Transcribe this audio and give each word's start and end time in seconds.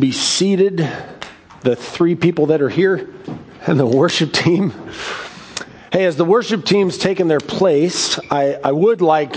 be 0.00 0.12
seated, 0.12 0.88
the 1.60 1.76
three 1.76 2.14
people 2.14 2.46
that 2.46 2.62
are 2.62 2.68
here, 2.68 3.08
and 3.66 3.78
the 3.78 3.86
worship 3.86 4.32
team. 4.32 4.72
Hey, 5.92 6.06
as 6.06 6.16
the 6.16 6.24
worship 6.24 6.64
team's 6.64 6.96
taken 6.96 7.28
their 7.28 7.40
place, 7.40 8.18
I, 8.30 8.54
I 8.64 8.72
would 8.72 9.02
like 9.02 9.36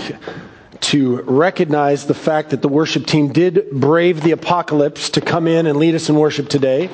to 0.80 1.22
recognize 1.22 2.06
the 2.06 2.14
fact 2.14 2.50
that 2.50 2.62
the 2.62 2.68
worship 2.68 3.06
team 3.06 3.32
did 3.32 3.70
brave 3.70 4.22
the 4.22 4.30
apocalypse 4.30 5.10
to 5.10 5.20
come 5.20 5.46
in 5.46 5.66
and 5.66 5.78
lead 5.78 5.94
us 5.94 6.08
in 6.08 6.16
worship 6.16 6.48
today. 6.48 6.88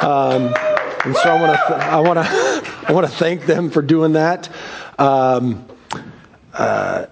Um, 0.00 0.54
and 1.04 1.16
so 1.16 1.30
I 1.30 1.40
want 1.40 1.56
to, 1.56 1.74
I 1.74 2.00
want 2.00 2.18
to, 2.18 2.84
I 2.88 2.92
want 2.92 3.06
to 3.06 3.12
thank 3.12 3.46
them 3.46 3.70
for 3.70 3.82
doing 3.82 4.12
that. 4.12 4.48
Um, 4.98 5.66
uh, 6.52 7.06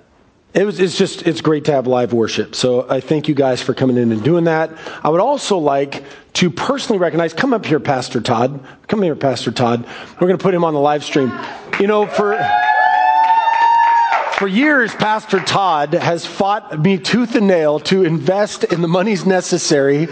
it 0.52 0.64
was, 0.64 0.80
it's 0.80 0.98
just, 0.98 1.26
it's 1.26 1.40
great 1.40 1.66
to 1.66 1.72
have 1.72 1.86
live 1.86 2.12
worship. 2.12 2.56
So 2.56 2.88
I 2.90 3.00
thank 3.00 3.28
you 3.28 3.34
guys 3.34 3.62
for 3.62 3.72
coming 3.72 3.96
in 3.96 4.10
and 4.10 4.22
doing 4.22 4.44
that. 4.44 4.70
I 5.04 5.08
would 5.08 5.20
also 5.20 5.58
like 5.58 6.02
to 6.34 6.50
personally 6.50 6.98
recognize, 6.98 7.32
come 7.32 7.54
up 7.54 7.64
here, 7.64 7.78
Pastor 7.78 8.20
Todd. 8.20 8.64
Come 8.88 9.02
here, 9.02 9.14
Pastor 9.14 9.52
Todd. 9.52 9.86
We're 10.14 10.26
going 10.26 10.38
to 10.38 10.42
put 10.42 10.52
him 10.52 10.64
on 10.64 10.74
the 10.74 10.80
live 10.80 11.04
stream. 11.04 11.32
You 11.78 11.86
know, 11.86 12.06
for, 12.06 12.36
for 14.38 14.48
years, 14.48 14.92
Pastor 14.94 15.38
Todd 15.38 15.94
has 15.94 16.26
fought 16.26 16.80
me 16.82 16.98
tooth 16.98 17.36
and 17.36 17.46
nail 17.46 17.78
to 17.80 18.04
invest 18.04 18.64
in 18.64 18.80
the 18.80 18.88
monies 18.88 19.24
necessary 19.24 20.08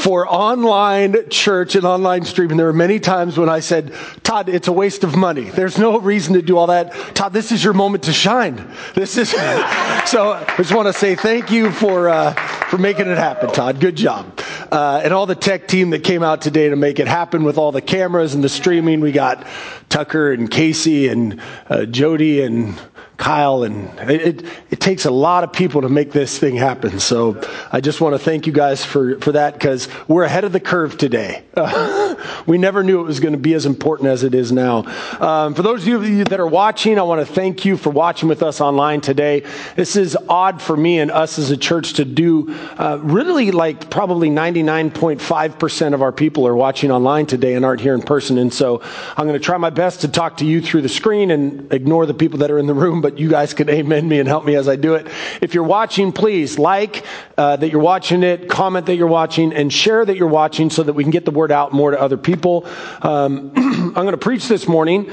for 0.00 0.26
online 0.26 1.28
church 1.28 1.74
and 1.74 1.84
online 1.84 2.24
streaming. 2.24 2.56
There 2.56 2.66
were 2.66 2.72
many 2.72 2.98
times 2.98 3.36
when 3.36 3.50
I 3.50 3.60
said, 3.60 3.92
Todd, 4.22 4.48
it's 4.48 4.66
a 4.66 4.72
waste 4.72 5.04
of 5.04 5.14
money. 5.14 5.50
There's 5.50 5.76
no 5.76 6.00
reason 6.00 6.34
to 6.34 6.42
do 6.42 6.56
all 6.56 6.68
that. 6.68 6.92
Todd, 7.14 7.34
this 7.34 7.52
is 7.52 7.62
your 7.62 7.74
moment 7.74 8.04
to 8.04 8.12
shine. 8.14 8.66
This 8.94 9.18
is, 9.18 9.30
so 10.06 10.32
I 10.32 10.54
just 10.56 10.74
want 10.74 10.86
to 10.86 10.94
say 10.94 11.16
thank 11.16 11.50
you 11.50 11.70
for, 11.70 12.08
uh, 12.08 12.32
for 12.70 12.78
making 12.78 13.08
it 13.08 13.18
happen, 13.18 13.50
Todd. 13.52 13.78
Good 13.78 13.96
job. 13.96 14.40
Uh, 14.72 15.02
and 15.04 15.12
all 15.12 15.26
the 15.26 15.34
tech 15.34 15.68
team 15.68 15.90
that 15.90 16.02
came 16.02 16.22
out 16.22 16.40
today 16.40 16.70
to 16.70 16.76
make 16.76 16.98
it 16.98 17.08
happen 17.08 17.44
with 17.44 17.58
all 17.58 17.70
the 17.70 17.82
cameras 17.82 18.34
and 18.34 18.42
the 18.42 18.48
streaming. 18.48 19.00
We 19.00 19.12
got 19.12 19.46
Tucker 19.90 20.32
and 20.32 20.50
Casey 20.50 21.08
and 21.08 21.40
uh, 21.68 21.84
Jody 21.84 22.42
and 22.42 22.80
Kyle, 23.20 23.64
and 23.64 23.90
it, 24.10 24.42
it 24.70 24.80
takes 24.80 25.04
a 25.04 25.10
lot 25.10 25.44
of 25.44 25.52
people 25.52 25.82
to 25.82 25.90
make 25.90 26.10
this 26.10 26.38
thing 26.38 26.56
happen. 26.56 26.98
So 26.98 27.40
I 27.70 27.82
just 27.82 28.00
want 28.00 28.14
to 28.14 28.18
thank 28.18 28.46
you 28.46 28.52
guys 28.52 28.82
for, 28.82 29.20
for 29.20 29.32
that 29.32 29.52
because 29.52 29.88
we're 30.08 30.24
ahead 30.24 30.44
of 30.44 30.52
the 30.52 30.60
curve 30.60 30.96
today. 30.96 31.44
We 32.46 32.58
never 32.58 32.82
knew 32.82 33.00
it 33.00 33.04
was 33.04 33.20
going 33.20 33.32
to 33.32 33.38
be 33.38 33.54
as 33.54 33.66
important 33.66 34.08
as 34.08 34.24
it 34.24 34.34
is 34.34 34.52
now. 34.52 34.84
Um, 35.20 35.54
for 35.54 35.62
those 35.62 35.86
of 35.86 36.08
you 36.08 36.24
that 36.24 36.40
are 36.40 36.46
watching, 36.46 36.98
I 36.98 37.02
want 37.02 37.26
to 37.26 37.32
thank 37.32 37.64
you 37.64 37.76
for 37.76 37.90
watching 37.90 38.28
with 38.28 38.42
us 38.42 38.60
online 38.60 39.00
today. 39.00 39.44
This 39.76 39.96
is 39.96 40.16
odd 40.28 40.60
for 40.60 40.76
me 40.76 40.98
and 40.98 41.10
us 41.10 41.38
as 41.38 41.50
a 41.50 41.56
church 41.56 41.94
to 41.94 42.04
do. 42.04 42.54
Uh, 42.76 42.98
really, 43.02 43.50
like 43.50 43.90
probably 43.90 44.30
99.5% 44.30 45.94
of 45.94 46.02
our 46.02 46.12
people 46.12 46.46
are 46.46 46.56
watching 46.56 46.90
online 46.90 47.26
today 47.26 47.54
and 47.54 47.64
aren't 47.64 47.80
here 47.80 47.94
in 47.94 48.02
person. 48.02 48.38
And 48.38 48.52
so 48.52 48.80
I'm 49.16 49.26
going 49.26 49.38
to 49.38 49.44
try 49.44 49.56
my 49.56 49.70
best 49.70 50.00
to 50.02 50.08
talk 50.08 50.38
to 50.38 50.46
you 50.46 50.60
through 50.60 50.82
the 50.82 50.88
screen 50.88 51.30
and 51.30 51.72
ignore 51.72 52.06
the 52.06 52.14
people 52.14 52.38
that 52.40 52.50
are 52.50 52.58
in 52.58 52.66
the 52.66 52.74
room. 52.74 53.00
But 53.00 53.09
but 53.10 53.18
you 53.18 53.28
guys 53.28 53.54
can 53.54 53.68
amen 53.68 54.08
me 54.08 54.20
and 54.20 54.28
help 54.28 54.44
me 54.44 54.54
as 54.54 54.68
I 54.68 54.76
do 54.76 54.94
it. 54.94 55.08
If 55.40 55.54
you're 55.54 55.64
watching, 55.64 56.12
please 56.12 56.58
like 56.60 57.04
uh, 57.36 57.56
that 57.56 57.70
you're 57.70 57.80
watching 57.80 58.22
it, 58.22 58.48
comment 58.48 58.86
that 58.86 58.94
you're 58.94 59.08
watching, 59.08 59.52
and 59.52 59.72
share 59.72 60.04
that 60.04 60.16
you're 60.16 60.28
watching 60.28 60.70
so 60.70 60.84
that 60.84 60.92
we 60.92 61.02
can 61.02 61.10
get 61.10 61.24
the 61.24 61.32
word 61.32 61.50
out 61.50 61.72
more 61.72 61.90
to 61.90 62.00
other 62.00 62.16
people. 62.16 62.66
Um, 63.02 63.52
I'm 63.56 63.92
going 63.94 64.12
to 64.12 64.16
preach 64.16 64.46
this 64.46 64.68
morning. 64.68 65.12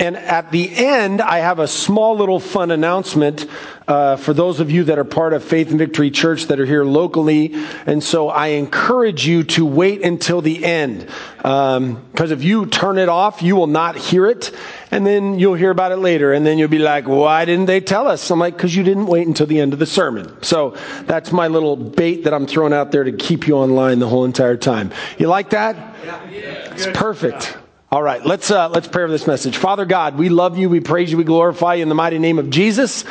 And 0.00 0.16
at 0.16 0.52
the 0.52 0.70
end, 0.76 1.20
I 1.20 1.38
have 1.38 1.58
a 1.58 1.66
small 1.66 2.16
little 2.16 2.38
fun 2.38 2.70
announcement 2.70 3.46
uh, 3.88 4.14
for 4.14 4.32
those 4.32 4.60
of 4.60 4.70
you 4.70 4.84
that 4.84 4.96
are 4.96 5.04
part 5.04 5.32
of 5.32 5.42
Faith 5.42 5.70
and 5.70 5.78
Victory 5.78 6.12
Church 6.12 6.44
that 6.44 6.60
are 6.60 6.66
here 6.66 6.84
locally. 6.84 7.54
And 7.84 8.04
so 8.04 8.28
I 8.28 8.48
encourage 8.48 9.26
you 9.26 9.42
to 9.44 9.66
wait 9.66 10.04
until 10.04 10.40
the 10.40 10.64
end. 10.64 11.08
Because 11.38 11.78
um, 11.78 12.06
if 12.16 12.44
you 12.44 12.66
turn 12.66 12.98
it 12.98 13.08
off, 13.08 13.42
you 13.42 13.56
will 13.56 13.66
not 13.66 13.96
hear 13.96 14.26
it 14.26 14.54
and 14.90 15.06
then 15.06 15.38
you'll 15.38 15.54
hear 15.54 15.70
about 15.70 15.92
it 15.92 15.96
later, 15.96 16.32
and 16.32 16.46
then 16.46 16.58
you'll 16.58 16.68
be 16.68 16.78
like, 16.78 17.06
why 17.06 17.44
didn't 17.44 17.66
they 17.66 17.80
tell 17.80 18.08
us? 18.08 18.30
I'm 18.30 18.38
like, 18.38 18.56
because 18.56 18.74
you 18.74 18.82
didn't 18.82 19.06
wait 19.06 19.26
until 19.26 19.46
the 19.46 19.60
end 19.60 19.72
of 19.72 19.78
the 19.78 19.86
sermon. 19.86 20.42
So 20.42 20.76
that's 21.04 21.32
my 21.32 21.48
little 21.48 21.76
bait 21.76 22.24
that 22.24 22.34
I'm 22.34 22.46
throwing 22.46 22.72
out 22.72 22.92
there 22.92 23.04
to 23.04 23.12
keep 23.12 23.46
you 23.46 23.54
online 23.56 23.98
the 23.98 24.08
whole 24.08 24.24
entire 24.24 24.56
time. 24.56 24.92
You 25.18 25.28
like 25.28 25.50
that? 25.50 25.76
Yeah, 26.04 26.74
It's 26.74 26.86
perfect. 26.86 27.56
All 27.90 28.02
right, 28.02 28.24
let's 28.24 28.50
uh, 28.50 28.68
let's 28.68 28.86
pray 28.86 29.04
for 29.04 29.10
this 29.10 29.26
message. 29.26 29.56
Father 29.56 29.86
God, 29.86 30.18
we 30.18 30.28
love 30.28 30.58
you, 30.58 30.68
we 30.68 30.80
praise 30.80 31.10
you, 31.10 31.16
we 31.16 31.24
glorify 31.24 31.74
you 31.74 31.82
in 31.82 31.88
the 31.88 31.94
mighty 31.94 32.18
name 32.18 32.38
of 32.38 32.50
Jesus. 32.50 33.04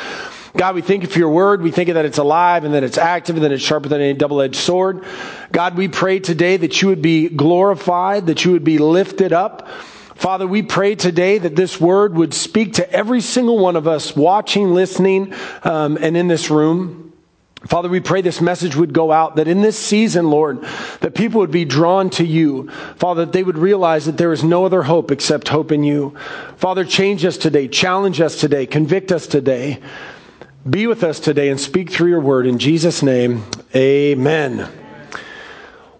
God, 0.56 0.74
we 0.74 0.82
thank 0.82 1.02
you 1.02 1.08
for 1.08 1.18
your 1.18 1.30
word. 1.30 1.62
We 1.62 1.70
thank 1.70 1.88
you 1.88 1.94
that 1.94 2.04
it's 2.04 2.18
alive 2.18 2.64
and 2.64 2.74
that 2.74 2.82
it's 2.82 2.96
active 2.96 3.36
and 3.36 3.44
that 3.44 3.52
it's 3.52 3.62
sharper 3.62 3.88
than 3.88 4.00
any 4.00 4.14
double 4.14 4.40
edged 4.40 4.56
sword. 4.56 5.04
God, 5.52 5.76
we 5.76 5.88
pray 5.88 6.20
today 6.20 6.56
that 6.56 6.80
you 6.80 6.88
would 6.88 7.02
be 7.02 7.28
glorified, 7.28 8.26
that 8.26 8.44
you 8.44 8.52
would 8.52 8.64
be 8.64 8.78
lifted 8.78 9.32
up. 9.32 9.68
Father, 10.18 10.48
we 10.48 10.62
pray 10.62 10.96
today 10.96 11.38
that 11.38 11.54
this 11.54 11.80
word 11.80 12.16
would 12.16 12.34
speak 12.34 12.74
to 12.74 12.92
every 12.92 13.20
single 13.20 13.56
one 13.56 13.76
of 13.76 13.86
us 13.86 14.16
watching, 14.16 14.74
listening, 14.74 15.32
um, 15.62 15.96
and 15.96 16.16
in 16.16 16.26
this 16.26 16.50
room. 16.50 17.12
Father, 17.66 17.88
we 17.88 18.00
pray 18.00 18.20
this 18.20 18.40
message 18.40 18.74
would 18.74 18.92
go 18.92 19.12
out, 19.12 19.36
that 19.36 19.46
in 19.46 19.62
this 19.62 19.78
season, 19.78 20.28
Lord, 20.28 20.62
that 21.00 21.14
people 21.14 21.40
would 21.40 21.52
be 21.52 21.64
drawn 21.64 22.10
to 22.10 22.24
you. 22.24 22.68
Father, 22.96 23.26
that 23.26 23.32
they 23.32 23.44
would 23.44 23.58
realize 23.58 24.06
that 24.06 24.16
there 24.16 24.32
is 24.32 24.42
no 24.42 24.64
other 24.64 24.82
hope 24.82 25.12
except 25.12 25.48
hope 25.48 25.70
in 25.70 25.84
you. 25.84 26.16
Father, 26.56 26.84
change 26.84 27.24
us 27.24 27.36
today, 27.36 27.68
challenge 27.68 28.20
us 28.20 28.40
today, 28.40 28.66
convict 28.66 29.12
us 29.12 29.28
today. 29.28 29.78
Be 30.68 30.88
with 30.88 31.04
us 31.04 31.20
today 31.20 31.48
and 31.48 31.60
speak 31.60 31.90
through 31.90 32.10
your 32.10 32.20
word. 32.20 32.48
In 32.48 32.58
Jesus' 32.58 33.04
name, 33.04 33.44
amen. 33.72 34.68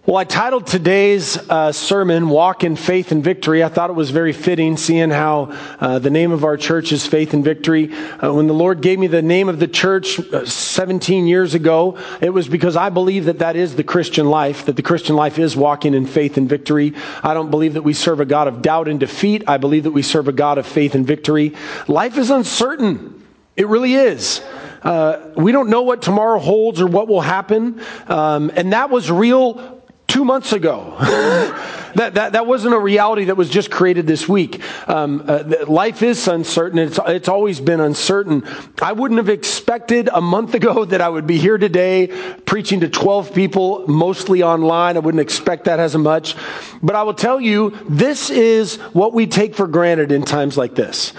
Well, 0.09 0.17
I 0.17 0.23
titled 0.23 0.65
today's 0.65 1.37
uh, 1.37 1.71
sermon, 1.71 2.29
Walk 2.29 2.63
in 2.63 2.75
Faith 2.75 3.11
and 3.11 3.23
Victory. 3.23 3.63
I 3.63 3.69
thought 3.69 3.91
it 3.91 3.95
was 3.95 4.09
very 4.09 4.33
fitting, 4.33 4.75
seeing 4.75 5.11
how 5.11 5.55
uh, 5.79 5.99
the 5.99 6.09
name 6.09 6.31
of 6.31 6.43
our 6.43 6.57
church 6.57 6.91
is 6.91 7.05
Faith 7.05 7.35
and 7.35 7.43
Victory. 7.43 7.93
Uh, 7.93 8.33
when 8.33 8.47
the 8.47 8.55
Lord 8.55 8.81
gave 8.81 8.97
me 8.97 9.05
the 9.05 9.21
name 9.21 9.49
of 9.49 9.59
the 9.59 9.67
church 9.67 10.19
uh, 10.19 10.47
17 10.47 11.27
years 11.27 11.53
ago, 11.53 11.99
it 12.21 12.31
was 12.31 12.47
because 12.47 12.75
I 12.75 12.89
believe 12.89 13.25
that 13.25 13.37
that 13.37 13.55
is 13.55 13.75
the 13.75 13.83
Christian 13.83 14.25
life, 14.31 14.65
that 14.65 14.75
the 14.75 14.81
Christian 14.81 15.15
life 15.15 15.37
is 15.37 15.55
walking 15.55 15.93
in 15.93 16.07
faith 16.07 16.37
and 16.37 16.49
victory. 16.49 16.95
I 17.21 17.35
don't 17.35 17.51
believe 17.51 17.75
that 17.75 17.83
we 17.83 17.93
serve 17.93 18.19
a 18.19 18.25
God 18.25 18.47
of 18.47 18.63
doubt 18.63 18.87
and 18.87 18.99
defeat. 18.99 19.43
I 19.45 19.57
believe 19.57 19.83
that 19.83 19.91
we 19.91 20.01
serve 20.01 20.27
a 20.27 20.31
God 20.33 20.57
of 20.57 20.65
faith 20.65 20.95
and 20.95 21.05
victory. 21.05 21.53
Life 21.87 22.17
is 22.17 22.31
uncertain. 22.31 23.27
It 23.55 23.67
really 23.67 23.93
is. 23.93 24.41
Uh, 24.81 25.33
we 25.35 25.51
don't 25.51 25.69
know 25.69 25.83
what 25.83 26.01
tomorrow 26.01 26.39
holds 26.39 26.81
or 26.81 26.87
what 26.87 27.07
will 27.07 27.21
happen. 27.21 27.79
Um, 28.07 28.51
and 28.55 28.73
that 28.73 28.89
was 28.89 29.11
real 29.11 29.78
two 30.09 30.25
months 30.25 30.51
ago. 30.51 30.95
that, 31.95 32.15
that, 32.15 32.33
that 32.33 32.45
wasn't 32.45 32.73
a 32.73 32.79
reality 32.79 33.25
that 33.25 33.37
was 33.37 33.49
just 33.49 33.71
created 33.71 34.07
this 34.07 34.27
week. 34.27 34.61
Um, 34.89 35.23
uh, 35.27 35.65
life 35.67 36.03
is 36.03 36.27
uncertain. 36.27 36.79
It's, 36.79 36.99
it's 37.07 37.29
always 37.29 37.61
been 37.61 37.79
uncertain. 37.79 38.43
I 38.81 38.91
wouldn't 38.91 39.19
have 39.19 39.29
expected 39.29 40.09
a 40.11 40.19
month 40.19 40.53
ago 40.59 40.83
that 40.83 40.99
I 40.99 41.07
would 41.07 41.27
be 41.27 41.37
here 41.37 41.57
today 41.57 42.07
preaching 42.45 42.81
to 42.81 42.89
12 42.89 43.33
people, 43.33 43.87
mostly 43.87 44.43
online. 44.43 44.97
I 44.97 44.99
wouldn't 44.99 45.21
expect 45.21 45.65
that 45.65 45.79
as 45.79 45.95
much. 45.95 46.35
But 46.81 46.95
I 46.95 47.03
will 47.03 47.13
tell 47.13 47.39
you, 47.39 47.77
this 47.87 48.29
is 48.29 48.77
what 48.93 49.13
we 49.13 49.27
take 49.27 49.55
for 49.55 49.67
granted 49.67 50.11
in 50.11 50.23
times 50.23 50.57
like 50.57 50.75
this. 50.75 51.13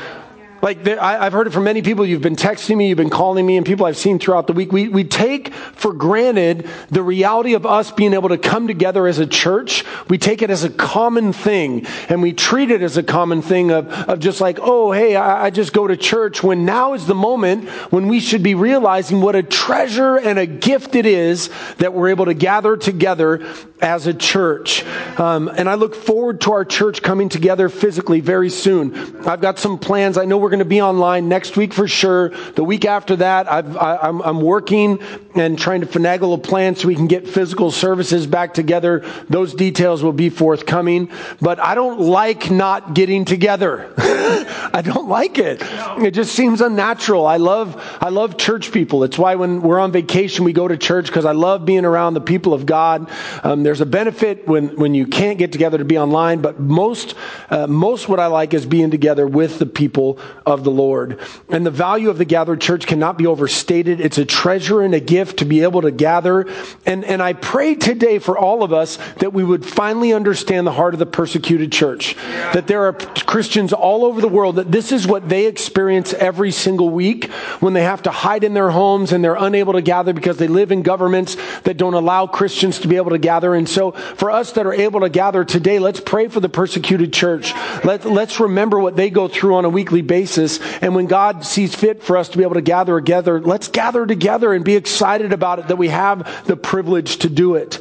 Like, 0.62 0.86
I, 0.86 1.24
have 1.24 1.32
heard 1.32 1.46
it 1.46 1.52
from 1.52 1.64
many 1.64 1.80
people. 1.80 2.04
You've 2.04 2.20
been 2.20 2.36
texting 2.36 2.76
me, 2.76 2.88
you've 2.88 2.98
been 2.98 3.08
calling 3.08 3.46
me, 3.46 3.56
and 3.56 3.64
people 3.64 3.86
I've 3.86 3.96
seen 3.96 4.18
throughout 4.18 4.46
the 4.46 4.52
week. 4.52 4.72
We, 4.72 4.88
we 4.88 5.04
take 5.04 5.54
for 5.54 5.94
granted 5.94 6.68
the 6.90 7.02
reality 7.02 7.54
of 7.54 7.64
us 7.64 7.90
being 7.90 8.12
able 8.12 8.28
to 8.28 8.38
come 8.38 8.66
together 8.66 9.06
as 9.06 9.18
a 9.18 9.26
church. 9.26 9.84
We 10.08 10.18
take 10.18 10.42
it 10.42 10.50
as 10.50 10.62
a 10.64 10.70
common 10.70 11.32
thing, 11.32 11.86
and 12.10 12.20
we 12.20 12.34
treat 12.34 12.70
it 12.70 12.82
as 12.82 12.98
a 12.98 13.02
common 13.02 13.40
thing 13.40 13.70
of, 13.70 13.88
of 13.88 14.20
just 14.20 14.42
like, 14.42 14.58
oh, 14.60 14.92
hey, 14.92 15.16
I, 15.16 15.46
I 15.46 15.50
just 15.50 15.72
go 15.72 15.86
to 15.86 15.96
church, 15.96 16.42
when 16.42 16.66
now 16.66 16.92
is 16.92 17.06
the 17.06 17.14
moment 17.14 17.68
when 17.90 18.08
we 18.08 18.20
should 18.20 18.42
be 18.42 18.54
realizing 18.54 19.22
what 19.22 19.36
a 19.36 19.42
treasure 19.42 20.16
and 20.16 20.38
a 20.38 20.46
gift 20.46 20.94
it 20.94 21.06
is 21.06 21.48
that 21.78 21.94
we're 21.94 22.08
able 22.08 22.26
to 22.26 22.34
gather 22.34 22.76
together 22.76 23.46
as 23.80 24.06
a 24.06 24.14
church. 24.14 24.84
Um, 25.18 25.48
and 25.48 25.68
I 25.68 25.74
look 25.74 25.94
forward 25.94 26.40
to 26.42 26.52
our 26.52 26.64
church 26.64 27.02
coming 27.02 27.28
together 27.28 27.68
physically 27.68 28.20
very 28.20 28.50
soon. 28.50 29.26
I've 29.26 29.40
got 29.40 29.58
some 29.58 29.78
plans. 29.78 30.18
I 30.18 30.24
know 30.24 30.38
we're 30.38 30.50
going 30.50 30.60
to 30.60 30.64
be 30.64 30.80
online 30.80 31.28
next 31.28 31.56
week 31.56 31.72
for 31.72 31.88
sure. 31.88 32.28
The 32.28 32.64
week 32.64 32.84
after 32.84 33.16
that, 33.16 33.50
I've, 33.50 33.76
I, 33.76 34.08
am 34.08 34.20
I'm 34.22 34.40
working 34.40 35.00
and 35.34 35.58
trying 35.58 35.80
to 35.80 35.86
finagle 35.86 36.34
a 36.34 36.38
plan 36.38 36.74
so 36.76 36.88
we 36.88 36.94
can 36.94 37.06
get 37.06 37.28
physical 37.28 37.70
services 37.70 38.26
back 38.26 38.54
together. 38.54 39.04
Those 39.28 39.54
details 39.54 40.02
will 40.02 40.12
be 40.12 40.30
forthcoming. 40.30 41.10
But 41.40 41.60
I 41.60 41.74
don't 41.74 42.00
like 42.00 42.50
not 42.50 42.94
getting 42.94 43.24
together. 43.24 43.92
I 43.98 44.82
don't 44.84 45.08
like 45.08 45.38
it. 45.38 45.60
It 45.62 46.12
just 46.12 46.34
seems 46.34 46.60
unnatural. 46.60 47.26
I 47.26 47.38
love, 47.38 47.80
I 48.00 48.08
love 48.10 48.36
church 48.36 48.72
people. 48.72 49.04
It's 49.04 49.18
why 49.18 49.34
when 49.34 49.62
we're 49.62 49.80
on 49.80 49.92
vacation, 49.92 50.44
we 50.44 50.52
go 50.52 50.68
to 50.68 50.76
church 50.76 51.06
because 51.06 51.24
I 51.24 51.32
love 51.32 51.64
being 51.64 51.84
around 51.84 52.14
the 52.14 52.20
people 52.20 52.54
of 52.54 52.66
God. 52.66 53.10
Um, 53.42 53.62
there's 53.70 53.80
a 53.80 53.86
benefit 53.86 54.48
when, 54.48 54.74
when 54.74 54.96
you 54.96 55.06
can't 55.06 55.38
get 55.38 55.52
together 55.52 55.78
to 55.78 55.84
be 55.84 55.96
online, 55.96 56.40
but 56.40 56.58
most, 56.58 57.14
uh, 57.50 57.68
most 57.68 58.08
what 58.08 58.18
I 58.18 58.26
like 58.26 58.52
is 58.52 58.66
being 58.66 58.90
together 58.90 59.28
with 59.28 59.60
the 59.60 59.66
people 59.66 60.18
of 60.44 60.64
the 60.64 60.72
Lord. 60.72 61.20
And 61.50 61.64
the 61.64 61.70
value 61.70 62.10
of 62.10 62.18
the 62.18 62.24
gathered 62.24 62.60
church 62.60 62.88
cannot 62.88 63.16
be 63.16 63.28
overstated. 63.28 64.00
It's 64.00 64.18
a 64.18 64.24
treasure 64.24 64.80
and 64.80 64.92
a 64.92 64.98
gift 64.98 65.38
to 65.38 65.44
be 65.44 65.62
able 65.62 65.82
to 65.82 65.92
gather. 65.92 66.48
And, 66.84 67.04
and 67.04 67.22
I 67.22 67.32
pray 67.32 67.76
today 67.76 68.18
for 68.18 68.36
all 68.36 68.64
of 68.64 68.72
us 68.72 68.98
that 69.18 69.32
we 69.32 69.44
would 69.44 69.64
finally 69.64 70.12
understand 70.12 70.66
the 70.66 70.72
heart 70.72 70.92
of 70.92 70.98
the 70.98 71.06
persecuted 71.06 71.70
church. 71.70 72.16
Yeah. 72.16 72.52
That 72.54 72.66
there 72.66 72.86
are 72.86 72.92
Christians 72.92 73.72
all 73.72 74.04
over 74.04 74.20
the 74.20 74.26
world 74.26 74.56
that 74.56 74.72
this 74.72 74.90
is 74.90 75.06
what 75.06 75.28
they 75.28 75.46
experience 75.46 76.12
every 76.12 76.50
single 76.50 76.90
week 76.90 77.30
when 77.60 77.72
they 77.72 77.84
have 77.84 78.02
to 78.02 78.10
hide 78.10 78.42
in 78.42 78.52
their 78.52 78.70
homes 78.70 79.12
and 79.12 79.22
they're 79.22 79.36
unable 79.36 79.74
to 79.74 79.80
gather 79.80 80.12
because 80.12 80.38
they 80.38 80.48
live 80.48 80.72
in 80.72 80.82
governments 80.82 81.36
that 81.60 81.76
don't 81.76 81.94
allow 81.94 82.26
Christians 82.26 82.80
to 82.80 82.88
be 82.88 82.96
able 82.96 83.10
to 83.10 83.18
gather. 83.18 83.59
And 83.60 83.68
so 83.68 83.90
for 83.90 84.30
us 84.30 84.52
that 84.52 84.64
are 84.64 84.72
able 84.72 85.00
to 85.00 85.10
gather 85.10 85.44
today, 85.44 85.78
let's 85.78 86.00
pray 86.00 86.28
for 86.28 86.40
the 86.40 86.48
persecuted 86.48 87.12
church. 87.12 87.52
Let, 87.84 88.06
let's 88.06 88.40
remember 88.40 88.80
what 88.80 88.96
they 88.96 89.10
go 89.10 89.28
through 89.28 89.56
on 89.56 89.66
a 89.66 89.68
weekly 89.68 90.00
basis. 90.00 90.60
And 90.80 90.94
when 90.94 91.04
God 91.04 91.44
sees 91.44 91.74
fit 91.74 92.02
for 92.02 92.16
us 92.16 92.30
to 92.30 92.38
be 92.38 92.42
able 92.42 92.54
to 92.54 92.62
gather 92.62 92.98
together, 92.98 93.38
let's 93.38 93.68
gather 93.68 94.06
together 94.06 94.54
and 94.54 94.64
be 94.64 94.76
excited 94.76 95.34
about 95.34 95.58
it 95.58 95.68
that 95.68 95.76
we 95.76 95.88
have 95.88 96.46
the 96.46 96.56
privilege 96.56 97.18
to 97.18 97.28
do 97.28 97.56
it. 97.56 97.78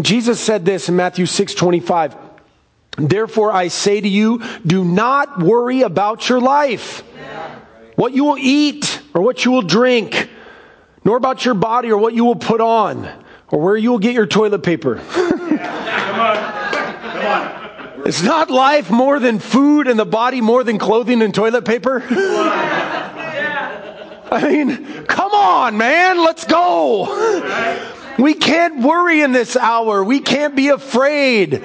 Jesus 0.00 0.40
said 0.40 0.64
this 0.64 0.88
in 0.88 0.96
Matthew 0.96 1.26
6 1.26 1.54
25. 1.54 2.16
Therefore, 2.98 3.52
I 3.52 3.68
say 3.68 4.00
to 4.00 4.08
you, 4.08 4.42
do 4.66 4.84
not 4.84 5.38
worry 5.38 5.82
about 5.82 6.28
your 6.28 6.40
life, 6.40 7.04
what 7.94 8.12
you 8.12 8.24
will 8.24 8.38
eat 8.38 9.00
or 9.14 9.22
what 9.22 9.44
you 9.44 9.52
will 9.52 9.62
drink, 9.62 10.28
nor 11.04 11.16
about 11.16 11.44
your 11.44 11.54
body 11.54 11.92
or 11.92 11.98
what 11.98 12.12
you 12.12 12.24
will 12.24 12.34
put 12.34 12.60
on, 12.60 13.08
or 13.52 13.60
where 13.60 13.76
you 13.76 13.90
will 13.92 14.00
get 14.00 14.14
your 14.14 14.26
toilet 14.26 14.64
paper. 14.64 14.96
Come 15.12 16.20
on. 16.20 16.36
Come 16.72 17.26
on. 17.26 17.62
It's 18.04 18.22
not 18.22 18.50
life 18.50 18.90
more 18.90 19.20
than 19.20 19.38
food 19.38 19.86
and 19.86 19.96
the 19.96 20.04
body 20.04 20.40
more 20.40 20.64
than 20.64 20.78
clothing 20.78 21.22
and 21.22 21.32
toilet 21.32 21.64
paper. 21.64 22.02
I 24.32 24.48
mean, 24.50 25.04
come 25.04 25.32
on, 25.32 25.76
man, 25.76 26.24
let's 26.24 26.44
go. 26.44 27.04
We 28.18 28.34
can't 28.34 28.82
worry 28.82 29.20
in 29.20 29.32
this 29.32 29.56
hour. 29.56 30.02
We 30.02 30.20
can't 30.20 30.56
be 30.56 30.68
afraid. 30.68 31.62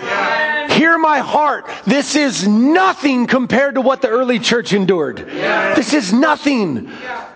Hear 0.77 0.99
my 0.99 1.19
heart. 1.19 1.69
This 1.85 2.15
is 2.15 2.47
nothing 2.47 3.25
compared 3.25 3.75
to 3.75 3.81
what 3.81 4.03
the 4.03 4.09
early 4.09 4.37
church 4.37 4.73
endured. 4.73 5.17
This 5.17 5.93
is 5.93 6.13
nothing. 6.13 6.91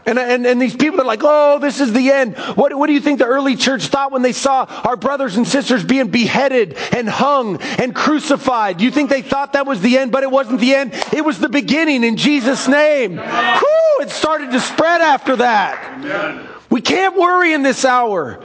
And, 0.05 0.19
and, 0.19 0.45
and 0.45 0.61
these 0.61 0.75
people 0.75 1.01
are 1.01 1.05
like, 1.05 1.21
oh, 1.23 1.57
this 1.57 1.79
is 1.79 1.91
the 1.91 2.11
end. 2.11 2.37
What, 2.37 2.75
what 2.75 2.85
do 2.85 2.93
you 2.93 2.99
think 2.99 3.17
the 3.17 3.25
early 3.25 3.55
church 3.55 3.87
thought 3.87 4.11
when 4.11 4.21
they 4.21 4.31
saw 4.31 4.65
our 4.83 4.95
brothers 4.95 5.37
and 5.37 5.47
sisters 5.47 5.83
being 5.83 6.09
beheaded 6.09 6.75
and 6.91 7.09
hung 7.09 7.59
and 7.61 7.95
crucified? 7.95 8.77
Do 8.77 8.83
you 8.83 8.91
think 8.91 9.09
they 9.09 9.23
thought 9.23 9.53
that 9.53 9.65
was 9.65 9.81
the 9.81 9.97
end? 9.97 10.11
But 10.11 10.21
it 10.21 10.29
wasn't 10.29 10.59
the 10.59 10.75
end. 10.75 10.93
It 11.11 11.25
was 11.25 11.39
the 11.39 11.49
beginning 11.49 12.03
in 12.03 12.17
Jesus' 12.17 12.67
name. 12.67 13.17
Whew, 13.17 13.97
it 14.01 14.11
started 14.11 14.51
to 14.51 14.59
spread 14.59 15.01
after 15.01 15.37
that. 15.37 15.99
Amen. 15.99 16.47
We 16.71 16.79
can't 16.79 17.17
worry 17.17 17.51
in 17.53 17.63
this 17.63 17.83
hour. 17.83 18.39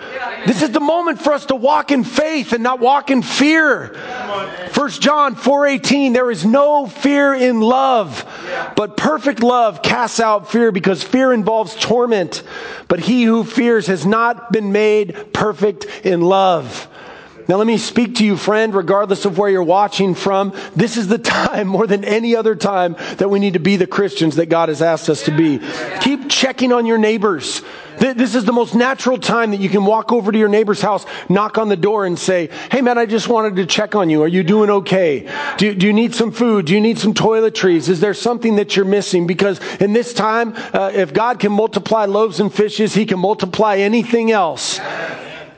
This 0.46 0.60
is 0.60 0.72
the 0.72 0.80
moment 0.80 1.22
for 1.22 1.32
us 1.32 1.46
to 1.46 1.54
walk 1.54 1.92
in 1.92 2.02
faith 2.02 2.52
and 2.52 2.60
not 2.60 2.80
walk 2.80 3.12
in 3.12 3.22
fear. 3.22 3.94
First 4.72 5.00
John 5.00 5.36
4:18 5.36 6.12
there 6.12 6.28
is 6.32 6.44
no 6.44 6.86
fear 6.86 7.32
in 7.34 7.60
love, 7.60 8.24
but 8.74 8.96
perfect 8.96 9.44
love 9.44 9.80
casts 9.80 10.18
out 10.18 10.50
fear 10.50 10.72
because 10.72 11.04
fear 11.04 11.32
involves 11.32 11.76
torment. 11.76 12.42
But 12.88 12.98
he 12.98 13.22
who 13.22 13.44
fears 13.44 13.86
has 13.86 14.04
not 14.04 14.50
been 14.50 14.72
made 14.72 15.32
perfect 15.32 15.86
in 16.04 16.20
love. 16.20 16.88
Now, 17.48 17.56
let 17.56 17.66
me 17.66 17.78
speak 17.78 18.16
to 18.16 18.24
you, 18.24 18.36
friend, 18.36 18.74
regardless 18.74 19.24
of 19.24 19.38
where 19.38 19.48
you're 19.48 19.62
watching 19.62 20.14
from. 20.14 20.52
This 20.74 20.96
is 20.96 21.06
the 21.06 21.18
time, 21.36 21.68
more 21.68 21.86
than 21.86 22.04
any 22.04 22.34
other 22.34 22.56
time, 22.56 22.96
that 23.18 23.28
we 23.28 23.38
need 23.38 23.52
to 23.52 23.60
be 23.60 23.76
the 23.76 23.86
Christians 23.86 24.36
that 24.36 24.46
God 24.46 24.68
has 24.68 24.82
asked 24.82 25.08
us 25.08 25.22
to 25.24 25.36
be. 25.36 25.60
Keep 26.00 26.28
checking 26.28 26.72
on 26.72 26.86
your 26.86 26.98
neighbors. 26.98 27.62
This 27.98 28.34
is 28.34 28.44
the 28.44 28.52
most 28.52 28.74
natural 28.74 29.16
time 29.16 29.52
that 29.52 29.60
you 29.60 29.70
can 29.70 29.86
walk 29.86 30.12
over 30.12 30.30
to 30.30 30.38
your 30.38 30.48
neighbor's 30.48 30.82
house, 30.82 31.06
knock 31.30 31.56
on 31.56 31.68
the 31.68 31.76
door, 31.76 32.04
and 32.04 32.18
say, 32.18 32.50
Hey, 32.70 32.82
man, 32.82 32.98
I 32.98 33.06
just 33.06 33.28
wanted 33.28 33.56
to 33.56 33.64
check 33.64 33.94
on 33.94 34.10
you. 34.10 34.22
Are 34.22 34.28
you 34.28 34.42
doing 34.42 34.68
okay? 34.68 35.30
Do, 35.56 35.74
do 35.74 35.86
you 35.86 35.94
need 35.94 36.14
some 36.14 36.30
food? 36.30 36.66
Do 36.66 36.74
you 36.74 36.80
need 36.80 36.98
some 36.98 37.14
toiletries? 37.14 37.88
Is 37.88 38.00
there 38.00 38.12
something 38.12 38.56
that 38.56 38.76
you're 38.76 38.84
missing? 38.84 39.26
Because 39.26 39.60
in 39.76 39.94
this 39.94 40.12
time, 40.12 40.52
uh, 40.74 40.90
if 40.94 41.14
God 41.14 41.38
can 41.38 41.52
multiply 41.52 42.04
loaves 42.04 42.38
and 42.38 42.52
fishes, 42.52 42.92
He 42.92 43.06
can 43.06 43.18
multiply 43.18 43.76
anything 43.76 44.30
else. 44.30 44.78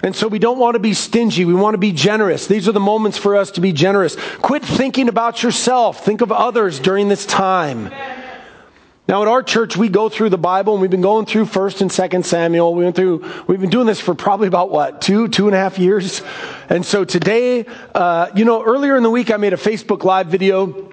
And 0.02 0.14
so 0.14 0.28
we 0.28 0.38
don't 0.38 0.58
want 0.58 0.74
to 0.74 0.78
be 0.78 0.94
stingy. 0.94 1.44
We 1.44 1.54
want 1.54 1.74
to 1.74 1.78
be 1.78 1.92
generous. 1.92 2.46
These 2.46 2.68
are 2.68 2.72
the 2.72 2.80
moments 2.80 3.18
for 3.18 3.36
us 3.36 3.50
to 3.52 3.60
be 3.60 3.72
generous. 3.72 4.16
Quit 4.36 4.64
thinking 4.64 5.08
about 5.08 5.42
yourself. 5.42 6.04
Think 6.04 6.20
of 6.20 6.30
others 6.30 6.78
during 6.78 7.08
this 7.08 7.26
time. 7.26 7.90
Now, 9.08 9.22
at 9.22 9.28
our 9.28 9.42
church, 9.42 9.74
we 9.74 9.88
go 9.88 10.10
through 10.10 10.28
the 10.28 10.36
Bible, 10.36 10.74
and 10.74 10.82
we've 10.82 10.90
been 10.90 11.00
going 11.00 11.24
through 11.24 11.46
First 11.46 11.80
and 11.80 11.90
Second 11.90 12.26
Samuel. 12.26 12.74
We 12.74 12.84
went 12.84 12.94
through. 12.94 13.24
We've 13.46 13.58
been 13.58 13.70
doing 13.70 13.86
this 13.86 13.98
for 13.98 14.14
probably 14.14 14.48
about 14.48 14.70
what 14.70 15.00
two, 15.00 15.28
two 15.28 15.46
and 15.46 15.56
a 15.56 15.58
half 15.58 15.78
years. 15.78 16.20
And 16.68 16.84
so 16.84 17.06
today, 17.06 17.64
uh, 17.94 18.28
you 18.36 18.44
know, 18.44 18.62
earlier 18.62 18.98
in 18.98 19.02
the 19.02 19.10
week, 19.10 19.30
I 19.30 19.38
made 19.38 19.54
a 19.54 19.56
Facebook 19.56 20.04
Live 20.04 20.26
video. 20.26 20.87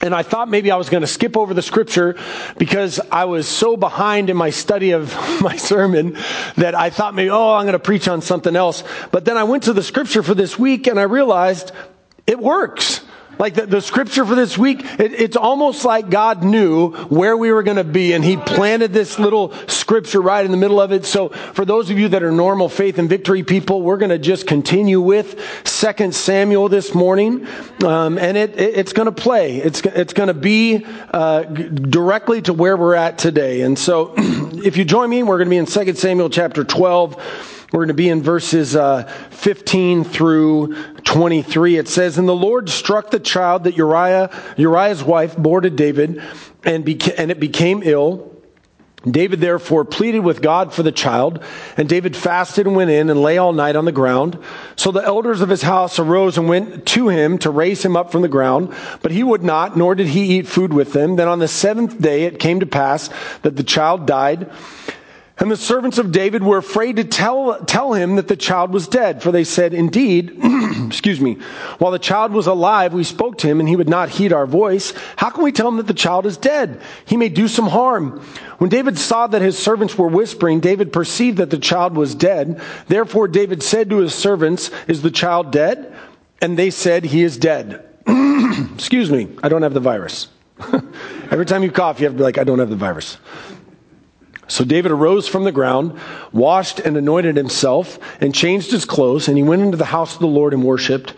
And 0.00 0.14
I 0.14 0.22
thought 0.22 0.48
maybe 0.48 0.70
I 0.70 0.76
was 0.76 0.90
going 0.90 1.00
to 1.00 1.08
skip 1.08 1.36
over 1.36 1.54
the 1.54 1.62
scripture 1.62 2.16
because 2.56 3.00
I 3.10 3.24
was 3.24 3.48
so 3.48 3.76
behind 3.76 4.30
in 4.30 4.36
my 4.36 4.50
study 4.50 4.92
of 4.92 5.12
my 5.40 5.56
sermon 5.56 6.16
that 6.56 6.74
I 6.74 6.90
thought 6.90 7.14
maybe, 7.14 7.30
oh, 7.30 7.54
I'm 7.54 7.64
going 7.64 7.72
to 7.72 7.78
preach 7.78 8.06
on 8.06 8.22
something 8.22 8.54
else. 8.54 8.84
But 9.10 9.24
then 9.24 9.36
I 9.36 9.44
went 9.44 9.64
to 9.64 9.72
the 9.72 9.82
scripture 9.82 10.22
for 10.22 10.34
this 10.34 10.58
week 10.58 10.86
and 10.86 11.00
I 11.00 11.04
realized 11.04 11.72
it 12.26 12.38
works. 12.38 13.00
Like 13.38 13.54
the, 13.54 13.66
the 13.66 13.80
scripture 13.80 14.24
for 14.24 14.34
this 14.34 14.58
week, 14.58 14.84
it, 14.98 15.12
it's 15.12 15.36
almost 15.36 15.84
like 15.84 16.10
God 16.10 16.42
knew 16.42 16.90
where 16.90 17.36
we 17.36 17.52
were 17.52 17.62
going 17.62 17.76
to 17.76 17.84
be 17.84 18.12
and 18.12 18.24
he 18.24 18.36
planted 18.36 18.92
this 18.92 19.18
little 19.18 19.52
scripture 19.68 20.20
right 20.20 20.44
in 20.44 20.50
the 20.50 20.56
middle 20.56 20.80
of 20.80 20.92
it. 20.92 21.04
So 21.04 21.28
for 21.28 21.64
those 21.64 21.90
of 21.90 21.98
you 21.98 22.08
that 22.08 22.22
are 22.22 22.32
normal 22.32 22.68
faith 22.68 22.98
and 22.98 23.08
victory 23.08 23.42
people, 23.42 23.82
we're 23.82 23.96
going 23.96 24.10
to 24.10 24.18
just 24.18 24.46
continue 24.46 25.00
with 25.00 25.40
Second 25.66 26.14
Samuel 26.14 26.68
this 26.68 26.94
morning. 26.94 27.46
Um, 27.84 28.18
and 28.18 28.36
it, 28.36 28.58
it, 28.58 28.76
it's 28.76 28.92
going 28.92 29.06
to 29.06 29.12
play. 29.12 29.58
It's, 29.58 29.80
it's 29.80 30.12
going 30.12 30.28
to 30.28 30.34
be 30.34 30.84
uh, 31.12 31.42
directly 31.42 32.42
to 32.42 32.52
where 32.52 32.76
we're 32.76 32.94
at 32.94 33.18
today. 33.18 33.62
And 33.62 33.78
so 33.78 34.14
if 34.18 34.76
you 34.76 34.84
join 34.84 35.10
me, 35.10 35.22
we're 35.22 35.38
going 35.38 35.46
to 35.46 35.50
be 35.50 35.56
in 35.56 35.66
Second 35.66 35.96
Samuel 35.96 36.30
chapter 36.30 36.64
12. 36.64 37.57
We're 37.70 37.80
going 37.80 37.88
to 37.88 37.94
be 37.94 38.08
in 38.08 38.22
verses 38.22 38.74
uh, 38.74 39.04
15 39.30 40.04
through 40.04 40.74
23. 41.02 41.76
It 41.76 41.88
says, 41.88 42.16
And 42.16 42.26
the 42.26 42.34
Lord 42.34 42.70
struck 42.70 43.10
the 43.10 43.20
child 43.20 43.64
that 43.64 43.76
Uriah, 43.76 44.30
Uriah's 44.56 45.04
wife 45.04 45.36
bore 45.36 45.60
to 45.60 45.68
David, 45.68 46.22
and, 46.64 46.84
beca- 46.84 47.14
and 47.18 47.30
it 47.30 47.38
became 47.38 47.82
ill. 47.84 48.34
David 49.08 49.40
therefore 49.40 49.84
pleaded 49.84 50.20
with 50.20 50.40
God 50.40 50.72
for 50.72 50.82
the 50.82 50.90
child, 50.90 51.44
and 51.76 51.88
David 51.88 52.16
fasted 52.16 52.66
and 52.66 52.74
went 52.74 52.90
in 52.90 53.10
and 53.10 53.20
lay 53.20 53.36
all 53.36 53.52
night 53.52 53.76
on 53.76 53.84
the 53.84 53.92
ground. 53.92 54.38
So 54.74 54.90
the 54.90 55.04
elders 55.04 55.40
of 55.40 55.50
his 55.50 55.62
house 55.62 55.98
arose 55.98 56.36
and 56.36 56.48
went 56.48 56.86
to 56.86 57.08
him 57.08 57.38
to 57.38 57.50
raise 57.50 57.84
him 57.84 57.96
up 57.96 58.10
from 58.10 58.22
the 58.22 58.28
ground, 58.28 58.74
but 59.02 59.12
he 59.12 59.22
would 59.22 59.44
not, 59.44 59.76
nor 59.76 59.94
did 59.94 60.08
he 60.08 60.38
eat 60.38 60.48
food 60.48 60.72
with 60.72 60.94
them. 60.94 61.16
Then 61.16 61.28
on 61.28 61.38
the 61.38 61.48
seventh 61.48 62.00
day 62.00 62.24
it 62.24 62.40
came 62.40 62.60
to 62.60 62.66
pass 62.66 63.10
that 63.42 63.56
the 63.56 63.62
child 63.62 64.06
died. 64.06 64.50
And 65.40 65.50
the 65.50 65.56
servants 65.56 65.98
of 65.98 66.10
David 66.10 66.42
were 66.42 66.58
afraid 66.58 66.96
to 66.96 67.04
tell, 67.04 67.64
tell 67.64 67.92
him 67.92 68.16
that 68.16 68.26
the 68.26 68.36
child 68.36 68.72
was 68.72 68.88
dead, 68.88 69.22
for 69.22 69.30
they 69.30 69.44
said, 69.44 69.72
Indeed, 69.72 70.36
excuse 70.86 71.20
me, 71.20 71.34
while 71.78 71.92
the 71.92 71.98
child 72.00 72.32
was 72.32 72.48
alive, 72.48 72.92
we 72.92 73.04
spoke 73.04 73.38
to 73.38 73.46
him, 73.46 73.60
and 73.60 73.68
he 73.68 73.76
would 73.76 73.88
not 73.88 74.08
heed 74.08 74.32
our 74.32 74.46
voice. 74.46 74.92
How 75.16 75.30
can 75.30 75.44
we 75.44 75.52
tell 75.52 75.68
him 75.68 75.76
that 75.76 75.86
the 75.86 75.94
child 75.94 76.26
is 76.26 76.36
dead? 76.36 76.80
He 77.04 77.16
may 77.16 77.28
do 77.28 77.46
some 77.46 77.68
harm. 77.68 78.20
When 78.58 78.68
David 78.68 78.98
saw 78.98 79.28
that 79.28 79.40
his 79.40 79.56
servants 79.56 79.96
were 79.96 80.08
whispering, 80.08 80.58
David 80.58 80.92
perceived 80.92 81.38
that 81.38 81.50
the 81.50 81.58
child 81.58 81.96
was 81.96 82.16
dead. 82.16 82.60
Therefore, 82.88 83.28
David 83.28 83.62
said 83.62 83.90
to 83.90 83.98
his 83.98 84.14
servants, 84.14 84.72
Is 84.88 85.02
the 85.02 85.10
child 85.10 85.52
dead? 85.52 85.94
And 86.42 86.58
they 86.58 86.70
said, 86.70 87.04
He 87.04 87.22
is 87.22 87.38
dead. 87.38 87.84
excuse 88.74 89.08
me, 89.08 89.28
I 89.40 89.48
don't 89.48 89.62
have 89.62 89.74
the 89.74 89.80
virus. 89.80 90.28
Every 91.30 91.46
time 91.46 91.62
you 91.62 91.70
cough, 91.70 92.00
you 92.00 92.06
have 92.06 92.14
to 92.14 92.18
be 92.18 92.24
like, 92.24 92.38
I 92.38 92.44
don't 92.44 92.58
have 92.58 92.70
the 92.70 92.76
virus. 92.76 93.18
So 94.48 94.64
David 94.64 94.90
arose 94.90 95.28
from 95.28 95.44
the 95.44 95.52
ground, 95.52 96.00
washed 96.32 96.80
and 96.80 96.96
anointed 96.96 97.36
himself, 97.36 97.98
and 98.18 98.34
changed 98.34 98.70
his 98.70 98.86
clothes, 98.86 99.28
and 99.28 99.36
he 99.36 99.42
went 99.42 99.60
into 99.60 99.76
the 99.76 99.84
house 99.84 100.14
of 100.14 100.20
the 100.20 100.26
Lord 100.26 100.54
and 100.54 100.64
worshiped. 100.64 101.12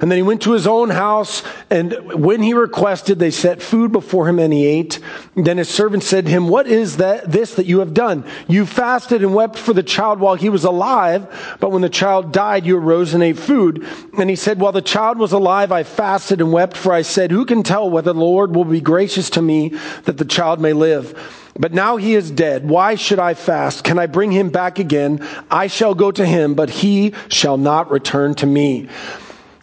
And 0.00 0.08
then 0.08 0.16
he 0.16 0.22
went 0.22 0.42
to 0.42 0.52
his 0.52 0.68
own 0.68 0.90
house, 0.90 1.42
and 1.68 1.98
when 2.14 2.40
he 2.40 2.54
requested, 2.54 3.18
they 3.18 3.32
set 3.32 3.60
food 3.60 3.90
before 3.90 4.28
him, 4.28 4.38
and 4.38 4.52
he 4.52 4.66
ate. 4.66 5.00
then 5.34 5.58
his 5.58 5.68
servant 5.68 6.04
said 6.04 6.26
to 6.26 6.30
him, 6.30 6.46
What 6.46 6.68
is 6.68 6.98
that 6.98 7.30
this 7.30 7.56
that 7.56 7.66
you 7.66 7.80
have 7.80 7.92
done? 7.92 8.24
You 8.46 8.64
fasted 8.64 9.20
and 9.22 9.34
wept 9.34 9.58
for 9.58 9.72
the 9.72 9.82
child 9.82 10.20
while 10.20 10.36
he 10.36 10.48
was 10.48 10.62
alive, 10.62 11.56
but 11.58 11.72
when 11.72 11.82
the 11.82 11.88
child 11.88 12.32
died, 12.32 12.64
you 12.64 12.78
arose 12.78 13.14
and 13.14 13.22
ate 13.22 13.38
food. 13.38 13.84
And 14.16 14.30
he 14.30 14.36
said, 14.36 14.60
While 14.60 14.70
the 14.70 14.80
child 14.80 15.18
was 15.18 15.32
alive, 15.32 15.72
I 15.72 15.82
fasted 15.82 16.40
and 16.40 16.52
wept, 16.52 16.76
for 16.76 16.92
I 16.92 17.02
said, 17.02 17.32
Who 17.32 17.46
can 17.46 17.64
tell 17.64 17.90
whether 17.90 18.12
the 18.12 18.20
Lord 18.20 18.54
will 18.54 18.64
be 18.64 18.80
gracious 18.80 19.28
to 19.30 19.42
me 19.42 19.70
that 20.04 20.18
the 20.18 20.24
child 20.24 20.60
may 20.60 20.72
live? 20.72 21.42
But 21.58 21.72
now 21.72 21.96
he 21.96 22.14
is 22.14 22.30
dead. 22.30 22.68
Why 22.68 22.94
should 22.94 23.18
I 23.18 23.34
fast? 23.34 23.84
Can 23.84 23.98
I 23.98 24.06
bring 24.06 24.30
him 24.30 24.50
back 24.50 24.78
again? 24.78 25.26
I 25.50 25.66
shall 25.68 25.94
go 25.94 26.10
to 26.12 26.26
him, 26.26 26.54
but 26.54 26.68
he 26.68 27.14
shall 27.28 27.56
not 27.56 27.90
return 27.90 28.34
to 28.36 28.46
me. 28.46 28.88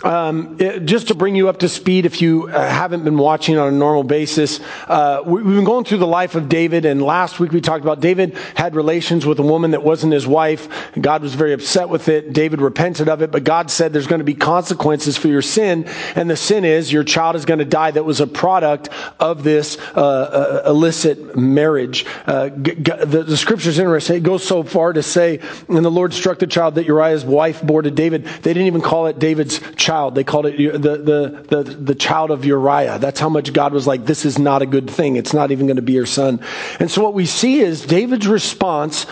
Um, 0.03 0.57
it, 0.59 0.81
just 0.81 1.07
to 1.07 1.15
bring 1.15 1.33
you 1.35 1.47
up 1.47 1.59
to 1.59 1.69
speed, 1.69 2.05
if 2.05 2.21
you 2.21 2.49
uh, 2.49 2.69
haven't 2.69 3.05
been 3.05 3.17
watching 3.17 3.57
on 3.57 3.69
a 3.69 3.75
normal 3.75 4.03
basis, 4.03 4.59
uh, 4.89 5.21
we, 5.25 5.41
have 5.41 5.55
been 5.55 5.63
going 5.63 5.85
through 5.85 5.99
the 5.99 6.07
life 6.07 6.35
of 6.35 6.49
David, 6.49 6.83
and 6.83 7.01
last 7.01 7.39
week 7.39 7.53
we 7.53 7.61
talked 7.61 7.83
about 7.83 8.01
David 8.01 8.35
had 8.53 8.75
relations 8.75 9.25
with 9.25 9.39
a 9.39 9.43
woman 9.43 9.71
that 9.71 9.81
wasn't 9.81 10.11
his 10.11 10.27
wife. 10.27 10.67
God 10.99 11.21
was 11.21 11.35
very 11.35 11.53
upset 11.53 11.87
with 11.87 12.09
it. 12.09 12.33
David 12.33 12.59
repented 12.59 13.07
of 13.07 13.21
it, 13.21 13.31
but 13.31 13.45
God 13.45 13.71
said 13.71 13.93
there's 13.93 14.07
going 14.07 14.19
to 14.19 14.25
be 14.25 14.33
consequences 14.33 15.15
for 15.15 15.29
your 15.29 15.41
sin, 15.41 15.85
and 16.15 16.29
the 16.29 16.35
sin 16.35 16.65
is 16.65 16.91
your 16.91 17.05
child 17.05 17.37
is 17.37 17.45
going 17.45 17.59
to 17.59 17.65
die 17.65 17.91
that 17.91 18.03
was 18.03 18.19
a 18.19 18.27
product 18.27 18.89
of 19.21 19.43
this 19.43 19.77
uh, 19.95 20.63
uh 20.63 20.69
illicit 20.69 21.37
marriage. 21.37 22.05
Uh, 22.27 22.49
g- 22.49 22.75
g- 22.75 23.05
the, 23.05 23.23
the 23.23 23.37
scripture's 23.37 23.79
interesting. 23.79 24.17
It 24.17 24.23
goes 24.23 24.45
so 24.45 24.63
far 24.63 24.91
to 24.91 25.01
say, 25.01 25.39
and 25.69 25.85
the 25.85 25.89
Lord 25.89 26.13
struck 26.13 26.39
the 26.39 26.47
child 26.47 26.75
that 26.75 26.85
Uriah's 26.85 27.23
wife 27.23 27.61
bore 27.63 27.81
to 27.81 27.91
David. 27.91 28.25
They 28.25 28.53
didn't 28.53 28.67
even 28.67 28.81
call 28.81 29.07
it 29.07 29.17
David's 29.17 29.61
child 29.77 29.92
child. 29.93 30.15
They 30.15 30.23
called 30.23 30.47
it 30.47 30.57
the, 30.57 30.97
the, 30.97 31.63
the, 31.63 31.63
the 31.63 31.95
child 31.95 32.31
of 32.31 32.45
Uriah. 32.45 32.97
That's 32.97 33.19
how 33.19 33.29
much 33.29 33.53
God 33.53 33.73
was 33.73 33.85
like, 33.85 34.05
this 34.05 34.25
is 34.25 34.39
not 34.39 34.61
a 34.61 34.65
good 34.65 34.89
thing. 34.89 35.17
It's 35.17 35.33
not 35.33 35.51
even 35.51 35.67
going 35.67 35.75
to 35.75 35.83
be 35.83 35.93
your 35.93 36.07
son. 36.07 36.39
And 36.79 36.89
so 36.89 37.03
what 37.03 37.13
we 37.13 37.25
see 37.27 37.59
is 37.59 37.85
David's 37.85 38.27
response 38.27 39.05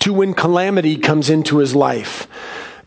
to 0.00 0.12
when 0.12 0.34
calamity 0.34 0.96
comes 0.96 1.30
into 1.30 1.58
his 1.58 1.74
life 1.74 2.28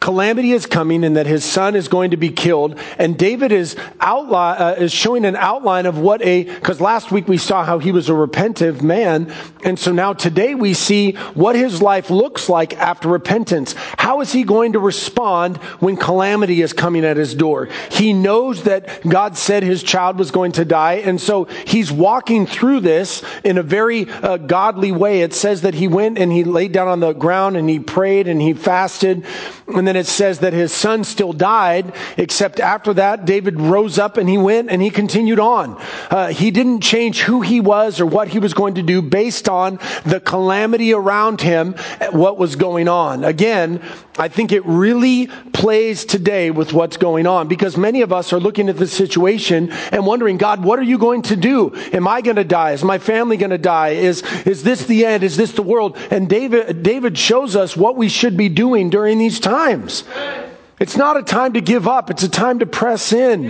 calamity 0.04 0.52
is 0.52 0.66
coming 0.66 1.06
and 1.06 1.16
that 1.16 1.26
his 1.26 1.46
son 1.46 1.78
is 1.78 1.88
going 1.88 2.12
to 2.12 2.18
be 2.18 2.30
killed. 2.30 2.78
And 2.98 3.18
David 3.18 3.54
is 3.54 3.78
outline, 4.02 4.62
uh, 4.62 4.76
is 4.78 4.92
showing 4.92 5.24
an 5.24 5.38
outline 5.38 5.86
of 5.86 5.98
what 5.98 6.22
a, 6.22 6.44
because 6.44 6.82
last 6.82 7.10
week 7.10 7.30
we 7.30 7.38
saw 7.38 7.64
how 7.64 7.80
he 7.80 7.94
was 7.94 8.10
a 8.10 8.12
repentive 8.12 8.82
man. 8.82 9.34
And 9.64 9.80
so 9.80 9.94
now 9.94 10.12
today 10.12 10.56
we 10.56 10.74
see 10.74 11.14
what 11.36 11.56
his 11.56 11.82
life 11.82 12.10
looks 12.10 12.50
like 12.50 12.78
after 12.78 13.08
repentance. 13.08 13.76
How 13.98 14.20
is 14.20 14.34
he 14.34 14.44
going 14.44 14.74
to 14.74 14.80
respond 14.80 15.56
when 15.80 15.96
calamity 15.96 16.62
is 16.62 16.74
coming 16.74 17.06
at 17.06 17.16
his 17.16 17.34
door? 17.34 17.70
He 17.90 18.12
knows 18.12 18.64
that 18.64 19.08
God 19.08 19.38
said 19.38 19.64
his 19.64 19.84
child 19.84 20.20
was 20.20 20.32
going 20.32 20.52
to 20.54 20.66
die. 20.66 20.96
And 20.96 21.20
so 21.20 21.46
he's 21.46 21.94
walking 21.94 22.46
through 22.46 22.82
this 22.82 23.24
in 23.46 23.58
a 23.58 23.64
very 23.64 24.10
uh, 24.10 24.36
godly 24.36 24.92
way. 24.92 25.22
It 25.22 25.34
says 25.34 25.62
that 25.62 25.76
he 25.76 25.88
went 25.88 26.18
and 26.18 26.30
he 26.30 26.44
laid 26.44 26.74
down 26.74 26.90
on 26.90 27.00
the 27.00 27.14
ground 27.14 27.56
and 27.56 27.70
he 27.70 27.80
prayed 27.80 28.28
and 28.28 28.42
he 28.42 28.54
fasted. 28.54 29.26
And 29.68 29.88
then 29.88 29.93
then 29.94 30.02
it 30.02 30.08
says 30.08 30.40
that 30.40 30.54
his 30.54 30.74
son 30.74 31.04
still 31.04 31.34
died, 31.34 31.94
except 32.18 32.60
after 32.60 32.96
that, 32.96 33.26
David 33.26 33.62
rose 33.62 34.00
up 34.00 34.18
and 34.18 34.28
he 34.28 34.40
went 34.40 34.72
and 34.72 34.82
he 34.82 34.90
continued 34.90 35.40
on. 35.40 35.80
Uh, 36.10 36.30
he 36.30 36.50
didn't 36.50 36.82
change 36.82 37.22
who 37.22 37.42
he 37.42 37.60
was 37.60 38.00
or 38.00 38.06
what 38.08 38.28
he 38.28 38.40
was 38.40 38.56
going 38.56 38.76
to 38.76 38.82
do 38.82 39.04
based 39.04 39.48
on 39.48 39.78
the 40.06 40.20
calamity 40.20 40.94
around 40.94 41.42
him, 41.42 41.74
what 42.12 42.40
was 42.40 42.56
going 42.56 42.88
on. 42.88 43.24
Again, 43.24 43.82
I 44.18 44.28
think 44.28 44.52
it 44.52 44.64
really 44.66 45.28
plays 45.54 46.06
today 46.06 46.52
with 46.52 46.72
what's 46.72 46.98
going 46.98 47.26
on 47.26 47.48
because 47.48 47.78
many 47.78 48.02
of 48.02 48.14
us 48.14 48.32
are 48.32 48.40
looking 48.40 48.70
at 48.70 48.78
this 48.78 48.94
situation 48.94 49.72
and 49.92 50.06
wondering, 50.06 50.38
God, 50.38 50.64
what 50.64 50.78
are 50.78 50.84
you 50.84 50.98
going 50.98 51.24
to 51.24 51.36
do? 51.36 51.76
Am 51.94 52.08
I 52.08 52.22
going 52.22 52.36
to 52.36 52.44
die? 52.44 52.72
Is 52.72 52.84
my 52.84 53.00
family 53.00 53.38
going 53.38 53.50
to 53.52 53.58
die? 53.58 53.90
Is, 53.90 54.22
is 54.46 54.64
this 54.64 54.86
the 54.86 55.06
end? 55.06 55.24
Is 55.24 55.36
this 55.36 55.54
the 55.54 55.64
world? 55.64 55.98
And 56.12 56.30
David, 56.30 56.84
David 56.84 57.18
shows 57.18 57.56
us 57.56 57.76
what 57.76 57.96
we 57.96 58.08
should 58.08 58.38
be 58.38 58.50
doing 58.50 58.90
during 58.90 59.18
these 59.18 59.40
times 59.40 59.83
times. 59.84 60.04
It's 60.80 60.98
not 60.98 61.18
a 61.18 61.24
time 61.24 61.54
to 61.54 61.62
give 61.62 61.88
up, 61.88 62.10
it's 62.10 62.24
a 62.24 62.30
time 62.30 62.60
to 62.60 62.66
press 62.66 63.14
in. 63.14 63.48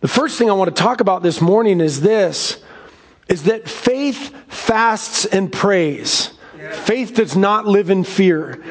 The 0.00 0.08
first 0.08 0.38
thing 0.38 0.48
I 0.48 0.52
want 0.54 0.74
to 0.74 0.82
talk 0.82 1.00
about 1.00 1.22
this 1.22 1.40
morning 1.40 1.80
is 1.80 2.00
this 2.00 2.62
is 3.28 3.42
that 3.42 3.68
faith 3.68 4.34
fasts 4.48 5.26
and 5.26 5.52
prays. 5.52 6.30
Faith 6.84 7.14
does 7.14 7.36
not 7.36 7.66
live 7.66 7.90
in 7.90 8.02
fear. 8.02 8.62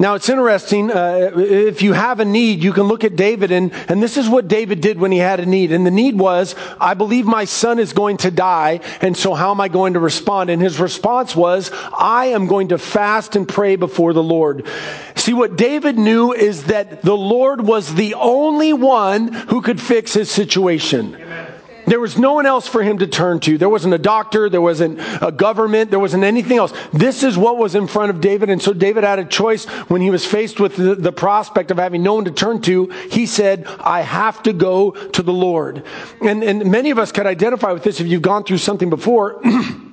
Now 0.00 0.14
it's 0.14 0.30
interesting. 0.30 0.90
Uh, 0.90 1.30
if 1.36 1.82
you 1.82 1.92
have 1.92 2.20
a 2.20 2.24
need, 2.24 2.64
you 2.64 2.72
can 2.72 2.84
look 2.84 3.04
at 3.04 3.16
David, 3.16 3.52
and, 3.52 3.70
and 3.86 4.02
this 4.02 4.16
is 4.16 4.30
what 4.30 4.48
David 4.48 4.80
did 4.80 4.98
when 4.98 5.12
he 5.12 5.18
had 5.18 5.40
a 5.40 5.46
need. 5.46 5.72
And 5.72 5.84
the 5.84 5.90
need 5.90 6.18
was, 6.18 6.54
I 6.80 6.94
believe 6.94 7.26
my 7.26 7.44
son 7.44 7.78
is 7.78 7.92
going 7.92 8.16
to 8.18 8.30
die, 8.30 8.80
and 9.02 9.14
so 9.14 9.34
how 9.34 9.50
am 9.50 9.60
I 9.60 9.68
going 9.68 9.92
to 9.92 10.00
respond? 10.00 10.48
And 10.48 10.62
his 10.62 10.80
response 10.80 11.36
was, 11.36 11.70
I 11.92 12.28
am 12.28 12.46
going 12.46 12.68
to 12.68 12.78
fast 12.78 13.36
and 13.36 13.46
pray 13.46 13.76
before 13.76 14.14
the 14.14 14.22
Lord. 14.22 14.66
See, 15.16 15.34
what 15.34 15.56
David 15.56 15.98
knew 15.98 16.32
is 16.32 16.64
that 16.64 17.02
the 17.02 17.16
Lord 17.16 17.60
was 17.60 17.94
the 17.94 18.14
only 18.14 18.72
one 18.72 19.30
who 19.30 19.60
could 19.60 19.78
fix 19.78 20.14
his 20.14 20.30
situation. 20.30 21.14
Amen. 21.14 21.49
There 21.90 21.98
was 21.98 22.16
no 22.16 22.34
one 22.34 22.46
else 22.46 22.68
for 22.68 22.84
him 22.84 22.98
to 22.98 23.08
turn 23.08 23.40
to. 23.40 23.58
There 23.58 23.68
wasn't 23.68 23.94
a 23.94 23.98
doctor. 23.98 24.48
There 24.48 24.60
wasn't 24.60 25.00
a 25.20 25.32
government. 25.32 25.90
There 25.90 25.98
wasn't 25.98 26.22
anything 26.22 26.56
else. 26.56 26.72
This 26.92 27.24
is 27.24 27.36
what 27.36 27.58
was 27.58 27.74
in 27.74 27.88
front 27.88 28.10
of 28.10 28.20
David. 28.20 28.48
And 28.48 28.62
so 28.62 28.72
David 28.72 29.02
had 29.02 29.18
a 29.18 29.24
choice 29.24 29.64
when 29.64 30.00
he 30.00 30.08
was 30.08 30.24
faced 30.24 30.60
with 30.60 30.76
the, 30.76 30.94
the 30.94 31.10
prospect 31.10 31.72
of 31.72 31.78
having 31.78 32.04
no 32.04 32.14
one 32.14 32.26
to 32.26 32.30
turn 32.30 32.62
to. 32.62 32.86
He 33.10 33.26
said, 33.26 33.66
I 33.80 34.02
have 34.02 34.40
to 34.44 34.52
go 34.52 34.92
to 34.92 35.20
the 35.20 35.32
Lord. 35.32 35.82
And, 36.20 36.44
and 36.44 36.70
many 36.70 36.90
of 36.90 36.98
us 37.00 37.10
can 37.10 37.26
identify 37.26 37.72
with 37.72 37.82
this 37.82 37.98
if 37.98 38.06
you've 38.06 38.22
gone 38.22 38.44
through 38.44 38.58
something 38.58 38.88
before. 38.88 39.42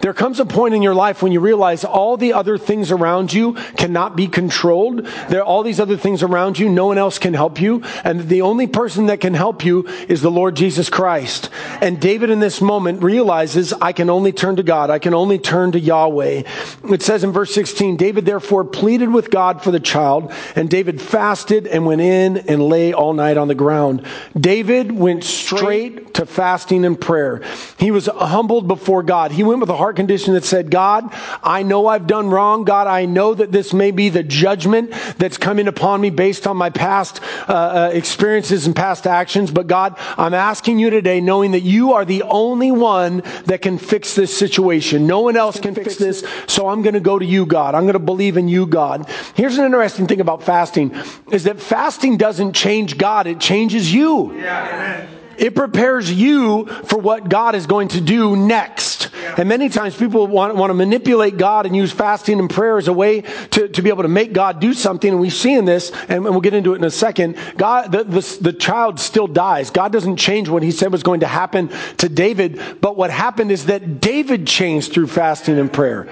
There 0.00 0.14
comes 0.14 0.40
a 0.40 0.46
point 0.46 0.74
in 0.74 0.82
your 0.82 0.94
life 0.94 1.22
when 1.22 1.30
you 1.30 1.40
realize 1.40 1.84
all 1.84 2.16
the 2.16 2.32
other 2.32 2.56
things 2.56 2.90
around 2.90 3.32
you 3.32 3.52
cannot 3.76 4.16
be 4.16 4.28
controlled. 4.28 5.04
There 5.28 5.40
are 5.40 5.44
all 5.44 5.62
these 5.62 5.78
other 5.78 5.98
things 5.98 6.22
around 6.22 6.58
you. 6.58 6.70
No 6.70 6.86
one 6.86 6.96
else 6.96 7.18
can 7.18 7.34
help 7.34 7.60
you. 7.60 7.82
And 8.02 8.28
the 8.28 8.42
only 8.42 8.66
person 8.66 9.06
that 9.06 9.20
can 9.20 9.34
help 9.34 9.64
you 9.64 9.86
is 10.08 10.22
the 10.22 10.30
Lord 10.30 10.56
Jesus 10.56 10.88
Christ. 10.88 11.50
And 11.82 12.00
David 12.00 12.30
in 12.30 12.40
this 12.40 12.62
moment 12.62 13.02
realizes, 13.02 13.74
I 13.74 13.92
can 13.92 14.08
only 14.08 14.32
turn 14.32 14.56
to 14.56 14.62
God. 14.62 14.88
I 14.88 14.98
can 14.98 15.12
only 15.12 15.38
turn 15.38 15.72
to 15.72 15.80
Yahweh. 15.80 16.44
It 16.84 17.02
says 17.02 17.22
in 17.22 17.32
verse 17.32 17.52
16, 17.54 17.96
David 17.96 18.24
therefore 18.24 18.64
pleaded 18.64 19.12
with 19.12 19.30
God 19.30 19.62
for 19.62 19.70
the 19.70 19.80
child, 19.80 20.32
and 20.56 20.70
David 20.70 21.00
fasted 21.00 21.66
and 21.66 21.84
went 21.84 22.00
in 22.00 22.38
and 22.38 22.62
lay 22.62 22.94
all 22.94 23.12
night 23.12 23.36
on 23.36 23.48
the 23.48 23.54
ground. 23.54 24.06
David 24.38 24.92
went 24.92 25.24
straight 25.24 26.14
to 26.14 26.24
fasting 26.24 26.84
and 26.86 26.98
prayer. 26.98 27.42
He 27.78 27.90
was 27.90 28.06
humbled 28.06 28.66
before 28.66 29.02
God. 29.02 29.32
He 29.32 29.42
went 29.42 29.60
with 29.60 29.68
a 29.68 29.76
heart 29.76 29.89
condition 29.92 30.34
that 30.34 30.44
said, 30.44 30.70
God, 30.70 31.12
I 31.42 31.62
know 31.62 31.86
I've 31.86 32.06
done 32.06 32.30
wrong. 32.30 32.64
God, 32.64 32.86
I 32.86 33.06
know 33.06 33.34
that 33.34 33.52
this 33.52 33.72
may 33.72 33.90
be 33.90 34.08
the 34.08 34.22
judgment 34.22 34.92
that's 35.18 35.36
coming 35.36 35.68
upon 35.68 36.00
me 36.00 36.10
based 36.10 36.46
on 36.46 36.56
my 36.56 36.70
past 36.70 37.20
uh, 37.48 37.52
uh, 37.52 37.90
experiences 37.92 38.66
and 38.66 38.74
past 38.74 39.06
actions. 39.06 39.50
But 39.50 39.66
God, 39.66 39.96
I'm 40.16 40.34
asking 40.34 40.78
you 40.78 40.90
today, 40.90 41.20
knowing 41.20 41.52
that 41.52 41.60
you 41.60 41.92
are 41.92 42.04
the 42.04 42.22
only 42.24 42.72
one 42.72 43.22
that 43.46 43.62
can 43.62 43.78
fix 43.78 44.14
this 44.14 44.36
situation. 44.36 45.06
No 45.06 45.20
one 45.20 45.36
else 45.36 45.60
can 45.60 45.74
fix 45.74 45.96
this. 45.96 46.24
So 46.46 46.68
I'm 46.68 46.82
going 46.82 46.94
to 46.94 47.00
go 47.00 47.18
to 47.18 47.24
you, 47.24 47.46
God. 47.46 47.74
I'm 47.74 47.82
going 47.82 47.94
to 47.94 47.98
believe 47.98 48.36
in 48.36 48.48
you, 48.48 48.66
God. 48.66 49.08
Here's 49.34 49.58
an 49.58 49.64
interesting 49.64 50.06
thing 50.06 50.20
about 50.20 50.42
fasting 50.42 50.94
is 51.30 51.44
that 51.44 51.60
fasting 51.60 52.16
doesn't 52.16 52.52
change 52.52 52.98
God. 52.98 53.26
It 53.26 53.40
changes 53.40 53.92
you. 53.92 54.34
Yeah, 54.36 55.06
it 55.40 55.54
prepares 55.54 56.12
you 56.12 56.66
for 56.66 56.98
what 56.98 57.30
God 57.30 57.54
is 57.54 57.66
going 57.66 57.88
to 57.88 58.00
do 58.02 58.36
next. 58.36 58.89
And 59.36 59.48
many 59.48 59.68
times 59.68 59.96
people 59.96 60.26
want, 60.26 60.56
want 60.56 60.70
to 60.70 60.74
manipulate 60.74 61.36
God 61.36 61.66
and 61.66 61.74
use 61.74 61.92
fasting 61.92 62.38
and 62.38 62.48
prayer 62.48 62.78
as 62.78 62.88
a 62.88 62.92
way 62.92 63.22
to, 63.50 63.68
to 63.68 63.82
be 63.82 63.88
able 63.88 64.02
to 64.02 64.08
make 64.08 64.32
God 64.32 64.60
do 64.60 64.74
something. 64.74 65.10
And 65.10 65.20
we 65.20 65.30
see 65.30 65.54
in 65.54 65.64
this, 65.64 65.92
and 66.08 66.24
we'll 66.24 66.40
get 66.40 66.54
into 66.54 66.72
it 66.74 66.76
in 66.76 66.84
a 66.84 66.90
second, 66.90 67.36
God, 67.56 67.92
the, 67.92 68.04
the, 68.04 68.38
the 68.40 68.52
child 68.52 69.00
still 69.00 69.26
dies. 69.26 69.70
God 69.70 69.92
doesn't 69.92 70.16
change 70.16 70.48
what 70.48 70.62
he 70.62 70.70
said 70.70 70.92
was 70.92 71.02
going 71.02 71.20
to 71.20 71.26
happen 71.26 71.70
to 71.98 72.08
David. 72.08 72.60
But 72.80 72.96
what 72.96 73.10
happened 73.10 73.50
is 73.50 73.66
that 73.66 74.00
David 74.00 74.46
changed 74.46 74.92
through 74.92 75.08
fasting 75.08 75.58
and 75.58 75.72
prayer. 75.72 76.08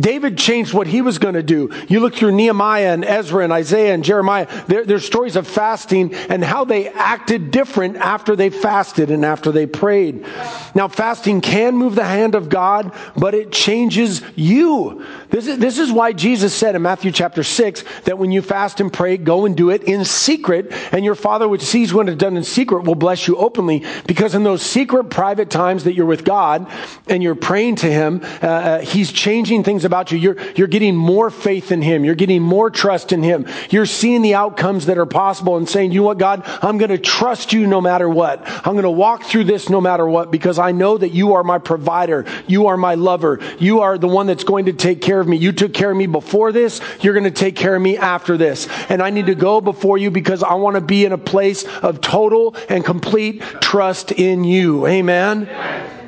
David 0.00 0.38
changed 0.38 0.74
what 0.74 0.86
he 0.86 1.02
was 1.02 1.18
going 1.18 1.34
to 1.34 1.42
do. 1.42 1.70
You 1.88 2.00
look 2.00 2.14
through 2.14 2.32
Nehemiah 2.32 2.92
and 2.92 3.04
Ezra 3.04 3.44
and 3.44 3.52
Isaiah 3.52 3.94
and 3.94 4.04
Jeremiah, 4.04 4.46
there, 4.66 4.84
there's 4.84 5.04
stories 5.04 5.36
of 5.36 5.46
fasting 5.46 6.14
and 6.14 6.42
how 6.44 6.64
they 6.64 6.88
acted 6.88 7.50
different 7.50 7.96
after 7.96 8.36
they 8.36 8.50
fasted 8.50 9.10
and 9.10 9.24
after 9.24 9.52
they 9.52 9.66
prayed. 9.66 10.26
Now, 10.74 10.88
fasting 10.88 11.40
can 11.40 11.76
move 11.76 11.94
the 11.94 12.04
hand 12.04 12.34
of 12.34 12.48
God, 12.48 12.94
but 13.16 13.34
it 13.34 13.52
changes 13.52 14.22
you. 14.36 15.04
This 15.30 15.46
is, 15.46 15.58
this 15.58 15.78
is 15.78 15.92
why 15.92 16.14
Jesus 16.14 16.54
said 16.54 16.74
in 16.74 16.82
Matthew 16.82 17.12
chapter 17.12 17.42
6 17.42 17.84
that 18.04 18.18
when 18.18 18.32
you 18.32 18.40
fast 18.40 18.80
and 18.80 18.90
pray, 18.90 19.18
go 19.18 19.44
and 19.44 19.54
do 19.54 19.68
it 19.70 19.84
in 19.84 20.04
secret, 20.04 20.72
and 20.90 21.04
your 21.04 21.14
Father 21.14 21.46
which 21.46 21.62
sees 21.62 21.92
what 21.92 22.08
is 22.08 22.16
done 22.16 22.36
in 22.36 22.44
secret 22.44 22.84
will 22.84 22.94
bless 22.94 23.28
you 23.28 23.36
openly. 23.36 23.84
Because 24.06 24.34
in 24.34 24.42
those 24.42 24.62
secret, 24.62 25.10
private 25.10 25.50
times 25.50 25.84
that 25.84 25.92
you're 25.92 26.06
with 26.06 26.24
God 26.24 26.70
and 27.08 27.22
you're 27.22 27.34
praying 27.34 27.76
to 27.76 27.86
Him, 27.86 28.22
uh, 28.42 28.46
uh 28.46 28.80
He's 28.80 29.12
changing 29.12 29.64
things 29.64 29.84
about 29.84 30.10
you. 30.10 30.18
You're, 30.18 30.36
you're 30.52 30.66
getting 30.66 30.96
more 30.96 31.30
faith 31.30 31.72
in 31.72 31.82
Him. 31.82 32.04
You're 32.04 32.14
getting 32.14 32.42
more 32.42 32.70
trust 32.70 33.12
in 33.12 33.22
Him. 33.22 33.46
You're 33.68 33.86
seeing 33.86 34.22
the 34.22 34.34
outcomes 34.34 34.86
that 34.86 34.96
are 34.96 35.06
possible 35.06 35.58
and 35.58 35.68
saying, 35.68 35.92
you 35.92 36.00
know 36.00 36.06
what, 36.06 36.18
God, 36.18 36.42
I'm 36.62 36.78
going 36.78 36.90
to 36.90 36.98
trust 36.98 37.52
you 37.52 37.66
no 37.66 37.80
matter 37.82 38.08
what. 38.08 38.42
I'm 38.46 38.72
going 38.72 38.82
to 38.84 38.90
walk 38.90 39.24
through 39.24 39.44
this 39.44 39.68
no 39.68 39.80
matter 39.80 40.08
what 40.08 40.30
because 40.30 40.58
I 40.58 40.72
know 40.72 40.96
that 40.96 41.10
you 41.10 41.34
are 41.34 41.44
my 41.44 41.58
provider. 41.58 42.24
You 42.46 42.68
are 42.68 42.78
my 42.78 42.94
lover. 42.94 43.40
You 43.58 43.80
are 43.80 43.98
the 43.98 44.08
one 44.08 44.26
that's 44.26 44.44
going 44.44 44.66
to 44.66 44.72
take 44.72 45.02
care 45.02 45.17
of 45.20 45.28
me. 45.28 45.36
You 45.36 45.52
took 45.52 45.72
care 45.72 45.90
of 45.90 45.96
me 45.96 46.06
before 46.06 46.52
this. 46.52 46.80
You're 47.00 47.14
going 47.14 47.24
to 47.24 47.30
take 47.30 47.56
care 47.56 47.74
of 47.74 47.82
me 47.82 47.96
after 47.96 48.36
this. 48.36 48.68
And 48.88 49.02
I 49.02 49.10
need 49.10 49.26
to 49.26 49.34
go 49.34 49.60
before 49.60 49.98
you 49.98 50.10
because 50.10 50.42
I 50.42 50.54
want 50.54 50.74
to 50.74 50.80
be 50.80 51.04
in 51.04 51.12
a 51.12 51.18
place 51.18 51.64
of 51.64 52.00
total 52.00 52.56
and 52.68 52.84
complete 52.84 53.42
trust 53.60 54.12
in 54.12 54.44
you. 54.44 54.86
Amen. 54.86 55.48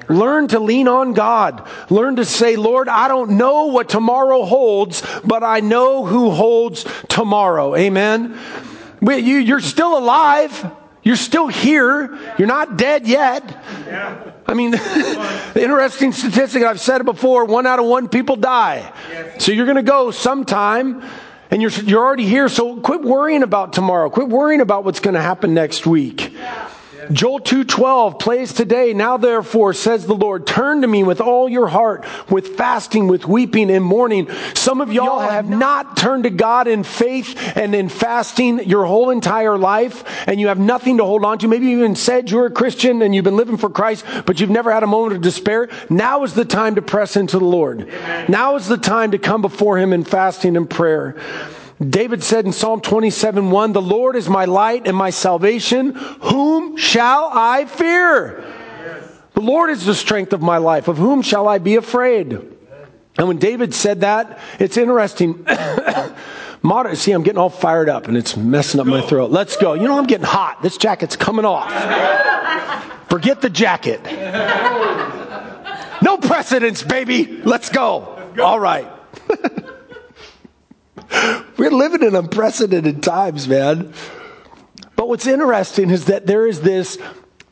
Learn 0.09 0.49
to 0.49 0.59
lean 0.59 0.89
on 0.89 1.13
God. 1.13 1.69
Learn 1.89 2.17
to 2.17 2.25
say, 2.25 2.57
Lord, 2.57 2.89
I 2.89 3.07
don't 3.07 3.37
know 3.37 3.67
what 3.67 3.89
tomorrow 3.89 4.43
holds, 4.45 5.05
but 5.25 5.45
I 5.45 5.61
know 5.61 6.05
who 6.05 6.31
holds 6.31 6.85
tomorrow. 7.09 7.77
Amen. 7.77 8.37
You're 9.01 9.61
still 9.61 9.97
alive. 9.97 10.73
You're 11.03 11.17
still 11.17 11.47
here. 11.47 12.19
You're 12.39 12.49
not 12.49 12.77
dead 12.77 13.07
yet. 13.07 13.43
Yeah. 13.91 14.33
I 14.47 14.55
mean, 14.55 14.71
the 15.55 15.61
interesting 15.63 16.13
statistic, 16.13 16.63
I've 16.63 16.81
said 16.81 17.01
it 17.01 17.05
before 17.05 17.45
one 17.45 17.67
out 17.67 17.81
of 17.81 17.87
one 17.87 18.09
people 18.09 18.37
die. 18.37 18.93
Yes. 19.11 19.45
So 19.45 19.53
you're 19.53 19.67
going 19.67 19.77
to 19.77 19.83
go 19.83 20.13
sometime 20.13 21.03
and 21.51 21.61
you're, 21.61 21.73
you're 21.73 22.05
already 22.05 22.27
here. 22.27 22.49
So 22.49 22.77
quit 22.77 23.03
worrying 23.03 23.43
about 23.43 23.73
tomorrow. 23.73 24.09
Quit 24.09 24.29
worrying 24.29 24.61
about 24.61 24.85
what's 24.85 25.01
going 25.01 25.15
to 25.15 25.23
happen 25.23 25.55
next 25.55 25.87
week. 25.87 26.30
Joel 27.13 27.41
2:12 27.41 28.19
plays 28.19 28.53
today. 28.53 28.93
Now 28.93 29.17
therefore 29.17 29.73
says 29.73 30.07
the 30.07 30.15
Lord, 30.15 30.47
turn 30.47 30.83
to 30.83 30.89
me 30.89 31.03
with 31.03 31.21
all 31.21 31.49
your 31.49 31.69
heart, 31.69 32.05
with 32.29 32.57
fasting, 32.57 33.09
with 33.09 33.27
weeping 33.27 33.71
and 33.71 33.85
mourning. 33.85 34.29
Some 34.55 34.81
of 34.81 34.93
y'all 34.93 35.21
have 35.21 35.49
not 35.49 35.97
turned 35.97 36.25
to 36.25 36.31
God 36.31 36.69
in 36.69 36.83
faith 36.83 37.37
and 37.57 37.75
in 37.75 37.89
fasting 37.89 38.65
your 38.65 38.85
whole 38.87 39.11
entire 39.11 39.57
life 39.57 40.05
and 40.27 40.41
you 40.41 40.49
have 40.49 40.59
nothing 40.59 40.99
to 40.99 41.05
hold 41.05 41.25
on 41.25 41.39
to. 41.39 41.49
Maybe 41.49 41.67
you 41.67 41.79
even 41.79 41.97
said 41.97 42.31
you're 42.31 42.47
a 42.47 42.51
Christian 42.51 43.03
and 43.03 43.15
you've 43.15 43.25
been 43.25 43.37
living 43.37 43.57
for 43.57 43.71
Christ, 43.71 44.05
but 44.27 44.41
you've 44.41 44.51
never 44.51 44.73
had 44.73 44.83
a 44.83 44.87
moment 44.87 45.17
of 45.17 45.23
despair. 45.23 45.69
Now 45.89 46.25
is 46.25 46.35
the 46.35 46.45
time 46.45 46.75
to 46.77 46.83
press 46.83 47.17
into 47.17 47.39
the 47.39 47.45
Lord. 47.45 47.83
Amen. 47.83 48.27
Now 48.29 48.57
is 48.57 48.69
the 48.69 48.79
time 48.79 49.13
to 49.13 49.19
come 49.19 49.43
before 49.43 49.79
him 49.79 49.93
in 49.93 50.05
fasting 50.05 50.57
and 50.57 50.69
prayer. 50.69 51.17
David 51.81 52.23
said 52.23 52.45
in 52.45 52.53
Psalm 52.53 52.83
27 52.83 53.51
1, 53.51 53.73
The 53.73 53.81
Lord 53.81 54.15
is 54.15 54.29
my 54.29 54.45
light 54.45 54.87
and 54.87 54.97
my 54.97 55.11
salvation. 55.11 55.95
Whom 55.95 56.77
shall 56.77 57.31
I 57.33 57.65
fear? 57.65 58.45
The 59.33 59.41
Lord 59.41 59.71
is 59.71 59.87
the 59.87 59.95
strength 59.95 60.35
of 60.35 60.43
my 60.43 60.59
life. 60.59 60.89
Of 60.89 60.99
whom 60.99 61.23
shall 61.23 61.49
I 61.49 61.59
be 61.59 61.77
afraid? 61.77 62.33
And 63.17 63.29
when 63.29 63.39
David 63.39 63.75
said 63.75 64.03
that, 64.03 64.39
it's 64.59 64.77
interesting. 64.77 65.47
Modern, 66.63 66.95
see, 66.97 67.13
I'm 67.13 67.23
getting 67.23 67.39
all 67.39 67.49
fired 67.49 67.89
up 67.89 68.07
and 68.09 68.17
it's 68.17 68.37
messing 68.37 68.81
up 68.81 68.87
my 68.87 69.01
throat. 69.01 69.31
Let's 69.31 69.57
go. 69.57 69.73
You 69.73 69.85
know, 69.85 69.97
I'm 69.97 70.07
getting 70.07 70.27
hot. 70.27 70.63
This 70.63 70.77
jacket's 70.77 71.17
coming 71.17 71.47
off. 71.47 71.71
Forget 73.09 73.41
the 73.41 73.49
jacket. 73.49 74.05
No 76.03 76.19
precedence, 76.19 76.83
baby. 76.83 77.41
Let's 77.43 77.71
go. 77.71 78.33
All 78.39 78.61
right. 78.61 78.87
We're 81.57 81.71
living 81.71 82.03
in 82.03 82.15
unprecedented 82.15 83.03
times, 83.03 83.49
man. 83.49 83.93
But 84.97 85.09
what's 85.09 85.27
interesting 85.27 85.91
is 85.91 86.07
that 86.07 86.27
there 86.27 86.47
is 86.47 86.61
this 86.61 86.99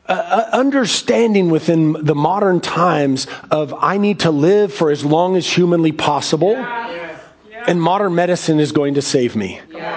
uh, 0.07 0.11
uh, 0.11 0.49
understanding 0.57 1.49
within 1.49 1.93
the 1.93 2.15
modern 2.15 2.61
times 2.61 3.27
of 3.51 3.73
I 3.73 3.97
need 3.97 4.21
to 4.21 4.31
live 4.31 4.73
for 4.73 4.89
as 4.91 5.05
long 5.05 5.35
as 5.35 5.51
humanly 5.51 5.91
possible, 5.91 6.53
yeah. 6.53 7.11
Yeah. 7.49 7.63
and 7.67 7.81
modern 7.81 8.15
medicine 8.15 8.59
is 8.59 8.71
going 8.71 8.95
to 8.95 9.01
save 9.01 9.35
me. 9.35 9.61
Yeah 9.69 9.88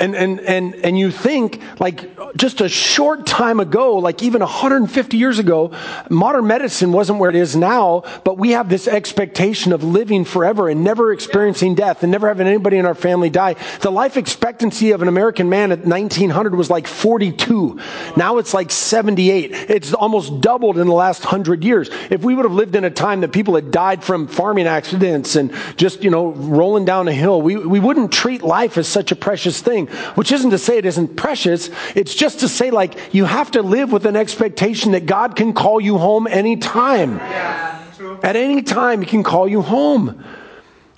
and, 0.00 0.16
and, 0.16 0.40
and, 0.40 0.74
and 0.76 0.98
you 0.98 1.10
think, 1.10 1.60
like, 1.78 2.18
just 2.34 2.62
a 2.62 2.68
short 2.68 3.26
time 3.26 3.60
ago, 3.60 3.98
like 3.98 4.22
even 4.22 4.40
150 4.40 5.16
years 5.18 5.38
ago, 5.38 5.72
modern 6.08 6.46
medicine 6.46 6.90
wasn't 6.90 7.18
where 7.18 7.28
it 7.28 7.36
is 7.36 7.54
now, 7.54 8.04
but 8.24 8.38
we 8.38 8.52
have 8.52 8.70
this 8.70 8.88
expectation 8.88 9.72
of 9.72 9.84
living 9.84 10.24
forever 10.24 10.70
and 10.70 10.82
never 10.82 11.12
experiencing 11.12 11.74
death 11.74 12.02
and 12.02 12.10
never 12.10 12.28
having 12.28 12.46
anybody 12.46 12.78
in 12.78 12.86
our 12.86 12.94
family 12.94 13.28
die. 13.28 13.56
The 13.82 13.90
life 13.90 14.16
expectancy 14.16 14.92
of 14.92 15.02
an 15.02 15.08
American 15.08 15.50
man 15.50 15.70
at 15.70 15.84
1900 15.84 16.54
was 16.54 16.70
like 16.70 16.86
42. 16.86 17.78
Now 18.16 18.38
it's 18.38 18.54
like 18.54 18.70
78. 18.70 19.52
It's 19.52 19.92
almost 19.92 20.40
doubled 20.40 20.78
in 20.78 20.86
the 20.86 20.94
last 20.94 21.24
hundred 21.24 21.62
years. 21.62 21.90
If 22.08 22.22
we 22.22 22.34
would 22.34 22.46
have 22.46 22.54
lived 22.54 22.74
in 22.74 22.84
a 22.84 22.90
time 22.90 23.20
that 23.20 23.32
people 23.32 23.54
had 23.54 23.70
died 23.70 24.02
from 24.02 24.28
farming 24.28 24.66
accidents 24.66 25.36
and 25.36 25.52
just, 25.76 26.02
you 26.02 26.10
know, 26.10 26.30
rolling 26.30 26.86
down 26.86 27.06
a 27.06 27.12
hill, 27.12 27.42
we, 27.42 27.56
we 27.56 27.80
wouldn't 27.80 28.12
treat 28.12 28.42
life 28.42 28.78
as 28.78 28.88
such 28.88 29.12
a 29.12 29.16
precious 29.16 29.60
thing 29.60 29.89
which 30.14 30.32
isn't 30.32 30.50
to 30.50 30.58
say 30.58 30.78
it 30.78 30.86
isn't 30.86 31.16
precious. 31.16 31.70
It's 31.94 32.14
just 32.14 32.40
to 32.40 32.48
say, 32.48 32.70
like, 32.70 33.14
you 33.14 33.24
have 33.24 33.50
to 33.52 33.62
live 33.62 33.92
with 33.92 34.06
an 34.06 34.16
expectation 34.16 34.92
that 34.92 35.06
God 35.06 35.36
can 35.36 35.52
call 35.52 35.80
you 35.80 35.98
home 35.98 36.26
anytime. 36.26 37.16
Yeah. 37.16 37.84
At 38.22 38.36
any 38.36 38.62
time, 38.62 39.00
He 39.00 39.06
can 39.06 39.22
call 39.22 39.48
you 39.48 39.62
home. 39.62 40.24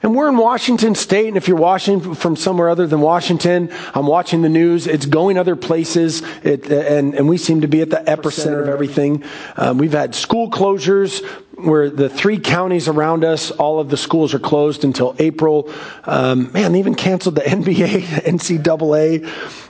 And 0.02 0.16
we're 0.16 0.28
in 0.28 0.37
Washington 0.37 0.96
State, 0.96 1.28
and 1.28 1.37
if 1.37 1.46
you're 1.46 1.56
watching 1.56 2.14
from 2.14 2.34
somewhere 2.34 2.68
other 2.68 2.88
than 2.88 3.00
Washington, 3.00 3.72
I'm 3.94 4.08
watching 4.08 4.42
the 4.42 4.49
news. 4.49 4.88
It's 4.88 5.06
going 5.06 5.38
other 5.38 5.54
places, 5.54 6.22
it, 6.42 6.66
and, 6.66 7.14
and 7.14 7.28
we 7.28 7.38
seem 7.38 7.61
to 7.61 7.68
be 7.68 7.82
at 7.82 7.90
the 7.90 7.99
epicenter 7.99 8.62
of 8.62 8.68
everything. 8.68 9.22
Um, 9.57 9.78
we've 9.78 9.92
had 9.92 10.16
school 10.16 10.50
closures 10.50 11.22
where 11.64 11.90
the 11.90 12.09
three 12.09 12.38
counties 12.38 12.88
around 12.88 13.25
us, 13.25 13.51
all 13.51 13.81
of 13.81 13.88
the 13.88 13.96
schools 13.96 14.35
are 14.35 14.38
closed 14.38 14.85
until 14.85 15.14
April. 15.18 15.72
Um, 16.05 16.53
man, 16.53 16.72
they 16.72 16.79
even 16.79 16.94
canceled 16.94 17.37
the 17.37 17.40
NBA, 17.42 18.03
NCAA. 18.03 19.29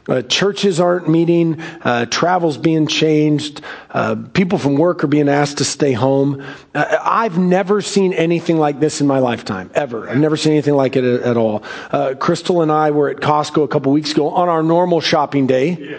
Uh, 0.08 0.22
churches 0.22 0.80
aren't 0.80 1.08
meeting, 1.08 1.60
uh, 1.84 2.06
travel's 2.06 2.56
being 2.56 2.88
changed, 2.88 3.60
uh, 3.90 4.16
people 4.34 4.58
from 4.58 4.74
work 4.74 5.04
are 5.04 5.06
being 5.06 5.28
asked 5.28 5.58
to 5.58 5.64
stay 5.64 5.92
home. 5.92 6.44
Uh, 6.74 6.98
I've 7.00 7.38
never 7.38 7.80
seen 7.80 8.12
anything 8.12 8.58
like 8.58 8.80
this 8.80 9.00
in 9.00 9.06
my 9.06 9.20
lifetime, 9.20 9.70
ever. 9.74 10.10
I've 10.10 10.18
never 10.18 10.36
seen 10.36 10.54
anything 10.54 10.74
like 10.74 10.96
it 10.96 11.04
at, 11.04 11.22
at 11.22 11.36
all. 11.36 11.62
Uh, 11.92 12.14
Crystal 12.18 12.62
and 12.62 12.72
I 12.72 12.90
were 12.90 13.10
at 13.10 13.18
Costco 13.18 13.62
a 13.62 13.68
couple 13.68 13.92
weeks 13.92 14.10
ago 14.10 14.30
on 14.30 14.48
our 14.48 14.64
normal 14.64 15.00
shopping 15.00 15.46
day. 15.46 15.70
Yeah. 15.78 15.98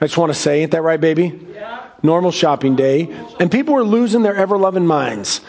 I 0.00 0.06
just 0.06 0.18
want 0.18 0.32
to 0.32 0.38
say, 0.38 0.62
ain't 0.62 0.72
that 0.72 0.82
right, 0.82 1.00
baby? 1.00 1.46
Yeah. 1.52 1.86
Normal 2.02 2.30
shopping 2.30 2.76
day. 2.76 3.14
And 3.40 3.50
people 3.50 3.74
were 3.74 3.84
losing 3.84 4.22
their 4.22 4.34
ever 4.34 4.58
loving 4.58 4.86
minds 4.86 5.40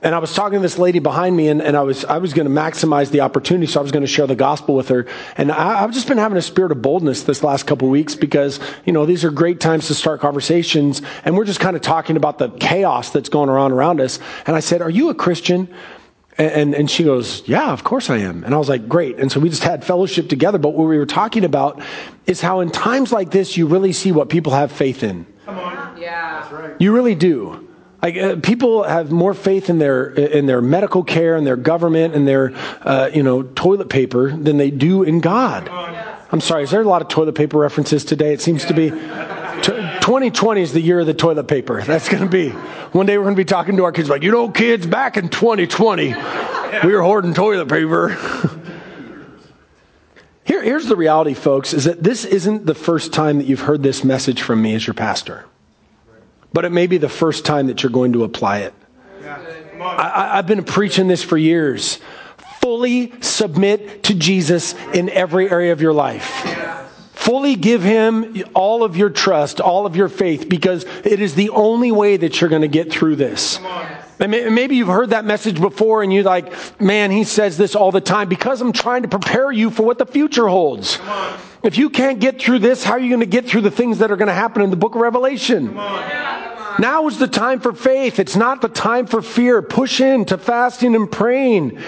and 0.00 0.14
I 0.14 0.18
was 0.18 0.32
talking 0.32 0.58
to 0.58 0.62
this 0.62 0.78
lady 0.78 1.00
behind 1.00 1.36
me, 1.36 1.48
and, 1.48 1.60
and 1.60 1.76
I 1.76 1.82
was 1.82 2.04
I 2.04 2.18
was 2.18 2.32
going 2.32 2.46
to 2.46 2.54
maximize 2.54 3.10
the 3.10 3.20
opportunity, 3.20 3.66
so 3.66 3.80
I 3.80 3.82
was 3.82 3.90
going 3.90 4.04
to 4.04 4.08
share 4.08 4.26
the 4.26 4.36
gospel 4.36 4.76
with 4.76 4.88
her. 4.88 5.06
And 5.36 5.50
I, 5.50 5.80
have 5.80 5.92
just 5.92 6.06
been 6.06 6.18
having 6.18 6.38
a 6.38 6.42
spirit 6.42 6.70
of 6.70 6.80
boldness 6.80 7.24
this 7.24 7.42
last 7.42 7.66
couple 7.66 7.88
weeks 7.88 8.14
because 8.14 8.60
you 8.84 8.92
know 8.92 9.06
these 9.06 9.24
are 9.24 9.30
great 9.30 9.60
times 9.60 9.88
to 9.88 9.94
start 9.94 10.20
conversations, 10.20 11.02
and 11.24 11.36
we're 11.36 11.44
just 11.44 11.58
kind 11.58 11.74
of 11.74 11.82
talking 11.82 12.16
about 12.16 12.38
the 12.38 12.48
chaos 12.48 13.10
that's 13.10 13.28
going 13.28 13.50
on 13.50 13.72
around 13.72 14.00
us. 14.00 14.20
And 14.46 14.54
I 14.54 14.60
said, 14.60 14.82
"Are 14.82 14.90
you 14.90 15.08
a 15.08 15.14
Christian?" 15.14 15.68
And, 16.38 16.52
and, 16.52 16.74
and 16.74 16.90
she 16.90 17.04
goes, 17.04 17.42
Yeah, 17.46 17.72
of 17.72 17.84
course 17.84 18.10
I 18.10 18.18
am. 18.18 18.44
And 18.44 18.54
I 18.54 18.58
was 18.58 18.68
like, 18.68 18.88
Great. 18.88 19.18
And 19.18 19.30
so 19.30 19.40
we 19.40 19.48
just 19.48 19.64
had 19.64 19.84
fellowship 19.84 20.28
together. 20.28 20.58
But 20.58 20.70
what 20.70 20.86
we 20.86 20.96
were 20.96 21.06
talking 21.06 21.44
about 21.44 21.82
is 22.26 22.40
how 22.40 22.60
in 22.60 22.70
times 22.70 23.12
like 23.12 23.30
this, 23.30 23.56
you 23.56 23.66
really 23.66 23.92
see 23.92 24.12
what 24.12 24.28
people 24.28 24.52
have 24.52 24.70
faith 24.72 25.02
in. 25.02 25.26
Come 25.44 25.58
on. 25.58 26.00
Yeah. 26.00 26.40
That's 26.40 26.52
right. 26.52 26.74
You 26.78 26.94
really 26.94 27.14
do. 27.14 27.68
Like, 28.00 28.16
uh, 28.16 28.36
people 28.36 28.84
have 28.84 29.10
more 29.10 29.34
faith 29.34 29.68
in 29.68 29.78
their 29.78 30.10
in 30.10 30.46
their 30.46 30.62
medical 30.62 31.02
care 31.02 31.34
and 31.34 31.44
their 31.44 31.56
government 31.56 32.14
and 32.14 32.28
their 32.28 32.54
uh, 32.82 33.10
you 33.12 33.24
know 33.24 33.42
toilet 33.42 33.88
paper 33.88 34.30
than 34.30 34.56
they 34.56 34.70
do 34.70 35.02
in 35.02 35.18
God. 35.20 35.68
I'm 36.30 36.40
sorry. 36.40 36.62
Is 36.62 36.70
there 36.70 36.82
a 36.82 36.84
lot 36.84 37.02
of 37.02 37.08
toilet 37.08 37.34
paper 37.34 37.58
references 37.58 38.04
today? 38.04 38.32
It 38.32 38.40
seems 38.40 38.64
to 38.66 38.74
be. 38.74 38.90
2020 39.62 40.62
is 40.62 40.72
the 40.72 40.80
year 40.80 41.00
of 41.00 41.06
the 41.06 41.14
toilet 41.14 41.44
paper. 41.48 41.82
That's 41.82 42.08
going 42.08 42.22
to 42.22 42.28
be. 42.28 42.50
One 42.50 43.06
day 43.06 43.18
we're 43.18 43.24
going 43.24 43.36
to 43.36 43.40
be 43.40 43.44
talking 43.44 43.76
to 43.76 43.84
our 43.84 43.92
kids 43.92 44.08
like, 44.08 44.22
you 44.22 44.30
know, 44.30 44.50
kids, 44.50 44.86
back 44.86 45.16
in 45.16 45.28
2020, 45.28 46.14
we 46.84 46.92
were 46.92 47.02
hoarding 47.02 47.34
toilet 47.34 47.68
paper. 47.68 48.08
Here, 50.44 50.62
here's 50.62 50.86
the 50.86 50.96
reality, 50.96 51.34
folks, 51.34 51.74
is 51.74 51.84
that 51.84 52.02
this 52.02 52.24
isn't 52.24 52.64
the 52.64 52.74
first 52.74 53.12
time 53.12 53.36
that 53.36 53.46
you've 53.46 53.60
heard 53.60 53.82
this 53.82 54.02
message 54.02 54.40
from 54.40 54.62
me 54.62 54.74
as 54.74 54.86
your 54.86 54.94
pastor 54.94 55.44
but 56.52 56.64
it 56.64 56.70
may 56.70 56.86
be 56.86 56.98
the 56.98 57.08
first 57.08 57.44
time 57.44 57.66
that 57.66 57.82
you're 57.82 57.92
going 57.92 58.12
to 58.14 58.24
apply 58.24 58.58
it. 58.60 58.74
I, 59.80 60.36
have 60.36 60.46
been 60.46 60.64
preaching 60.64 61.06
this 61.06 61.22
for 61.22 61.36
years. 61.36 62.00
Fully 62.60 63.12
submit 63.20 64.04
to 64.04 64.14
Jesus 64.14 64.74
in 64.92 65.08
every 65.10 65.50
area 65.50 65.72
of 65.72 65.80
your 65.80 65.92
life. 65.92 66.42
Fully 67.28 67.56
give 67.56 67.82
him 67.82 68.42
all 68.54 68.82
of 68.82 68.96
your 68.96 69.10
trust, 69.10 69.60
all 69.60 69.84
of 69.84 69.94
your 69.94 70.08
faith, 70.08 70.48
because 70.48 70.86
it 71.04 71.20
is 71.20 71.34
the 71.34 71.50
only 71.50 71.92
way 71.92 72.16
that 72.16 72.40
you're 72.40 72.48
going 72.48 72.62
to 72.62 72.68
get 72.68 72.90
through 72.90 73.16
this. 73.16 73.58
And 74.18 74.30
maybe 74.30 74.76
you've 74.76 74.88
heard 74.88 75.10
that 75.10 75.26
message 75.26 75.60
before 75.60 76.02
and 76.02 76.10
you're 76.10 76.22
like, 76.22 76.50
man, 76.80 77.10
he 77.10 77.24
says 77.24 77.58
this 77.58 77.74
all 77.74 77.92
the 77.92 78.00
time 78.00 78.30
because 78.30 78.62
I'm 78.62 78.72
trying 78.72 79.02
to 79.02 79.08
prepare 79.08 79.52
you 79.52 79.68
for 79.68 79.82
what 79.82 79.98
the 79.98 80.06
future 80.06 80.48
holds. 80.48 80.98
If 81.62 81.76
you 81.76 81.90
can't 81.90 82.18
get 82.18 82.40
through 82.40 82.60
this, 82.60 82.82
how 82.82 82.92
are 82.92 82.98
you 82.98 83.10
going 83.10 83.20
to 83.20 83.26
get 83.26 83.44
through 83.46 83.60
the 83.60 83.70
things 83.70 83.98
that 83.98 84.10
are 84.10 84.16
going 84.16 84.28
to 84.28 84.32
happen 84.32 84.62
in 84.62 84.70
the 84.70 84.76
book 84.76 84.94
of 84.94 85.02
Revelation? 85.02 85.74
Now 86.78 87.08
is 87.08 87.18
the 87.18 87.26
time 87.26 87.60
for 87.60 87.72
faith. 87.72 88.18
It's 88.18 88.36
not 88.36 88.60
the 88.60 88.68
time 88.68 89.06
for 89.06 89.20
fear. 89.20 89.60
Push 89.62 90.00
in 90.00 90.24
to 90.26 90.38
fasting 90.38 90.94
and 90.94 91.10
praying. 91.10 91.78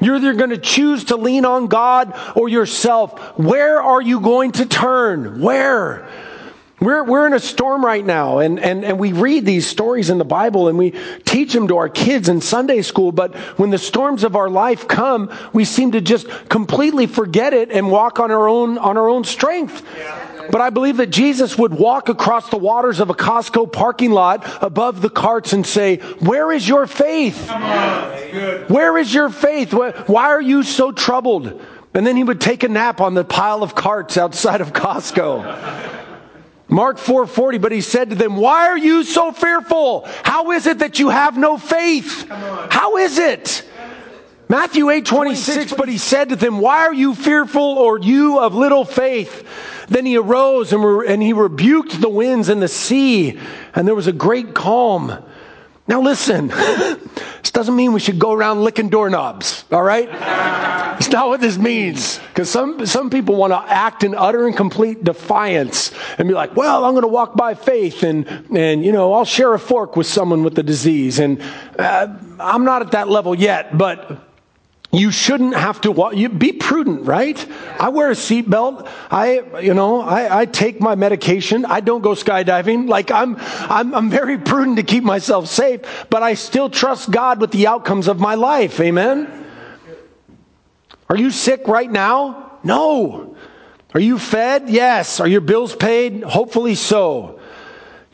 You're 0.00 0.16
either 0.16 0.34
going 0.34 0.50
to 0.50 0.58
choose 0.58 1.04
to 1.04 1.16
lean 1.16 1.44
on 1.44 1.66
God 1.66 2.18
or 2.34 2.48
yourself. 2.48 3.38
Where 3.38 3.82
are 3.82 4.00
you 4.00 4.20
going 4.20 4.52
to 4.52 4.66
turn? 4.66 5.40
Where? 5.40 6.08
We're, 6.80 7.02
we're 7.02 7.26
in 7.26 7.32
a 7.32 7.40
storm 7.40 7.84
right 7.84 8.04
now, 8.04 8.38
and, 8.38 8.60
and, 8.60 8.84
and 8.84 9.00
we 9.00 9.12
read 9.12 9.44
these 9.44 9.66
stories 9.66 10.10
in 10.10 10.18
the 10.18 10.24
Bible 10.24 10.68
and 10.68 10.78
we 10.78 10.92
teach 11.24 11.52
them 11.52 11.66
to 11.68 11.78
our 11.78 11.88
kids 11.88 12.28
in 12.28 12.40
Sunday 12.40 12.82
school. 12.82 13.10
But 13.10 13.34
when 13.58 13.70
the 13.70 13.78
storms 13.78 14.22
of 14.22 14.36
our 14.36 14.48
life 14.48 14.86
come, 14.86 15.32
we 15.52 15.64
seem 15.64 15.92
to 15.92 16.00
just 16.00 16.28
completely 16.48 17.06
forget 17.06 17.52
it 17.52 17.72
and 17.72 17.90
walk 17.90 18.20
on 18.20 18.30
our 18.30 18.48
own, 18.48 18.78
on 18.78 18.96
our 18.96 19.08
own 19.08 19.24
strength. 19.24 19.84
Yeah. 19.96 20.48
But 20.50 20.60
I 20.60 20.70
believe 20.70 20.98
that 20.98 21.10
Jesus 21.10 21.58
would 21.58 21.74
walk 21.74 22.08
across 22.08 22.48
the 22.48 22.56
waters 22.56 23.00
of 23.00 23.10
a 23.10 23.14
Costco 23.14 23.72
parking 23.72 24.12
lot 24.12 24.48
above 24.62 25.02
the 25.02 25.10
carts 25.10 25.52
and 25.52 25.66
say, 25.66 25.96
Where 26.20 26.52
is 26.52 26.66
your 26.66 26.86
faith? 26.86 27.50
Where 28.68 28.96
is 28.96 29.12
your 29.12 29.30
faith? 29.30 29.72
Why 29.72 30.28
are 30.28 30.40
you 30.40 30.62
so 30.62 30.92
troubled? 30.92 31.60
And 31.92 32.06
then 32.06 32.16
he 32.16 32.24
would 32.24 32.40
take 32.40 32.62
a 32.62 32.68
nap 32.68 33.00
on 33.00 33.14
the 33.14 33.24
pile 33.24 33.62
of 33.62 33.74
carts 33.74 34.16
outside 34.16 34.60
of 34.60 34.72
Costco. 34.72 36.06
Mark 36.68 36.98
4:40 36.98 37.60
but 37.60 37.72
he 37.72 37.80
said 37.80 38.10
to 38.10 38.16
them 38.16 38.36
why 38.36 38.68
are 38.68 38.78
you 38.78 39.02
so 39.02 39.32
fearful? 39.32 40.06
How 40.22 40.50
is 40.52 40.66
it 40.66 40.80
that 40.80 40.98
you 40.98 41.08
have 41.08 41.36
no 41.36 41.56
faith? 41.56 42.28
How 42.28 42.98
is 42.98 43.18
it? 43.18 43.64
Matthew 44.50 44.86
8:26 44.86 45.76
but 45.76 45.88
he 45.88 45.98
said 45.98 46.28
to 46.30 46.36
them 46.36 46.58
why 46.60 46.86
are 46.86 46.94
you 46.94 47.14
fearful 47.14 47.62
or 47.62 47.98
you 47.98 48.38
of 48.38 48.54
little 48.54 48.84
faith? 48.84 49.46
Then 49.88 50.04
he 50.04 50.18
arose 50.18 50.72
and, 50.72 50.84
re- 50.84 51.08
and 51.08 51.22
he 51.22 51.32
rebuked 51.32 51.98
the 52.00 52.10
winds 52.10 52.50
and 52.50 52.60
the 52.60 52.68
sea, 52.68 53.38
and 53.74 53.88
there 53.88 53.94
was 53.94 54.06
a 54.06 54.12
great 54.12 54.54
calm. 54.54 55.24
Now, 55.88 56.02
listen, 56.02 56.48
this 56.48 57.50
doesn't 57.50 57.74
mean 57.74 57.94
we 57.94 58.00
should 58.00 58.18
go 58.18 58.32
around 58.32 58.62
licking 58.62 58.90
doorknobs, 58.90 59.64
all 59.72 59.82
right? 59.82 60.08
It's 60.98 61.08
not 61.08 61.28
what 61.28 61.40
this 61.40 61.56
means. 61.56 62.20
Because 62.28 62.50
some, 62.50 62.84
some 62.84 63.08
people 63.08 63.36
want 63.36 63.54
to 63.54 63.58
act 63.58 64.04
in 64.04 64.14
utter 64.14 64.46
and 64.46 64.54
complete 64.54 65.02
defiance 65.02 65.92
and 66.18 66.28
be 66.28 66.34
like, 66.34 66.54
well, 66.54 66.84
I'm 66.84 66.92
going 66.92 67.02
to 67.02 67.08
walk 67.08 67.36
by 67.36 67.54
faith 67.54 68.02
and, 68.02 68.28
and, 68.54 68.84
you 68.84 68.92
know, 68.92 69.14
I'll 69.14 69.24
share 69.24 69.54
a 69.54 69.58
fork 69.58 69.96
with 69.96 70.06
someone 70.06 70.42
with 70.42 70.54
the 70.54 70.62
disease. 70.62 71.20
And 71.20 71.42
uh, 71.78 72.08
I'm 72.38 72.64
not 72.64 72.82
at 72.82 72.90
that 72.90 73.08
level 73.08 73.34
yet, 73.34 73.78
but 73.78 74.27
you 74.90 75.10
shouldn't 75.10 75.54
have 75.54 75.82
to 75.82 75.92
walk. 75.92 76.16
You, 76.16 76.30
be 76.30 76.52
prudent, 76.52 77.04
right? 77.04 77.46
I 77.78 77.90
wear 77.90 78.10
a 78.10 78.14
seatbelt. 78.14 78.88
I, 79.10 79.60
you 79.60 79.74
know, 79.74 80.00
I, 80.00 80.40
I, 80.40 80.44
take 80.46 80.80
my 80.80 80.94
medication. 80.94 81.66
I 81.66 81.80
don't 81.80 82.00
go 82.00 82.10
skydiving. 82.10 82.88
Like 82.88 83.10
I'm, 83.10 83.36
I'm, 83.38 83.94
I'm 83.94 84.10
very 84.10 84.38
prudent 84.38 84.78
to 84.78 84.82
keep 84.82 85.04
myself 85.04 85.46
safe, 85.46 85.82
but 86.08 86.22
I 86.22 86.34
still 86.34 86.70
trust 86.70 87.10
God 87.10 87.38
with 87.38 87.50
the 87.50 87.66
outcomes 87.66 88.08
of 88.08 88.18
my 88.18 88.34
life. 88.34 88.80
Amen. 88.80 89.46
Are 91.10 91.16
you 91.16 91.30
sick 91.30 91.68
right 91.68 91.90
now? 91.90 92.58
No. 92.64 93.36
Are 93.92 94.00
you 94.00 94.18
fed? 94.18 94.70
Yes. 94.70 95.20
Are 95.20 95.28
your 95.28 95.42
bills 95.42 95.76
paid? 95.76 96.22
Hopefully 96.22 96.74
so. 96.74 97.37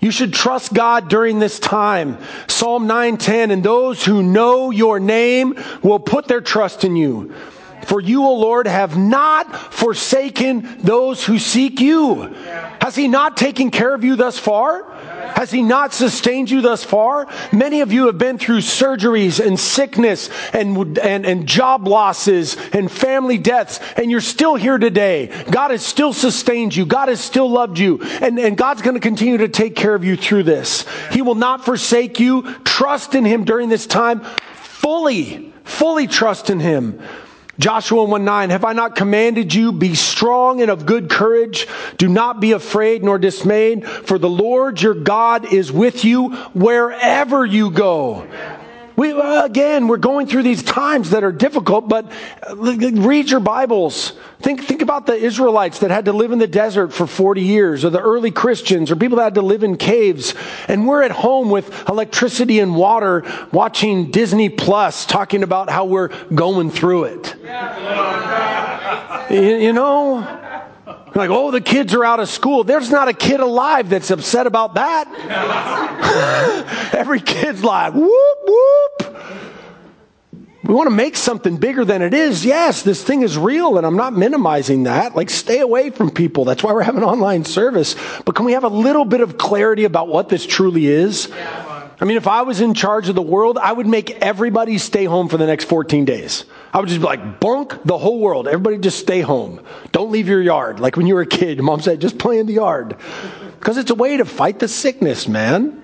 You 0.04 0.10
should 0.10 0.34
trust 0.34 0.74
God 0.74 1.08
during 1.08 1.38
this 1.38 1.58
time. 1.58 2.18
Psalm 2.46 2.86
9:10 2.86 3.50
and 3.50 3.62
those 3.62 4.04
who 4.04 4.22
know 4.22 4.70
your 4.70 5.00
name 5.00 5.54
will 5.82 5.98
put 5.98 6.28
their 6.28 6.42
trust 6.42 6.84
in 6.84 6.94
you. 6.94 7.32
For 7.86 8.00
you, 8.00 8.24
O 8.24 8.34
Lord, 8.34 8.66
have 8.66 8.96
not 8.96 9.74
forsaken 9.74 10.78
those 10.80 11.24
who 11.24 11.38
seek 11.38 11.80
you. 11.80 12.22
Has 12.80 12.94
he 12.94 13.08
not 13.08 13.36
taken 13.36 13.70
care 13.70 13.94
of 13.94 14.04
you 14.04 14.16
thus 14.16 14.38
far? 14.38 14.90
Has 15.34 15.50
He 15.50 15.62
not 15.62 15.92
sustained 15.92 16.48
you 16.50 16.60
thus 16.60 16.84
far? 16.84 17.26
Many 17.52 17.80
of 17.80 17.92
you 17.92 18.06
have 18.06 18.18
been 18.18 18.38
through 18.38 18.58
surgeries 18.58 19.44
and 19.44 19.58
sickness 19.58 20.30
and, 20.52 20.96
and, 20.98 21.26
and 21.26 21.46
job 21.46 21.88
losses 21.88 22.56
and 22.72 22.90
family 22.90 23.36
deaths, 23.36 23.80
and 23.96 24.10
you're 24.10 24.20
still 24.20 24.54
here 24.54 24.78
today. 24.78 25.26
God 25.50 25.72
has 25.72 25.84
still 25.84 26.12
sustained 26.12 26.74
you. 26.76 26.86
God 26.86 27.08
has 27.08 27.20
still 27.20 27.50
loved 27.50 27.78
you. 27.78 28.00
And, 28.20 28.38
and 28.38 28.56
God's 28.56 28.82
going 28.82 28.94
to 28.94 29.00
continue 29.00 29.38
to 29.38 29.48
take 29.48 29.74
care 29.74 29.94
of 29.94 30.04
you 30.04 30.16
through 30.16 30.44
this. 30.44 30.84
He 31.10 31.20
will 31.20 31.34
not 31.34 31.64
forsake 31.64 32.20
you. 32.20 32.54
Trust 32.64 33.14
in 33.16 33.24
Him 33.24 33.44
during 33.44 33.68
this 33.68 33.86
time 33.86 34.20
fully, 34.54 35.52
fully 35.64 36.06
trust 36.06 36.48
in 36.48 36.60
Him. 36.60 37.00
Joshua 37.58 38.04
1 38.04 38.24
9, 38.24 38.50
have 38.50 38.64
I 38.64 38.72
not 38.72 38.96
commanded 38.96 39.54
you, 39.54 39.72
be 39.72 39.94
strong 39.94 40.60
and 40.60 40.70
of 40.70 40.86
good 40.86 41.08
courage? 41.08 41.68
Do 41.98 42.08
not 42.08 42.40
be 42.40 42.52
afraid 42.52 43.04
nor 43.04 43.18
dismayed, 43.18 43.86
for 43.86 44.18
the 44.18 44.28
Lord 44.28 44.82
your 44.82 44.94
God 44.94 45.52
is 45.52 45.70
with 45.70 46.04
you 46.04 46.34
wherever 46.54 47.46
you 47.46 47.70
go. 47.70 48.26
We, 48.96 49.10
again, 49.10 49.88
we're 49.88 49.96
going 49.96 50.28
through 50.28 50.44
these 50.44 50.62
times 50.62 51.10
that 51.10 51.24
are 51.24 51.32
difficult, 51.32 51.88
but 51.88 52.12
uh, 52.48 52.54
read 52.56 53.28
your 53.28 53.40
Bibles. 53.40 54.12
Think, 54.40 54.64
think 54.64 54.82
about 54.82 55.06
the 55.06 55.14
Israelites 55.14 55.80
that 55.80 55.90
had 55.90 56.04
to 56.04 56.12
live 56.12 56.30
in 56.30 56.38
the 56.38 56.46
desert 56.46 56.92
for 56.92 57.06
40 57.06 57.40
years, 57.40 57.84
or 57.84 57.90
the 57.90 58.00
early 58.00 58.30
Christians, 58.30 58.92
or 58.92 58.96
people 58.96 59.16
that 59.16 59.24
had 59.24 59.34
to 59.34 59.42
live 59.42 59.64
in 59.64 59.76
caves. 59.76 60.34
And 60.68 60.86
we're 60.86 61.02
at 61.02 61.10
home 61.10 61.50
with 61.50 61.88
electricity 61.88 62.60
and 62.60 62.76
water 62.76 63.24
watching 63.52 64.12
Disney 64.12 64.48
Plus 64.48 65.06
talking 65.06 65.42
about 65.42 65.70
how 65.70 65.86
we're 65.86 66.08
going 66.32 66.70
through 66.70 67.04
it. 67.04 67.34
You, 69.30 69.56
you 69.56 69.72
know? 69.72 70.40
Like, 71.14 71.30
oh, 71.30 71.50
the 71.52 71.60
kids 71.60 71.94
are 71.94 72.04
out 72.04 72.18
of 72.18 72.28
school. 72.28 72.64
There's 72.64 72.90
not 72.90 73.06
a 73.06 73.12
kid 73.12 73.40
alive 73.40 73.88
that's 73.88 74.10
upset 74.10 74.46
about 74.48 74.74
that. 74.74 75.08
Every 76.94 77.20
kid's 77.20 77.62
like, 77.62 77.94
whoop. 77.94 78.33
We 80.64 80.72
want 80.72 80.86
to 80.86 80.94
make 80.94 81.14
something 81.14 81.58
bigger 81.58 81.84
than 81.84 82.00
it 82.00 82.14
is. 82.14 82.42
Yes, 82.42 82.82
this 82.82 83.04
thing 83.04 83.20
is 83.20 83.36
real, 83.36 83.76
and 83.76 83.86
I'm 83.86 83.96
not 83.96 84.14
minimizing 84.14 84.84
that. 84.84 85.14
Like, 85.14 85.28
stay 85.28 85.60
away 85.60 85.90
from 85.90 86.10
people. 86.10 86.46
That's 86.46 86.62
why 86.62 86.72
we're 86.72 86.82
having 86.82 87.02
online 87.02 87.44
service. 87.44 87.96
But 88.24 88.34
can 88.34 88.46
we 88.46 88.52
have 88.52 88.64
a 88.64 88.68
little 88.68 89.04
bit 89.04 89.20
of 89.20 89.36
clarity 89.36 89.84
about 89.84 90.08
what 90.08 90.30
this 90.30 90.46
truly 90.46 90.86
is? 90.86 91.30
I 92.00 92.06
mean, 92.06 92.16
if 92.16 92.26
I 92.26 92.42
was 92.42 92.62
in 92.62 92.72
charge 92.72 93.10
of 93.10 93.14
the 93.14 93.22
world, 93.22 93.58
I 93.58 93.72
would 93.72 93.86
make 93.86 94.10
everybody 94.22 94.78
stay 94.78 95.04
home 95.04 95.28
for 95.28 95.36
the 95.36 95.46
next 95.46 95.66
14 95.66 96.06
days. 96.06 96.46
I 96.72 96.80
would 96.80 96.88
just 96.88 97.00
be 97.00 97.06
like, 97.06 97.40
bunk 97.40 97.78
the 97.84 97.98
whole 97.98 98.18
world. 98.18 98.48
Everybody 98.48 98.78
just 98.78 98.98
stay 98.98 99.20
home. 99.20 99.60
Don't 99.92 100.10
leave 100.10 100.28
your 100.28 100.40
yard. 100.42 100.80
Like 100.80 100.96
when 100.96 101.06
you 101.06 101.14
were 101.14 101.20
a 101.20 101.26
kid, 101.26 101.60
mom 101.60 101.82
said, 101.82 102.00
just 102.00 102.18
play 102.18 102.38
in 102.38 102.46
the 102.46 102.54
yard. 102.54 102.96
Because 103.60 103.76
it's 103.76 103.90
a 103.90 103.94
way 103.94 104.16
to 104.16 104.24
fight 104.24 104.58
the 104.58 104.68
sickness, 104.68 105.28
man. 105.28 105.83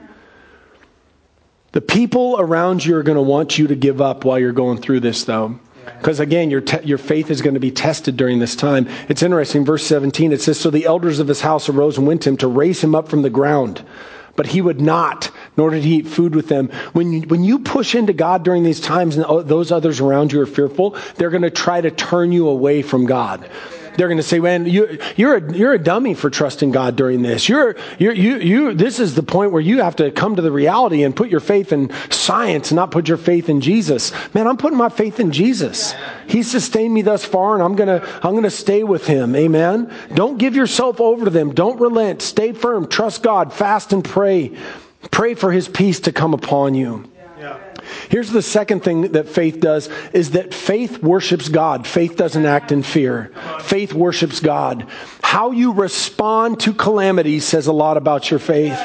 The 1.72 1.80
people 1.80 2.36
around 2.38 2.84
you 2.84 2.96
are 2.96 3.02
going 3.02 3.16
to 3.16 3.22
want 3.22 3.58
you 3.58 3.68
to 3.68 3.76
give 3.76 4.00
up 4.00 4.24
while 4.24 4.38
you're 4.38 4.52
going 4.52 4.78
through 4.78 5.00
this, 5.00 5.24
though. 5.24 5.58
Because 5.84 6.20
again, 6.20 6.50
your, 6.50 6.60
te- 6.60 6.86
your 6.86 6.98
faith 6.98 7.30
is 7.30 7.42
going 7.42 7.54
to 7.54 7.60
be 7.60 7.70
tested 7.70 8.16
during 8.16 8.38
this 8.38 8.56
time. 8.56 8.88
It's 9.08 9.22
interesting, 9.22 9.64
verse 9.64 9.86
17, 9.86 10.32
it 10.32 10.40
says, 10.40 10.58
So 10.58 10.70
the 10.70 10.86
elders 10.86 11.18
of 11.18 11.28
his 11.28 11.40
house 11.40 11.68
arose 11.68 11.98
and 11.98 12.06
went 12.06 12.22
to 12.22 12.30
him 12.30 12.36
to 12.38 12.48
raise 12.48 12.82
him 12.82 12.94
up 12.94 13.08
from 13.08 13.22
the 13.22 13.30
ground 13.30 13.84
but 14.36 14.46
he 14.46 14.62
would 14.62 14.80
not, 14.80 15.30
nor 15.58 15.68
did 15.68 15.84
he 15.84 15.96
eat 15.96 16.06
food 16.06 16.34
with 16.34 16.48
them. 16.48 16.70
When 16.94 17.12
you, 17.12 17.20
when 17.22 17.44
you 17.44 17.58
push 17.58 17.94
into 17.94 18.14
God 18.14 18.42
during 18.42 18.62
these 18.62 18.80
times 18.80 19.18
and 19.18 19.46
those 19.46 19.70
others 19.70 20.00
around 20.00 20.32
you 20.32 20.40
are 20.40 20.46
fearful, 20.46 20.96
they're 21.16 21.28
going 21.28 21.42
to 21.42 21.50
try 21.50 21.82
to 21.82 21.90
turn 21.90 22.32
you 22.32 22.48
away 22.48 22.80
from 22.80 23.04
God 23.04 23.46
they're 23.96 24.08
going 24.08 24.18
to 24.18 24.22
say, 24.22 24.38
"Man, 24.38 24.66
you, 24.66 24.98
you're 25.16 25.36
a, 25.36 25.52
you're 25.52 25.72
a 25.72 25.78
dummy 25.78 26.14
for 26.14 26.30
trusting 26.30 26.70
God 26.70 26.96
during 26.96 27.22
this. 27.22 27.48
You're, 27.48 27.76
you're 27.98 28.12
you 28.12 28.36
you. 28.38 28.74
This 28.74 29.00
is 29.00 29.14
the 29.14 29.22
point 29.22 29.52
where 29.52 29.60
you 29.60 29.82
have 29.82 29.96
to 29.96 30.10
come 30.10 30.36
to 30.36 30.42
the 30.42 30.52
reality 30.52 31.02
and 31.02 31.14
put 31.14 31.28
your 31.28 31.40
faith 31.40 31.72
in 31.72 31.90
science, 32.10 32.70
and 32.70 32.76
not 32.76 32.90
put 32.90 33.08
your 33.08 33.16
faith 33.16 33.48
in 33.48 33.60
Jesus. 33.60 34.12
Man, 34.34 34.46
I'm 34.46 34.56
putting 34.56 34.78
my 34.78 34.88
faith 34.88 35.20
in 35.20 35.32
Jesus. 35.32 35.94
He 36.28 36.42
sustained 36.42 36.94
me 36.94 37.02
thus 37.02 37.24
far, 37.24 37.54
and 37.54 37.62
I'm 37.62 37.74
gonna 37.74 38.06
I'm 38.22 38.34
gonna 38.34 38.50
stay 38.50 38.84
with 38.84 39.06
Him. 39.06 39.34
Amen. 39.34 39.92
Don't 40.14 40.38
give 40.38 40.54
yourself 40.54 41.00
over 41.00 41.24
to 41.24 41.30
them. 41.30 41.54
Don't 41.54 41.80
relent. 41.80 42.22
Stay 42.22 42.52
firm. 42.52 42.88
Trust 42.88 43.22
God. 43.22 43.52
Fast 43.52 43.92
and 43.92 44.04
pray. 44.04 44.56
Pray 45.10 45.34
for 45.34 45.50
His 45.50 45.68
peace 45.68 46.00
to 46.00 46.12
come 46.12 46.34
upon 46.34 46.74
you. 46.74 47.09
Here's 48.08 48.30
the 48.30 48.42
second 48.42 48.80
thing 48.80 49.12
that 49.12 49.28
faith 49.28 49.60
does 49.60 49.88
is 50.12 50.30
that 50.32 50.54
faith 50.54 51.02
worships 51.02 51.48
God. 51.48 51.86
Faith 51.86 52.16
doesn't 52.16 52.46
act 52.46 52.72
in 52.72 52.82
fear. 52.82 53.32
Faith 53.60 53.92
worships 53.92 54.40
God. 54.40 54.86
How 55.22 55.50
you 55.52 55.72
respond 55.72 56.60
to 56.60 56.74
calamity 56.74 57.40
says 57.40 57.66
a 57.66 57.72
lot 57.72 57.96
about 57.96 58.30
your 58.30 58.40
faith. 58.40 58.78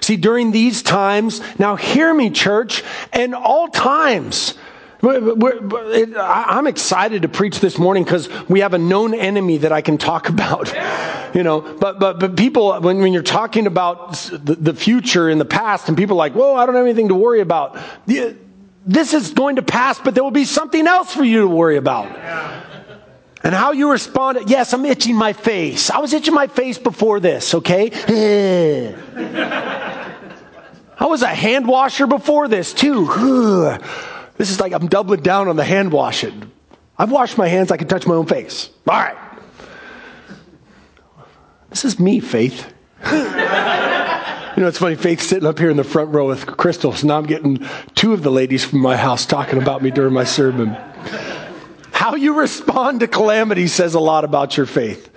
See, 0.00 0.16
during 0.16 0.52
these 0.52 0.82
times, 0.82 1.40
now 1.58 1.76
hear 1.76 2.12
me, 2.14 2.30
church, 2.30 2.84
and 3.12 3.34
all 3.34 3.68
times, 3.68 4.54
I'm 5.02 6.66
excited 6.66 7.22
to 7.22 7.28
preach 7.28 7.60
this 7.60 7.78
morning 7.78 8.04
because 8.04 8.28
we 8.48 8.60
have 8.60 8.74
a 8.74 8.78
known 8.78 9.14
enemy 9.14 9.58
that 9.58 9.72
I 9.72 9.80
can 9.80 9.96
talk 9.96 10.28
about. 10.28 10.72
You 11.34 11.42
know, 11.42 11.60
but 11.60 12.00
but 12.00 12.18
but 12.20 12.36
people 12.36 12.80
when, 12.80 13.00
when 13.00 13.12
you're 13.12 13.22
talking 13.22 13.66
about 13.66 14.14
the, 14.32 14.54
the 14.54 14.74
future 14.74 15.28
in 15.28 15.38
the 15.38 15.44
past, 15.44 15.88
and 15.88 15.96
people 15.96 16.16
are 16.16 16.18
like, 16.18 16.32
"Whoa, 16.32 16.54
I 16.54 16.64
don't 16.66 16.74
have 16.74 16.86
anything 16.86 17.08
to 17.08 17.14
worry 17.14 17.40
about." 17.40 17.78
This 18.88 19.12
is 19.12 19.32
going 19.32 19.56
to 19.56 19.62
pass, 19.62 20.00
but 20.00 20.14
there 20.14 20.24
will 20.24 20.30
be 20.30 20.46
something 20.46 20.86
else 20.86 21.14
for 21.14 21.22
you 21.22 21.42
to 21.42 21.46
worry 21.46 21.76
about. 21.76 22.06
And 23.44 23.54
how 23.54 23.72
you 23.72 23.90
respond, 23.92 24.48
yes, 24.48 24.72
I'm 24.72 24.86
itching 24.86 25.14
my 25.14 25.34
face. 25.34 25.90
I 25.90 25.98
was 25.98 26.14
itching 26.14 26.32
my 26.32 26.46
face 26.46 26.78
before 26.78 27.20
this, 27.20 27.54
okay? 27.54 27.90
I 30.98 31.06
was 31.06 31.20
a 31.20 31.28
hand 31.28 31.68
washer 31.68 32.06
before 32.06 32.48
this, 32.48 32.72
too. 32.72 33.06
This 34.38 34.50
is 34.52 34.60
like 34.60 34.72
I'm 34.72 34.86
doubling 34.86 35.22
down 35.22 35.48
on 35.48 35.56
the 35.56 35.64
hand 35.64 35.90
washing. 35.90 36.48
I've 36.96 37.10
washed 37.10 37.36
my 37.38 37.48
hands, 37.48 37.72
I 37.72 37.76
can 37.76 37.88
touch 37.88 38.06
my 38.06 38.14
own 38.14 38.26
face. 38.26 38.70
All 38.86 38.96
right. 38.96 39.16
This 41.70 41.84
is 41.84 41.98
me, 41.98 42.20
faith. 42.20 42.72
You 44.58 44.62
know, 44.62 44.70
it's 44.70 44.78
funny, 44.78 44.96
Faith's 44.96 45.24
sitting 45.24 45.46
up 45.46 45.56
here 45.56 45.70
in 45.70 45.76
the 45.76 45.84
front 45.84 46.12
row 46.12 46.26
with 46.26 46.44
Crystal, 46.44 46.92
so 46.92 47.06
now 47.06 47.16
I'm 47.16 47.26
getting 47.26 47.64
two 47.94 48.12
of 48.12 48.24
the 48.24 48.30
ladies 48.32 48.64
from 48.64 48.80
my 48.80 48.96
house 48.96 49.24
talking 49.24 49.62
about 49.62 49.82
me 49.82 49.92
during 49.92 50.12
my 50.12 50.24
sermon. 50.24 50.76
How 51.92 52.16
you 52.16 52.36
respond 52.36 52.98
to 53.00 53.06
calamity 53.06 53.68
says 53.68 53.94
a 53.94 54.00
lot 54.00 54.24
about 54.24 54.56
your 54.56 54.66
faith. 54.66 55.10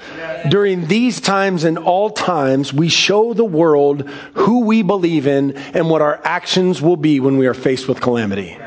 During 0.49 0.85
these 0.85 1.19
times 1.19 1.63
and 1.63 1.79
all 1.79 2.11
times, 2.11 2.71
we 2.71 2.87
show 2.87 3.33
the 3.33 3.43
world 3.43 4.07
who 4.35 4.59
we 4.59 4.83
believe 4.83 5.25
in 5.25 5.57
and 5.57 5.89
what 5.89 6.03
our 6.03 6.21
actions 6.23 6.79
will 6.79 6.97
be 6.97 7.19
when 7.19 7.37
we 7.37 7.47
are 7.47 7.55
faced 7.55 7.87
with 7.87 7.99
calamity. 7.99 8.57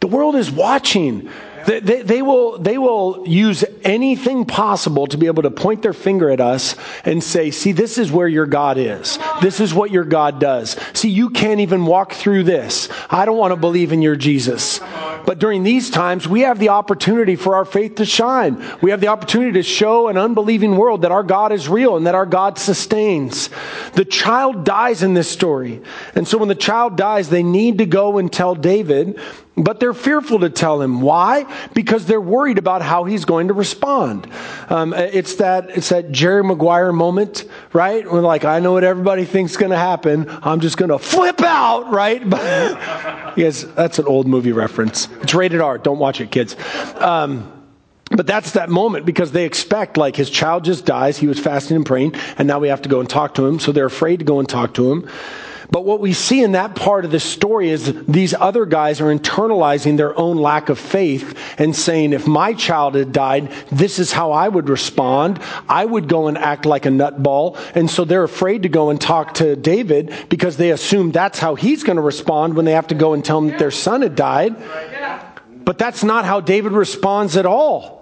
The 0.00 0.08
world 0.08 0.34
is 0.34 0.50
watching. 0.50 1.30
They, 1.66 1.80
they, 1.80 2.02
they, 2.02 2.22
will, 2.22 2.58
they 2.58 2.78
will 2.78 3.24
use 3.26 3.64
anything 3.82 4.44
possible 4.44 5.06
to 5.08 5.16
be 5.16 5.26
able 5.26 5.42
to 5.42 5.50
point 5.50 5.82
their 5.82 5.92
finger 5.92 6.30
at 6.30 6.40
us 6.40 6.76
and 7.04 7.22
say, 7.22 7.50
See, 7.50 7.72
this 7.72 7.98
is 7.98 8.10
where 8.10 8.28
your 8.28 8.46
God 8.46 8.78
is. 8.78 9.18
This 9.42 9.60
is 9.60 9.74
what 9.74 9.90
your 9.90 10.04
God 10.04 10.40
does. 10.40 10.76
See, 10.92 11.10
you 11.10 11.30
can't 11.30 11.60
even 11.60 11.86
walk 11.86 12.12
through 12.12 12.44
this. 12.44 12.88
I 13.08 13.24
don't 13.24 13.38
want 13.38 13.52
to 13.52 13.56
believe 13.56 13.92
in 13.92 14.02
your 14.02 14.16
Jesus. 14.16 14.80
But 15.26 15.38
during 15.38 15.62
these 15.62 15.90
times, 15.90 16.26
we 16.26 16.40
have 16.40 16.58
the 16.58 16.70
opportunity 16.70 17.36
for 17.36 17.56
our 17.56 17.64
faith 17.64 17.96
to 17.96 18.04
shine. 18.04 18.64
We 18.80 18.90
have 18.90 19.00
the 19.00 19.08
opportunity 19.08 19.52
to 19.52 19.62
show 19.62 20.08
an 20.08 20.16
unbelieving 20.16 20.76
world 20.76 21.02
that 21.02 21.12
our 21.12 21.22
God 21.22 21.52
is 21.52 21.68
real 21.68 21.96
and 21.96 22.06
that 22.06 22.14
our 22.14 22.26
God 22.26 22.58
sustains. 22.58 23.50
The 23.94 24.04
child 24.04 24.64
dies 24.64 25.02
in 25.02 25.14
this 25.14 25.28
story. 25.28 25.82
And 26.14 26.26
so 26.26 26.38
when 26.38 26.48
the 26.48 26.54
child 26.54 26.96
dies, 26.96 27.28
they 27.28 27.42
need 27.42 27.78
to 27.78 27.86
go 27.86 28.18
and 28.18 28.32
tell 28.32 28.54
David 28.54 29.18
but 29.56 29.80
they're 29.80 29.94
fearful 29.94 30.40
to 30.40 30.50
tell 30.50 30.80
him. 30.80 31.00
Why? 31.00 31.44
Because 31.74 32.06
they're 32.06 32.20
worried 32.20 32.58
about 32.58 32.82
how 32.82 33.04
he's 33.04 33.24
going 33.24 33.48
to 33.48 33.54
respond. 33.54 34.30
Um, 34.68 34.94
it's 34.94 35.36
that 35.36 35.70
it's 35.70 35.88
that 35.90 36.12
Jerry 36.12 36.42
Maguire 36.42 36.92
moment, 36.92 37.44
right? 37.72 38.10
When 38.10 38.22
like 38.22 38.44
I 38.44 38.60
know 38.60 38.72
what 38.72 38.84
everybody 38.84 39.24
thinks 39.24 39.52
is 39.52 39.56
going 39.56 39.70
to 39.70 39.78
happen. 39.78 40.26
I'm 40.42 40.60
just 40.60 40.76
going 40.76 40.90
to 40.90 40.98
flip 40.98 41.40
out, 41.42 41.90
right? 41.90 42.22
yes, 43.36 43.62
that's 43.62 43.98
an 43.98 44.06
old 44.06 44.26
movie 44.26 44.52
reference. 44.52 45.08
It's 45.22 45.34
rated 45.34 45.60
R. 45.60 45.78
Don't 45.78 45.98
watch 45.98 46.20
it, 46.20 46.30
kids. 46.30 46.56
Um, 46.96 47.59
but 48.10 48.26
that's 48.26 48.52
that 48.52 48.68
moment 48.68 49.06
because 49.06 49.32
they 49.32 49.44
expect, 49.44 49.96
like, 49.96 50.16
his 50.16 50.30
child 50.30 50.64
just 50.64 50.84
dies. 50.84 51.16
He 51.16 51.26
was 51.26 51.38
fasting 51.38 51.76
and 51.76 51.86
praying, 51.86 52.14
and 52.38 52.48
now 52.48 52.58
we 52.58 52.68
have 52.68 52.82
to 52.82 52.88
go 52.88 53.00
and 53.00 53.08
talk 53.08 53.34
to 53.34 53.46
him. 53.46 53.60
So 53.60 53.72
they're 53.72 53.86
afraid 53.86 54.18
to 54.18 54.24
go 54.24 54.40
and 54.40 54.48
talk 54.48 54.74
to 54.74 54.90
him. 54.90 55.08
But 55.70 55.84
what 55.84 56.00
we 56.00 56.12
see 56.12 56.42
in 56.42 56.52
that 56.52 56.74
part 56.74 57.04
of 57.04 57.12
the 57.12 57.20
story 57.20 57.68
is 57.70 57.94
these 58.06 58.34
other 58.34 58.66
guys 58.66 59.00
are 59.00 59.14
internalizing 59.14 59.96
their 59.96 60.18
own 60.18 60.36
lack 60.38 60.68
of 60.68 60.80
faith 60.80 61.38
and 61.58 61.76
saying, 61.76 62.12
if 62.12 62.26
my 62.26 62.54
child 62.54 62.96
had 62.96 63.12
died, 63.12 63.52
this 63.70 64.00
is 64.00 64.10
how 64.10 64.32
I 64.32 64.48
would 64.48 64.68
respond. 64.68 65.40
I 65.68 65.84
would 65.84 66.08
go 66.08 66.26
and 66.26 66.36
act 66.36 66.66
like 66.66 66.86
a 66.86 66.88
nutball. 66.88 67.56
And 67.76 67.88
so 67.88 68.04
they're 68.04 68.24
afraid 68.24 68.64
to 68.64 68.68
go 68.68 68.90
and 68.90 69.00
talk 69.00 69.34
to 69.34 69.54
David 69.54 70.12
because 70.28 70.56
they 70.56 70.72
assume 70.72 71.12
that's 71.12 71.38
how 71.38 71.54
he's 71.54 71.84
going 71.84 71.96
to 71.96 72.02
respond 72.02 72.54
when 72.54 72.64
they 72.64 72.72
have 72.72 72.88
to 72.88 72.96
go 72.96 73.12
and 73.12 73.24
tell 73.24 73.38
him 73.38 73.48
that 73.50 73.60
their 73.60 73.70
son 73.70 74.02
had 74.02 74.16
died. 74.16 74.56
But 75.64 75.78
that's 75.78 76.02
not 76.02 76.24
how 76.24 76.40
David 76.40 76.72
responds 76.72 77.36
at 77.36 77.46
all. 77.46 77.99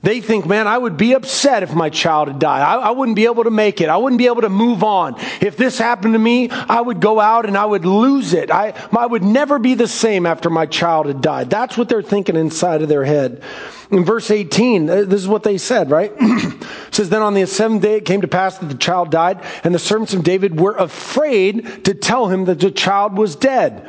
They 0.00 0.20
think, 0.20 0.46
man, 0.46 0.68
I 0.68 0.78
would 0.78 0.96
be 0.96 1.14
upset 1.14 1.64
if 1.64 1.74
my 1.74 1.90
child 1.90 2.28
had 2.28 2.38
died. 2.38 2.62
I, 2.62 2.76
I, 2.76 2.90
wouldn't 2.92 3.16
be 3.16 3.24
able 3.24 3.44
to 3.44 3.50
make 3.50 3.80
it. 3.80 3.88
I 3.88 3.96
wouldn't 3.96 4.18
be 4.18 4.26
able 4.26 4.42
to 4.42 4.48
move 4.48 4.84
on. 4.84 5.16
If 5.40 5.56
this 5.56 5.76
happened 5.76 6.12
to 6.12 6.20
me, 6.20 6.50
I 6.50 6.80
would 6.80 7.00
go 7.00 7.18
out 7.18 7.46
and 7.46 7.56
I 7.58 7.64
would 7.64 7.84
lose 7.84 8.32
it. 8.32 8.48
I, 8.48 8.74
I 8.96 9.06
would 9.06 9.24
never 9.24 9.58
be 9.58 9.74
the 9.74 9.88
same 9.88 10.24
after 10.24 10.50
my 10.50 10.66
child 10.66 11.06
had 11.06 11.20
died. 11.20 11.50
That's 11.50 11.76
what 11.76 11.88
they're 11.88 12.00
thinking 12.00 12.36
inside 12.36 12.80
of 12.80 12.88
their 12.88 13.04
head. 13.04 13.42
In 13.90 14.04
verse 14.04 14.30
18, 14.30 14.88
uh, 14.88 15.02
this 15.02 15.20
is 15.20 15.26
what 15.26 15.42
they 15.42 15.58
said, 15.58 15.90
right? 15.90 16.12
says, 16.92 17.08
Then 17.08 17.22
on 17.22 17.34
the 17.34 17.44
seventh 17.46 17.82
day 17.82 17.96
it 17.96 18.04
came 18.04 18.20
to 18.20 18.28
pass 18.28 18.56
that 18.58 18.66
the 18.66 18.76
child 18.76 19.10
died, 19.10 19.44
and 19.64 19.74
the 19.74 19.80
servants 19.80 20.14
of 20.14 20.22
David 20.22 20.60
were 20.60 20.76
afraid 20.76 21.86
to 21.86 21.94
tell 21.94 22.28
him 22.28 22.44
that 22.44 22.60
the 22.60 22.70
child 22.70 23.18
was 23.18 23.34
dead. 23.34 23.88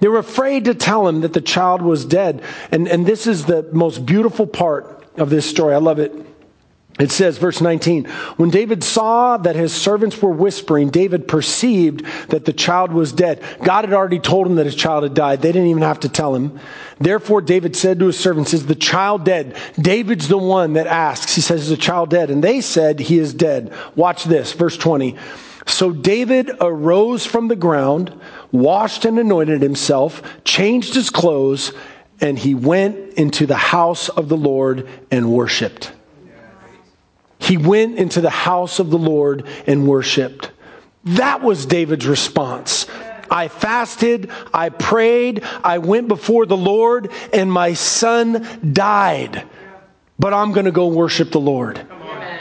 They 0.00 0.08
were 0.08 0.18
afraid 0.18 0.64
to 0.64 0.74
tell 0.74 1.06
him 1.06 1.20
that 1.20 1.34
the 1.34 1.42
child 1.42 1.82
was 1.82 2.06
dead. 2.06 2.42
And, 2.70 2.88
and 2.88 3.04
this 3.04 3.26
is 3.26 3.44
the 3.44 3.68
most 3.72 4.06
beautiful 4.06 4.46
part 4.46 5.01
of 5.16 5.30
this 5.30 5.48
story. 5.48 5.74
I 5.74 5.78
love 5.78 5.98
it. 5.98 6.12
It 7.00 7.10
says, 7.10 7.38
verse 7.38 7.62
19, 7.62 8.04
when 8.36 8.50
David 8.50 8.84
saw 8.84 9.38
that 9.38 9.56
his 9.56 9.72
servants 9.72 10.20
were 10.20 10.30
whispering, 10.30 10.90
David 10.90 11.26
perceived 11.26 12.04
that 12.28 12.44
the 12.44 12.52
child 12.52 12.92
was 12.92 13.12
dead. 13.12 13.42
God 13.64 13.86
had 13.86 13.94
already 13.94 14.18
told 14.18 14.46
him 14.46 14.56
that 14.56 14.66
his 14.66 14.74
child 14.74 15.02
had 15.02 15.14
died. 15.14 15.40
They 15.40 15.52
didn't 15.52 15.68
even 15.68 15.84
have 15.84 16.00
to 16.00 16.10
tell 16.10 16.34
him. 16.34 16.60
Therefore, 17.00 17.40
David 17.40 17.74
said 17.76 17.98
to 17.98 18.06
his 18.06 18.18
servants, 18.18 18.52
Is 18.52 18.66
the 18.66 18.74
child 18.74 19.24
dead? 19.24 19.56
David's 19.80 20.28
the 20.28 20.36
one 20.36 20.74
that 20.74 20.86
asks. 20.86 21.34
He 21.34 21.40
says, 21.40 21.62
Is 21.62 21.70
the 21.70 21.78
child 21.78 22.10
dead? 22.10 22.30
And 22.30 22.44
they 22.44 22.60
said, 22.60 23.00
He 23.00 23.18
is 23.18 23.32
dead. 23.32 23.72
Watch 23.96 24.24
this, 24.24 24.52
verse 24.52 24.76
20. 24.76 25.16
So 25.66 25.92
David 25.92 26.50
arose 26.60 27.24
from 27.24 27.48
the 27.48 27.56
ground, 27.56 28.20
washed 28.50 29.06
and 29.06 29.18
anointed 29.18 29.62
himself, 29.62 30.22
changed 30.44 30.94
his 30.94 31.08
clothes, 31.08 31.72
and 32.22 32.38
he 32.38 32.54
went 32.54 33.14
into 33.14 33.46
the 33.46 33.56
house 33.56 34.08
of 34.08 34.28
the 34.28 34.36
Lord 34.36 34.88
and 35.10 35.30
worshiped. 35.30 35.92
He 37.38 37.56
went 37.56 37.98
into 37.98 38.20
the 38.20 38.30
house 38.30 38.78
of 38.78 38.90
the 38.90 38.98
Lord 38.98 39.44
and 39.66 39.88
worshiped. 39.88 40.52
That 41.04 41.42
was 41.42 41.66
David's 41.66 42.06
response. 42.06 42.86
I 43.28 43.48
fasted, 43.48 44.30
I 44.54 44.68
prayed, 44.68 45.42
I 45.64 45.78
went 45.78 46.06
before 46.06 46.46
the 46.46 46.56
Lord, 46.56 47.10
and 47.32 47.50
my 47.50 47.74
son 47.74 48.72
died. 48.72 49.44
But 50.18 50.32
I'm 50.32 50.52
going 50.52 50.66
to 50.66 50.72
go 50.72 50.86
worship 50.86 51.32
the 51.32 51.40
Lord. 51.40 51.84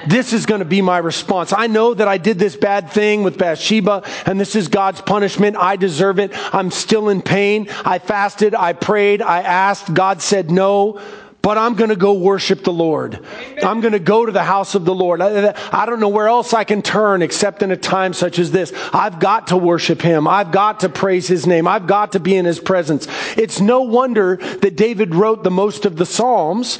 This 0.07 0.33
is 0.33 0.45
going 0.45 0.59
to 0.59 0.65
be 0.65 0.81
my 0.81 0.97
response. 0.97 1.53
I 1.55 1.67
know 1.67 1.93
that 1.93 2.07
I 2.07 2.17
did 2.17 2.39
this 2.39 2.55
bad 2.55 2.91
thing 2.91 3.23
with 3.23 3.37
Bathsheba, 3.37 4.03
and 4.25 4.39
this 4.39 4.55
is 4.55 4.67
God's 4.67 5.01
punishment. 5.01 5.57
I 5.57 5.75
deserve 5.75 6.19
it. 6.19 6.31
I'm 6.53 6.71
still 6.71 7.09
in 7.09 7.21
pain. 7.21 7.67
I 7.85 7.99
fasted, 7.99 8.55
I 8.55 8.73
prayed, 8.73 9.21
I 9.21 9.41
asked. 9.41 9.93
God 9.93 10.21
said 10.21 10.51
no 10.51 10.99
but 11.41 11.57
I'm 11.57 11.73
going 11.73 11.89
to 11.89 11.95
go 11.95 12.13
worship 12.13 12.63
the 12.63 12.73
Lord. 12.73 13.15
Amen. 13.15 13.65
I'm 13.65 13.81
going 13.81 13.93
to 13.93 13.99
go 13.99 14.25
to 14.25 14.31
the 14.31 14.43
house 14.43 14.75
of 14.75 14.85
the 14.85 14.93
Lord. 14.93 15.21
I, 15.21 15.55
I, 15.71 15.85
don't 15.85 15.99
know 15.99 16.09
where 16.09 16.27
else 16.27 16.53
I 16.53 16.63
can 16.63 16.81
turn 16.81 17.21
except 17.21 17.63
in 17.63 17.71
a 17.71 17.77
time 17.77 18.13
such 18.13 18.37
as 18.37 18.51
this. 18.51 18.71
I've 18.93 19.19
got 19.19 19.47
to 19.47 19.57
worship 19.57 20.01
Him. 20.01 20.27
I've 20.27 20.51
got 20.51 20.81
to 20.81 20.89
praise 20.89 21.27
His 21.27 21.47
name. 21.47 21.67
I've 21.67 21.87
got 21.87 22.11
to 22.11 22.19
be 22.19 22.35
in 22.35 22.45
His 22.45 22.59
presence. 22.59 23.07
It's 23.37 23.59
no 23.59 23.81
wonder 23.81 24.35
that 24.35 24.75
David 24.75 25.15
wrote 25.15 25.43
the 25.43 25.51
most 25.51 25.85
of 25.85 25.95
the 25.95 26.05
Psalms 26.05 26.79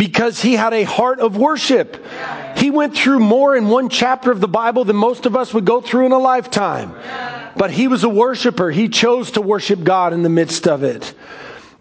because 0.00 0.40
he 0.40 0.54
had 0.54 0.72
a 0.72 0.82
heart 0.82 1.20
of 1.20 1.36
worship. 1.36 2.02
He 2.56 2.70
went 2.70 2.96
through 2.96 3.20
more 3.20 3.54
in 3.54 3.68
one 3.68 3.90
chapter 3.90 4.30
of 4.30 4.40
the 4.40 4.48
Bible 4.48 4.86
than 4.86 4.96
most 4.96 5.26
of 5.26 5.36
us 5.36 5.52
would 5.52 5.66
go 5.66 5.82
through 5.82 6.06
in 6.06 6.12
a 6.12 6.18
lifetime. 6.18 6.94
But 7.54 7.70
he 7.70 7.86
was 7.86 8.02
a 8.02 8.08
worshiper. 8.08 8.70
He 8.70 8.88
chose 8.88 9.32
to 9.32 9.42
worship 9.42 9.84
God 9.84 10.14
in 10.14 10.22
the 10.22 10.30
midst 10.30 10.66
of 10.66 10.84
it. 10.84 11.12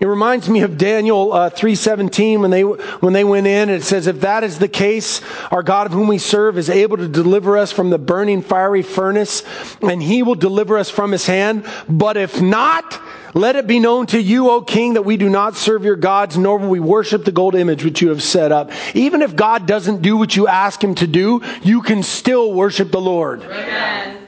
It 0.02 0.06
reminds 0.06 0.50
me 0.50 0.64
of 0.64 0.78
Daniel 0.78 1.32
uh, 1.32 1.50
3:17 1.50 2.42
when 2.42 2.52
they 2.52 2.62
when 2.64 3.14
they 3.14 3.24
went 3.24 3.48
in 3.48 3.70
and 3.70 3.82
it 3.82 3.84
says 3.84 4.08
if 4.08 4.22
that 4.22 4.44
is 4.44 4.58
the 4.58 4.70
case 4.70 5.22
our 5.52 5.64
God 5.64 5.88
of 5.88 5.94
whom 5.94 6.08
we 6.08 6.18
serve 6.18 6.58
is 6.58 6.70
able 6.70 6.96
to 6.96 7.08
deliver 7.08 7.58
us 7.58 7.74
from 7.74 7.90
the 7.90 7.98
burning 7.98 8.42
fiery 8.42 8.82
furnace 8.82 9.44
and 9.82 10.02
he 10.02 10.24
will 10.24 10.36
deliver 10.36 10.78
us 10.78 10.90
from 10.90 11.12
his 11.12 11.26
hand 11.26 11.66
but 11.90 12.16
if 12.16 12.42
not 12.42 13.02
let 13.34 13.56
it 13.56 13.68
be 13.68 13.80
known 13.80 14.06
to 14.08 14.22
you, 14.22 14.50
O 14.50 14.62
king, 14.62 14.94
that 14.94 15.04
we 15.04 15.18
do 15.18 15.30
not 15.30 15.56
serve 15.56 15.84
your 15.84 15.96
gods, 15.96 16.38
nor 16.38 16.58
will 16.58 16.70
we 16.70 16.80
worship 16.80 17.26
the 17.26 17.32
gold 17.32 17.56
image 17.56 17.84
which 17.84 18.02
you 18.02 18.10
have 18.10 18.24
set 18.24 18.52
up. 18.52 18.72
Even 18.96 19.22
if 19.22 19.36
God 19.36 19.66
doesn't 19.66 20.02
do 20.02 20.18
what 20.18 20.36
you 20.36 20.48
ask 20.48 20.84
him 20.84 20.96
to 20.96 21.08
do, 21.08 21.42
you 21.62 21.82
can 21.82 22.04
still 22.04 22.54
worship 22.54 22.92
the 22.92 23.02
Lord. 23.02 23.44
Amen. 23.44 24.19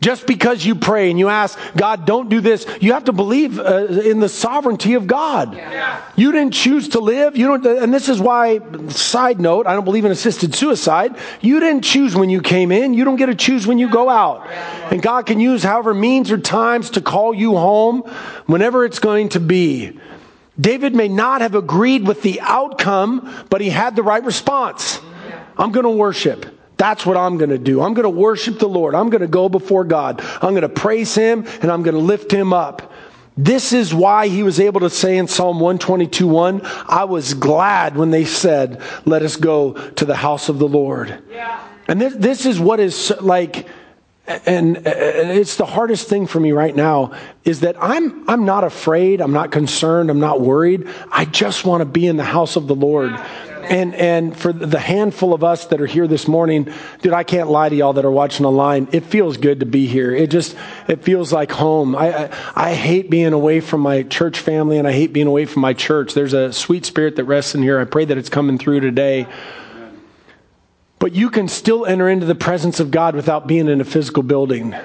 Just 0.00 0.26
because 0.26 0.64
you 0.64 0.74
pray 0.74 1.10
and 1.10 1.18
you 1.18 1.28
ask, 1.28 1.58
God, 1.76 2.06
don't 2.06 2.28
do 2.30 2.40
this, 2.40 2.66
you 2.80 2.94
have 2.94 3.04
to 3.04 3.12
believe 3.12 3.58
uh, 3.58 3.86
in 3.86 4.18
the 4.18 4.28
sovereignty 4.28 4.94
of 4.94 5.06
God. 5.06 5.54
Yeah. 5.54 6.02
You 6.16 6.32
didn't 6.32 6.54
choose 6.54 6.88
to 6.90 7.00
live. 7.00 7.36
You 7.36 7.46
don't, 7.46 7.66
and 7.66 7.92
this 7.92 8.08
is 8.08 8.18
why, 8.18 8.60
side 8.88 9.40
note, 9.40 9.66
I 9.66 9.74
don't 9.74 9.84
believe 9.84 10.06
in 10.06 10.10
assisted 10.10 10.54
suicide. 10.54 11.16
You 11.42 11.60
didn't 11.60 11.82
choose 11.82 12.16
when 12.16 12.30
you 12.30 12.40
came 12.40 12.72
in. 12.72 12.94
You 12.94 13.04
don't 13.04 13.16
get 13.16 13.26
to 13.26 13.34
choose 13.34 13.66
when 13.66 13.78
you 13.78 13.90
go 13.90 14.08
out. 14.08 14.48
And 14.90 15.02
God 15.02 15.26
can 15.26 15.38
use 15.38 15.62
however 15.62 15.92
means 15.92 16.30
or 16.30 16.38
times 16.38 16.90
to 16.90 17.02
call 17.02 17.34
you 17.34 17.56
home 17.56 18.00
whenever 18.46 18.86
it's 18.86 19.00
going 19.00 19.30
to 19.30 19.40
be. 19.40 19.98
David 20.58 20.94
may 20.94 21.08
not 21.08 21.40
have 21.42 21.54
agreed 21.54 22.06
with 22.06 22.22
the 22.22 22.40
outcome, 22.40 23.32
but 23.50 23.60
he 23.60 23.70
had 23.70 23.96
the 23.96 24.02
right 24.02 24.24
response. 24.24 25.00
I'm 25.56 25.72
going 25.72 25.84
to 25.84 25.90
worship. 25.90 26.59
That's 26.80 27.04
what 27.04 27.18
I'm 27.18 27.36
going 27.36 27.50
to 27.50 27.58
do. 27.58 27.82
I'm 27.82 27.92
going 27.92 28.04
to 28.04 28.08
worship 28.08 28.58
the 28.58 28.66
Lord. 28.66 28.94
I'm 28.94 29.10
going 29.10 29.20
to 29.20 29.28
go 29.28 29.50
before 29.50 29.84
God. 29.84 30.22
I'm 30.40 30.52
going 30.52 30.62
to 30.62 30.68
praise 30.70 31.14
Him 31.14 31.46
and 31.60 31.70
I'm 31.70 31.82
going 31.82 31.94
to 31.94 32.00
lift 32.00 32.32
Him 32.32 32.54
up. 32.54 32.90
This 33.36 33.74
is 33.74 33.92
why 33.92 34.28
he 34.28 34.42
was 34.42 34.58
able 34.58 34.80
to 34.80 34.88
say 34.88 35.18
in 35.18 35.28
Psalm 35.28 35.60
122 35.60 36.26
1, 36.26 36.62
I 36.64 37.04
was 37.04 37.34
glad 37.34 37.98
when 37.98 38.10
they 38.10 38.24
said, 38.24 38.80
Let 39.04 39.20
us 39.20 39.36
go 39.36 39.74
to 39.74 40.04
the 40.06 40.16
house 40.16 40.48
of 40.48 40.58
the 40.58 40.66
Lord. 40.66 41.22
Yeah. 41.30 41.62
And 41.86 42.00
this, 42.00 42.14
this 42.14 42.46
is 42.46 42.58
what 42.58 42.80
is 42.80 43.12
like 43.20 43.66
and, 44.26 44.76
it's 44.86 45.56
the 45.56 45.66
hardest 45.66 46.08
thing 46.08 46.26
for 46.26 46.38
me 46.38 46.52
right 46.52 46.74
now 46.74 47.12
is 47.44 47.60
that 47.60 47.76
I'm, 47.80 48.28
I'm 48.28 48.44
not 48.44 48.64
afraid. 48.64 49.20
I'm 49.20 49.32
not 49.32 49.50
concerned. 49.50 50.10
I'm 50.10 50.20
not 50.20 50.40
worried. 50.40 50.88
I 51.10 51.24
just 51.24 51.64
want 51.64 51.80
to 51.80 51.84
be 51.84 52.06
in 52.06 52.16
the 52.16 52.24
house 52.24 52.56
of 52.56 52.66
the 52.66 52.74
Lord. 52.74 53.12
And, 53.70 53.94
and 53.94 54.36
for 54.36 54.52
the 54.52 54.80
handful 54.80 55.32
of 55.32 55.44
us 55.44 55.66
that 55.66 55.80
are 55.80 55.86
here 55.86 56.08
this 56.08 56.26
morning, 56.26 56.72
dude, 57.02 57.12
I 57.12 57.22
can't 57.22 57.48
lie 57.50 57.68
to 57.68 57.76
y'all 57.76 57.92
that 57.92 58.04
are 58.04 58.10
watching 58.10 58.44
online. 58.44 58.88
It 58.90 59.04
feels 59.04 59.36
good 59.36 59.60
to 59.60 59.66
be 59.66 59.86
here. 59.86 60.12
It 60.12 60.30
just, 60.30 60.56
it 60.88 61.04
feels 61.04 61.32
like 61.32 61.52
home. 61.52 61.94
I, 61.94 62.26
I, 62.26 62.30
I 62.56 62.74
hate 62.74 63.10
being 63.10 63.32
away 63.32 63.60
from 63.60 63.80
my 63.80 64.02
church 64.02 64.40
family 64.40 64.78
and 64.78 64.88
I 64.88 64.92
hate 64.92 65.12
being 65.12 65.28
away 65.28 65.44
from 65.44 65.62
my 65.62 65.72
church. 65.72 66.14
There's 66.14 66.32
a 66.32 66.52
sweet 66.52 66.84
spirit 66.84 67.14
that 67.16 67.24
rests 67.24 67.54
in 67.54 67.62
here. 67.62 67.78
I 67.78 67.84
pray 67.84 68.04
that 68.06 68.18
it's 68.18 68.28
coming 68.28 68.58
through 68.58 68.80
today. 68.80 69.28
But 71.00 71.12
you 71.12 71.30
can 71.30 71.48
still 71.48 71.84
enter 71.84 72.08
into 72.08 72.26
the 72.26 72.36
presence 72.36 72.78
of 72.78 72.92
God 72.92 73.16
without 73.16 73.48
being 73.48 73.66
in 73.68 73.80
a 73.80 73.84
physical 73.84 74.22
building. 74.22 74.76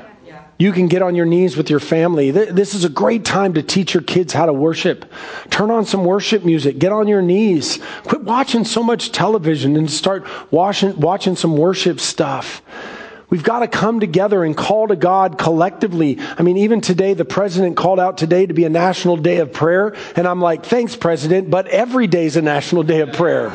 You 0.57 0.71
can 0.71 0.87
get 0.87 1.01
on 1.01 1.15
your 1.15 1.25
knees 1.25 1.57
with 1.57 1.69
your 1.69 1.81
family. 1.81 2.31
This 2.31 2.73
is 2.73 2.85
a 2.85 2.89
great 2.89 3.25
time 3.25 3.55
to 3.55 3.61
teach 3.61 3.93
your 3.93 4.03
kids 4.03 4.31
how 4.31 4.45
to 4.45 4.53
worship. 4.53 5.11
Turn 5.49 5.69
on 5.69 5.83
some 5.83 6.05
worship 6.05 6.45
music. 6.45 6.79
Get 6.79 6.93
on 6.93 7.09
your 7.09 7.21
knees. 7.21 7.79
Quit 8.03 8.23
watching 8.23 8.63
so 8.63 8.81
much 8.81 9.11
television 9.11 9.75
and 9.75 9.91
start 9.91 10.25
watching, 10.51 10.97
watching 10.97 11.35
some 11.35 11.57
worship 11.57 11.99
stuff. 11.99 12.61
We've 13.29 13.43
got 13.43 13.59
to 13.59 13.67
come 13.67 13.99
together 13.99 14.45
and 14.45 14.55
call 14.55 14.87
to 14.87 14.95
God 14.95 15.37
collectively. 15.37 16.19
I 16.37 16.43
mean, 16.43 16.55
even 16.57 16.79
today, 16.79 17.15
the 17.15 17.25
president 17.25 17.75
called 17.75 17.99
out 17.99 18.17
today 18.17 18.45
to 18.45 18.53
be 18.53 18.63
a 18.63 18.69
national 18.69 19.17
day 19.17 19.39
of 19.39 19.51
prayer. 19.51 19.93
And 20.15 20.25
I'm 20.25 20.39
like, 20.39 20.65
thanks, 20.65 20.95
president, 20.95 21.49
but 21.49 21.67
every 21.67 22.07
day 22.07 22.27
is 22.27 22.37
a 22.37 22.41
national 22.41 22.83
day 22.83 23.01
of 23.01 23.11
prayer. 23.11 23.49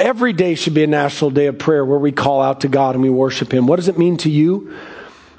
Every 0.00 0.32
day 0.32 0.54
should 0.54 0.72
be 0.72 0.82
a 0.82 0.86
national 0.86 1.30
day 1.30 1.44
of 1.44 1.58
prayer 1.58 1.84
where 1.84 1.98
we 1.98 2.10
call 2.10 2.40
out 2.40 2.62
to 2.62 2.68
God 2.68 2.94
and 2.94 3.02
we 3.02 3.10
worship 3.10 3.52
Him. 3.52 3.66
What 3.66 3.76
does 3.76 3.88
it 3.88 3.98
mean 3.98 4.16
to 4.18 4.30
you? 4.30 4.74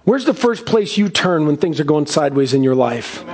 Where's 0.04 0.24
the 0.24 0.36
first 0.36 0.68
place 0.68 0.98
you 0.98 1.10
turn 1.10 1.48
when 1.48 1.58
things 1.58 1.80
are 1.80 1.84
going 1.84 2.06
sideways 2.06 2.54
in 2.54 2.62
your 2.62 2.76
life? 2.76 3.26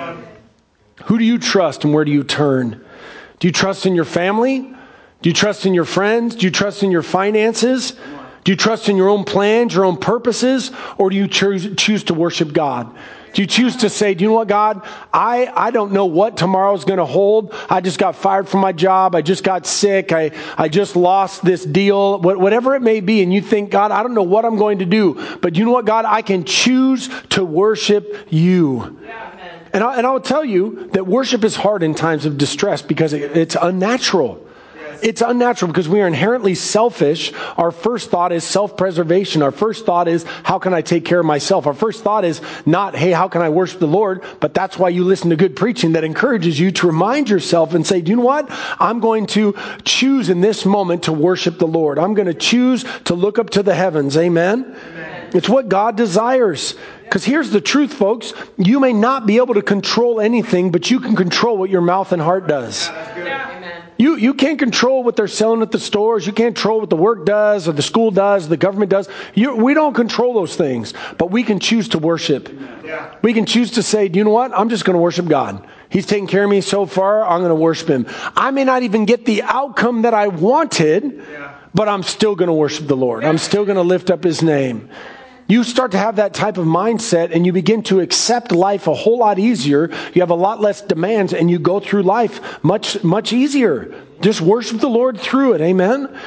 Who 1.03 1.17
do 1.17 1.25
you 1.25 1.37
trust 1.37 1.83
and 1.83 1.93
where 1.93 2.05
do 2.05 2.11
you 2.11 2.23
turn? 2.23 2.81
Do 3.39 3.47
you 3.49 3.51
trust 3.51 3.85
in 3.85 3.93
your 3.93 4.05
family? 4.05 4.73
Do 5.21 5.29
you 5.29 5.33
trust 5.33 5.65
in 5.65 5.73
your 5.73 5.83
friends? 5.83 6.33
Do 6.33 6.45
you 6.45 6.51
trust 6.51 6.81
in 6.81 6.91
your 6.91 7.03
finances? 7.03 7.91
Do 8.45 8.53
you 8.53 8.55
trust 8.55 8.87
in 8.87 8.95
your 8.95 9.09
own 9.09 9.25
plans, 9.25 9.75
your 9.75 9.83
own 9.83 9.97
purposes? 9.97 10.71
Or 10.97 11.09
do 11.09 11.17
you 11.17 11.27
choose, 11.27 11.75
choose 11.75 12.05
to 12.05 12.13
worship 12.13 12.53
God? 12.53 12.95
Do 13.33 13.41
you 13.41 13.47
choose 13.47 13.75
to 13.77 13.89
say, 13.89 14.13
do 14.13 14.23
you 14.23 14.29
know 14.29 14.35
what, 14.35 14.47
God? 14.47 14.87
I, 15.13 15.51
I 15.55 15.71
don't 15.71 15.91
know 15.91 16.05
what 16.05 16.37
tomorrow's 16.37 16.85
going 16.85 16.97
to 16.97 17.05
hold. 17.05 17.53
I 17.69 17.81
just 17.81 17.99
got 17.99 18.15
fired 18.15 18.47
from 18.47 18.61
my 18.61 18.71
job. 18.71 19.15
I 19.15 19.21
just 19.21 19.43
got 19.43 19.65
sick. 19.65 20.11
I, 20.11 20.31
I 20.57 20.69
just 20.69 20.95
lost 20.95 21.43
this 21.43 21.65
deal, 21.65 22.19
whatever 22.19 22.75
it 22.75 22.81
may 22.81 22.99
be. 22.99 23.21
And 23.21 23.33
you 23.33 23.41
think, 23.41 23.69
God, 23.69 23.91
I 23.91 24.01
don't 24.01 24.13
know 24.13 24.23
what 24.23 24.45
I'm 24.45 24.57
going 24.57 24.79
to 24.79 24.85
do. 24.85 25.37
But 25.41 25.55
you 25.55 25.65
know 25.65 25.71
what, 25.71 25.85
God? 25.85 26.05
I 26.05 26.21
can 26.21 26.45
choose 26.45 27.09
to 27.29 27.43
worship 27.43 28.27
you. 28.29 28.99
and, 29.73 29.83
I, 29.83 29.97
and 29.97 30.07
I'll 30.07 30.21
tell 30.21 30.45
you 30.45 30.89
that 30.93 31.05
worship 31.05 31.43
is 31.43 31.55
hard 31.55 31.83
in 31.83 31.93
times 31.93 32.25
of 32.25 32.37
distress 32.37 32.81
because 32.81 33.13
it, 33.13 33.35
it's 33.37 33.55
unnatural. 33.59 34.46
It's 35.01 35.21
unnatural 35.21 35.71
because 35.71 35.87
we 35.87 36.01
are 36.01 36.07
inherently 36.07 36.55
selfish. 36.55 37.33
Our 37.57 37.71
first 37.71 38.09
thought 38.09 38.31
is 38.31 38.43
self-preservation. 38.43 39.41
Our 39.41 39.51
first 39.51 39.85
thought 39.85 40.07
is, 40.07 40.23
how 40.43 40.59
can 40.59 40.73
I 40.73 40.81
take 40.81 41.05
care 41.05 41.19
of 41.19 41.25
myself? 41.25 41.67
Our 41.67 41.73
first 41.73 42.03
thought 42.03 42.25
is 42.25 42.41
not, 42.65 42.95
hey, 42.95 43.11
how 43.11 43.27
can 43.27 43.41
I 43.41 43.49
worship 43.49 43.79
the 43.79 43.87
Lord? 43.87 44.23
But 44.39 44.53
that's 44.53 44.77
why 44.77 44.89
you 44.89 45.03
listen 45.03 45.29
to 45.29 45.35
good 45.35 45.55
preaching 45.55 45.93
that 45.93 46.03
encourages 46.03 46.59
you 46.59 46.71
to 46.71 46.87
remind 46.87 47.29
yourself 47.29 47.73
and 47.73 47.85
say, 47.85 48.01
do 48.01 48.11
you 48.11 48.17
know 48.17 48.23
what? 48.23 48.47
I'm 48.79 48.99
going 48.99 49.27
to 49.27 49.55
choose 49.83 50.29
in 50.29 50.41
this 50.41 50.65
moment 50.65 51.03
to 51.03 51.13
worship 51.13 51.57
the 51.57 51.67
Lord. 51.67 51.99
I'm 51.99 52.13
going 52.13 52.27
to 52.27 52.33
choose 52.33 52.85
to 53.05 53.15
look 53.15 53.39
up 53.39 53.49
to 53.51 53.63
the 53.63 53.75
heavens. 53.75 54.17
Amen. 54.17 54.75
Amen. 54.89 55.16
It's 55.33 55.49
what 55.49 55.69
God 55.69 55.95
desires. 55.97 56.75
Because 57.03 57.23
here's 57.23 57.51
the 57.51 57.61
truth, 57.61 57.93
folks. 57.93 58.33
You 58.57 58.79
may 58.79 58.93
not 58.93 59.25
be 59.25 59.37
able 59.37 59.53
to 59.53 59.61
control 59.61 60.19
anything, 60.19 60.71
but 60.71 60.91
you 60.91 60.99
can 60.99 61.15
control 61.15 61.57
what 61.57 61.69
your 61.69 61.81
mouth 61.81 62.11
and 62.11 62.21
heart 62.21 62.47
does. 62.47 62.87
Yeah. 62.87 63.47
You, 63.97 64.15
you 64.15 64.35
can't 64.35 64.59
control 64.59 65.03
what 65.03 65.15
they're 65.15 65.27
selling 65.27 65.61
at 65.61 65.71
the 65.71 65.79
stores. 65.79 66.27
You 66.27 66.33
can't 66.33 66.55
control 66.55 66.79
what 66.79 66.89
the 66.89 66.95
work 66.95 67.25
does 67.25 67.67
or 67.67 67.71
the 67.71 67.81
school 67.81 68.11
does, 68.11 68.45
or 68.45 68.49
the 68.49 68.57
government 68.57 68.91
does. 68.91 69.09
You, 69.33 69.55
we 69.55 69.73
don't 69.73 69.93
control 69.93 70.33
those 70.35 70.55
things, 70.55 70.93
but 71.17 71.31
we 71.31 71.43
can 71.43 71.59
choose 71.59 71.89
to 71.89 71.99
worship. 71.99 72.49
Yeah. 72.85 73.15
We 73.23 73.33
can 73.33 73.45
choose 73.45 73.71
to 73.71 73.83
say, 73.83 74.07
you 74.07 74.23
know 74.23 74.29
what? 74.29 74.51
I'm 74.53 74.69
just 74.69 74.85
going 74.85 74.93
to 74.93 75.01
worship 75.01 75.27
God. 75.27 75.67
He's 75.89 76.05
taken 76.05 76.27
care 76.27 76.43
of 76.43 76.49
me 76.49 76.61
so 76.61 76.85
far. 76.85 77.23
I'm 77.25 77.39
going 77.39 77.49
to 77.49 77.55
worship 77.55 77.87
Him. 77.87 78.05
I 78.35 78.51
may 78.51 78.65
not 78.65 78.83
even 78.83 79.05
get 79.05 79.25
the 79.25 79.41
outcome 79.43 80.03
that 80.03 80.13
I 80.13 80.27
wanted, 80.27 81.23
yeah. 81.31 81.57
but 81.73 81.89
I'm 81.89 82.03
still 82.03 82.35
going 82.35 82.49
to 82.49 82.53
worship 82.53 82.87
the 82.87 82.97
Lord. 82.97 83.23
I'm 83.23 83.37
still 83.37 83.65
going 83.65 83.77
to 83.77 83.83
lift 83.83 84.11
up 84.11 84.23
His 84.23 84.43
name. 84.43 84.89
You 85.47 85.63
start 85.63 85.91
to 85.91 85.97
have 85.97 86.17
that 86.17 86.33
type 86.33 86.57
of 86.57 86.65
mindset 86.65 87.33
and 87.33 87.45
you 87.45 87.53
begin 87.53 87.81
to 87.83 88.01
accept 88.01 88.51
life 88.51 88.87
a 88.87 88.93
whole 88.93 89.17
lot 89.17 89.39
easier. 89.39 89.89
You 90.13 90.21
have 90.21 90.29
a 90.29 90.35
lot 90.35 90.59
less 90.59 90.81
demands 90.81 91.33
and 91.33 91.49
you 91.49 91.57
go 91.57 91.79
through 91.79 92.03
life 92.03 92.63
much, 92.63 93.01
much 93.03 93.31
easier. 93.31 93.95
Just 94.19 94.41
worship 94.41 94.81
the 94.81 94.89
Lord 94.89 95.19
through 95.19 95.53
it. 95.53 95.61
Amen. 95.61 96.19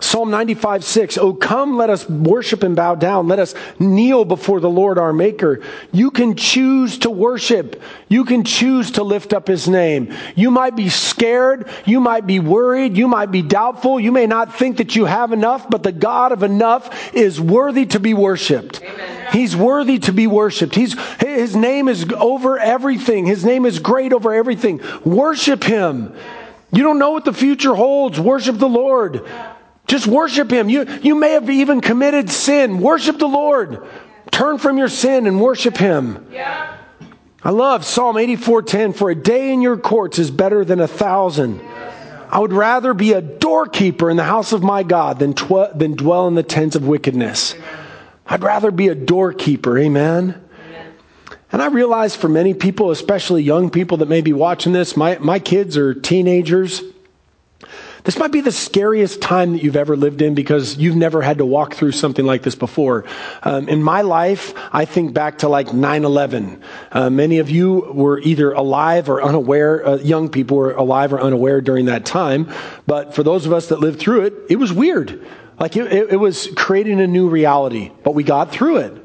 Psalm 0.00 0.30
95, 0.30 0.82
6. 0.82 1.18
Oh, 1.18 1.34
come, 1.34 1.76
let 1.76 1.90
us 1.90 2.08
worship 2.08 2.62
and 2.62 2.74
bow 2.74 2.94
down. 2.94 3.28
Let 3.28 3.38
us 3.38 3.54
kneel 3.78 4.24
before 4.24 4.58
the 4.58 4.70
Lord 4.70 4.98
our 4.98 5.12
Maker. 5.12 5.62
You 5.92 6.10
can 6.10 6.36
choose 6.36 6.98
to 7.00 7.10
worship. 7.10 7.80
You 8.08 8.24
can 8.24 8.44
choose 8.44 8.92
to 8.92 9.02
lift 9.02 9.32
up 9.32 9.46
His 9.46 9.68
name. 9.68 10.14
You 10.34 10.50
might 10.50 10.74
be 10.74 10.88
scared. 10.88 11.68
You 11.84 12.00
might 12.00 12.26
be 12.26 12.40
worried. 12.40 12.96
You 12.96 13.08
might 13.08 13.30
be 13.30 13.42
doubtful. 13.42 14.00
You 14.00 14.10
may 14.10 14.26
not 14.26 14.56
think 14.56 14.78
that 14.78 14.96
you 14.96 15.04
have 15.04 15.32
enough, 15.32 15.68
but 15.68 15.82
the 15.82 15.92
God 15.92 16.32
of 16.32 16.42
enough 16.42 17.14
is 17.14 17.40
worthy 17.40 17.86
to 17.86 18.00
be 18.00 18.14
worshiped. 18.14 18.82
Amen. 18.82 19.32
He's 19.32 19.54
worthy 19.54 19.98
to 20.00 20.12
be 20.12 20.26
worshiped. 20.26 20.74
He's, 20.74 20.98
his 21.20 21.54
name 21.54 21.88
is 21.88 22.10
over 22.16 22.58
everything. 22.58 23.26
His 23.26 23.44
name 23.44 23.64
is 23.66 23.78
great 23.78 24.12
over 24.12 24.32
everything. 24.32 24.80
Worship 25.04 25.62
Him. 25.62 26.14
You 26.72 26.82
don't 26.82 26.98
know 26.98 27.10
what 27.10 27.24
the 27.24 27.32
future 27.32 27.74
holds. 27.74 28.18
Worship 28.18 28.58
the 28.58 28.68
Lord. 28.68 29.26
Just 29.90 30.06
worship 30.06 30.52
Him. 30.52 30.68
You, 30.68 30.86
you 31.02 31.16
may 31.16 31.32
have 31.32 31.50
even 31.50 31.80
committed 31.80 32.30
sin. 32.30 32.78
Worship 32.78 33.18
the 33.18 33.26
Lord. 33.26 33.84
Turn 34.30 34.58
from 34.58 34.78
your 34.78 34.88
sin 34.88 35.26
and 35.26 35.40
worship 35.40 35.76
Him. 35.76 36.28
Yeah. 36.30 36.76
I 37.42 37.50
love 37.50 37.84
Psalm 37.84 38.14
84:10. 38.14 38.94
For 38.94 39.10
a 39.10 39.16
day 39.16 39.52
in 39.52 39.60
your 39.60 39.76
courts 39.76 40.20
is 40.20 40.30
better 40.30 40.64
than 40.64 40.78
a 40.78 40.86
thousand. 40.86 41.60
I 42.30 42.38
would 42.38 42.52
rather 42.52 42.94
be 42.94 43.14
a 43.14 43.20
doorkeeper 43.20 44.08
in 44.08 44.16
the 44.16 44.22
house 44.22 44.52
of 44.52 44.62
my 44.62 44.84
God 44.84 45.18
than, 45.18 45.34
tw- 45.34 45.74
than 45.74 45.96
dwell 45.96 46.28
in 46.28 46.36
the 46.36 46.44
tents 46.44 46.76
of 46.76 46.86
wickedness. 46.86 47.56
I'd 48.24 48.44
rather 48.44 48.70
be 48.70 48.86
a 48.86 48.94
doorkeeper. 48.94 49.76
Amen. 49.76 50.40
And 51.50 51.60
I 51.60 51.66
realize 51.66 52.14
for 52.14 52.28
many 52.28 52.54
people, 52.54 52.92
especially 52.92 53.42
young 53.42 53.70
people 53.70 53.96
that 53.96 54.08
may 54.08 54.20
be 54.20 54.32
watching 54.32 54.72
this, 54.72 54.96
my, 54.96 55.18
my 55.18 55.40
kids 55.40 55.76
are 55.76 55.94
teenagers. 55.94 56.80
This 58.04 58.18
might 58.18 58.32
be 58.32 58.40
the 58.40 58.52
scariest 58.52 59.20
time 59.20 59.52
that 59.52 59.62
you've 59.62 59.76
ever 59.76 59.96
lived 59.96 60.22
in 60.22 60.34
because 60.34 60.76
you've 60.76 60.96
never 60.96 61.20
had 61.22 61.38
to 61.38 61.46
walk 61.46 61.74
through 61.74 61.92
something 61.92 62.24
like 62.24 62.42
this 62.42 62.54
before. 62.54 63.04
Um, 63.42 63.68
in 63.68 63.82
my 63.82 64.00
life, 64.02 64.54
I 64.72 64.84
think 64.84 65.12
back 65.12 65.38
to 65.38 65.48
like 65.48 65.72
9 65.72 66.04
11. 66.04 66.62
Uh, 66.92 67.10
many 67.10 67.38
of 67.38 67.50
you 67.50 67.90
were 67.92 68.18
either 68.20 68.52
alive 68.52 69.08
or 69.10 69.22
unaware, 69.22 69.86
uh, 69.86 69.96
young 69.96 70.28
people 70.28 70.56
were 70.56 70.72
alive 70.72 71.12
or 71.12 71.20
unaware 71.20 71.60
during 71.60 71.86
that 71.86 72.04
time. 72.04 72.48
But 72.86 73.14
for 73.14 73.22
those 73.22 73.46
of 73.46 73.52
us 73.52 73.68
that 73.68 73.80
lived 73.80 74.00
through 74.00 74.22
it, 74.22 74.34
it 74.48 74.56
was 74.56 74.72
weird. 74.72 75.26
Like 75.58 75.76
it, 75.76 75.92
it, 75.92 76.12
it 76.12 76.16
was 76.16 76.48
creating 76.56 77.00
a 77.00 77.06
new 77.06 77.28
reality, 77.28 77.92
but 78.02 78.14
we 78.14 78.24
got 78.24 78.50
through 78.50 78.78
it. 78.78 78.99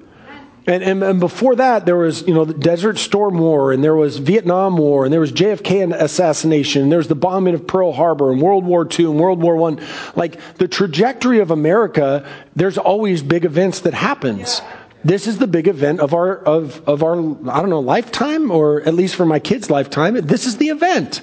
And, 0.67 0.82
and, 0.82 1.04
and, 1.04 1.19
before 1.19 1.56
that, 1.58 1.86
there 1.86 1.97
was, 1.97 2.28
you 2.28 2.34
know, 2.34 2.43
the 2.43 2.56
Desert 2.56 2.97
Storm 2.97 3.38
War, 3.38 3.71
and 3.71 3.84
there 3.84 3.95
was 3.95 4.17
Vietnam 4.17 4.78
War, 4.78 5.06
and 5.06 5.13
there 5.13 5.19
was 5.19 5.32
JFK 5.32 5.93
assassination, 5.93 6.82
and 6.82 6.91
there 6.91 6.97
was 6.97 7.08
the 7.08 7.13
bombing 7.13 7.54
of 7.54 7.67
Pearl 7.67 7.91
Harbor, 7.91 8.32
and 8.32 8.41
World 8.41 8.65
War 8.65 8.88
II, 8.88 9.06
and 9.06 9.19
World 9.19 9.43
War 9.43 9.69
I. 9.69 9.78
Like, 10.15 10.39
the 10.56 10.67
trajectory 10.67 11.39
of 11.39 11.51
America, 11.51 12.28
there's 12.56 12.80
always 12.80 13.21
big 13.21 13.45
events 13.45 13.82
that 13.82 13.93
happens. 13.93 14.62
This 15.04 15.28
is 15.28 15.38
the 15.38 15.45
big 15.45 15.67
event 15.67 15.99
of 15.99 16.15
our, 16.15 16.38
of, 16.38 16.82
of 16.89 17.04
our, 17.04 17.13
I 17.15 17.60
don't 17.60 17.69
know, 17.69 17.80
lifetime, 17.80 18.49
or 18.49 18.82
at 18.82 18.95
least 18.95 19.15
for 19.15 19.25
my 19.25 19.38
kids' 19.38 19.69
lifetime. 19.69 20.15
This 20.15 20.47
is 20.47 20.58
the 20.58 20.69
event. 20.69 21.21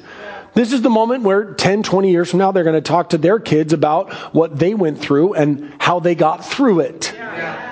This 0.55 0.73
is 0.73 0.83
the 0.83 0.91
moment 0.91 1.25
where 1.25 1.55
10, 1.55 1.83
20 1.83 2.13
years 2.13 2.31
from 2.31 2.39
now, 2.39 2.53
they're 2.53 2.63
going 2.63 2.77
to 2.77 2.81
talk 2.81 3.11
to 3.11 3.19
their 3.19 3.41
kids 3.41 3.73
about 3.73 4.13
what 4.33 4.57
they 4.57 4.75
went 4.75 5.01
through 5.01 5.35
and 5.35 5.75
how 5.81 5.99
they 5.99 6.15
got 6.15 6.45
through 6.45 6.81
it. 6.81 7.13
Yeah. 7.17 7.72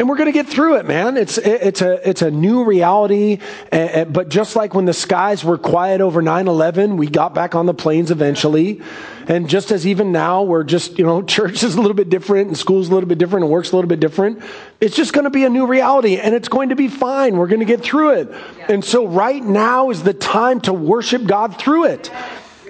And 0.00 0.08
we're 0.08 0.16
going 0.16 0.28
to 0.28 0.32
get 0.32 0.46
through 0.46 0.76
it, 0.76 0.86
man. 0.86 1.18
It's, 1.18 1.36
it's, 1.36 1.82
a, 1.82 2.08
it's 2.08 2.22
a 2.22 2.30
new 2.30 2.64
reality. 2.64 3.38
But 3.70 4.30
just 4.30 4.56
like 4.56 4.72
when 4.72 4.86
the 4.86 4.94
skies 4.94 5.44
were 5.44 5.58
quiet 5.58 6.00
over 6.00 6.22
9 6.22 6.48
11, 6.48 6.96
we 6.96 7.06
got 7.06 7.34
back 7.34 7.54
on 7.54 7.66
the 7.66 7.74
planes 7.74 8.10
eventually. 8.10 8.80
And 9.28 9.46
just 9.46 9.70
as 9.70 9.86
even 9.86 10.10
now, 10.10 10.42
we're 10.42 10.64
just, 10.64 10.98
you 10.98 11.04
know, 11.04 11.20
church 11.36 11.62
is 11.62 11.74
a 11.74 11.80
little 11.82 11.92
bit 11.92 12.08
different 12.08 12.48
and 12.48 12.56
school's 12.56 12.88
a 12.88 12.94
little 12.94 13.10
bit 13.10 13.18
different 13.18 13.44
and 13.44 13.52
work's 13.52 13.72
a 13.72 13.76
little 13.76 13.90
bit 13.90 14.00
different. 14.00 14.42
It's 14.80 14.96
just 14.96 15.12
going 15.12 15.24
to 15.24 15.30
be 15.30 15.44
a 15.44 15.50
new 15.50 15.66
reality 15.66 16.16
and 16.16 16.34
it's 16.34 16.48
going 16.48 16.70
to 16.70 16.76
be 16.76 16.88
fine. 16.88 17.36
We're 17.36 17.48
going 17.48 17.60
to 17.60 17.66
get 17.66 17.82
through 17.82 18.20
it. 18.20 18.32
And 18.70 18.82
so 18.82 19.06
right 19.06 19.44
now 19.44 19.90
is 19.90 20.02
the 20.02 20.14
time 20.14 20.62
to 20.62 20.72
worship 20.72 21.26
God 21.26 21.58
through 21.58 21.88
it. 21.88 22.10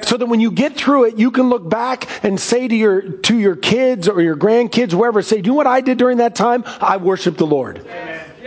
So 0.02 0.16
that 0.16 0.26
when 0.26 0.40
you 0.40 0.50
get 0.50 0.76
through 0.76 1.04
it, 1.04 1.18
you 1.18 1.30
can 1.30 1.48
look 1.48 1.68
back 1.68 2.08
and 2.24 2.38
say 2.38 2.66
to 2.66 2.74
your, 2.74 3.02
to 3.02 3.38
your 3.38 3.56
kids 3.56 4.08
or 4.08 4.20
your 4.20 4.36
grandkids, 4.36 4.94
wherever, 4.94 5.22
say, 5.22 5.40
do 5.40 5.48
you 5.48 5.52
know 5.52 5.56
what 5.56 5.66
I 5.66 5.80
did 5.80 5.98
during 5.98 6.18
that 6.18 6.34
time? 6.34 6.64
I 6.80 6.96
worshiped 6.96 7.38
the 7.38 7.46
Lord. 7.46 7.86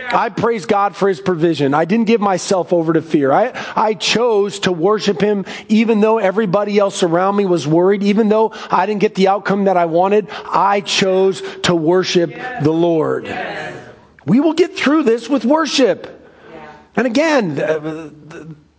I 0.06 0.28
praise 0.28 0.66
God 0.66 0.94
for 0.94 1.08
his 1.08 1.20
provision. 1.20 1.72
I 1.74 1.86
didn't 1.86 2.06
give 2.06 2.20
myself 2.20 2.72
over 2.72 2.92
to 2.92 3.02
fear. 3.02 3.32
I, 3.32 3.52
I 3.74 3.94
chose 3.94 4.60
to 4.60 4.72
worship 4.72 5.20
him 5.20 5.46
even 5.68 6.00
though 6.00 6.18
everybody 6.18 6.78
else 6.78 7.02
around 7.02 7.36
me 7.36 7.46
was 7.46 7.66
worried, 7.66 8.02
even 8.02 8.28
though 8.28 8.52
I 8.70 8.86
didn't 8.86 9.00
get 9.00 9.14
the 9.14 9.28
outcome 9.28 9.64
that 9.64 9.76
I 9.76 9.86
wanted. 9.86 10.28
I 10.30 10.82
chose 10.82 11.42
to 11.62 11.74
worship 11.74 12.34
the 12.62 12.70
Lord. 12.70 13.24
Yes. 13.24 13.80
We 14.26 14.40
will 14.40 14.52
get 14.52 14.76
through 14.76 15.04
this 15.04 15.28
with 15.28 15.44
worship. 15.44 16.30
Yeah. 16.52 16.72
And 16.96 17.06
again, 17.06 17.54
the, 17.54 18.12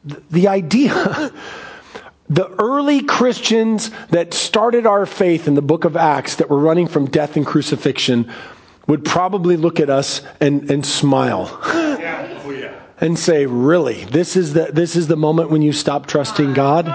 the, 0.03 0.21
the 0.29 0.47
idea. 0.47 1.31
The 2.29 2.49
early 2.59 3.03
Christians 3.03 3.91
that 4.09 4.33
started 4.33 4.87
our 4.87 5.05
faith 5.05 5.47
in 5.47 5.53
the 5.53 5.61
book 5.61 5.85
of 5.85 5.95
Acts 5.95 6.37
that 6.37 6.49
were 6.49 6.59
running 6.59 6.87
from 6.87 7.05
death 7.05 7.35
and 7.35 7.45
crucifixion 7.45 8.31
would 8.87 9.05
probably 9.05 9.57
look 9.57 9.79
at 9.79 9.89
us 9.89 10.21
and, 10.39 10.69
and 10.71 10.85
smile. 10.85 11.59
Yeah. 11.65 12.41
Oh, 12.43 12.49
yeah. 12.51 12.81
And 12.99 13.17
say, 13.17 13.45
really, 13.45 14.05
this 14.05 14.35
is 14.35 14.53
the, 14.53 14.69
this 14.71 14.95
is 14.95 15.07
the 15.07 15.17
moment 15.17 15.51
when 15.51 15.61
you 15.61 15.71
stop 15.71 16.07
trusting 16.07 16.53
God? 16.53 16.85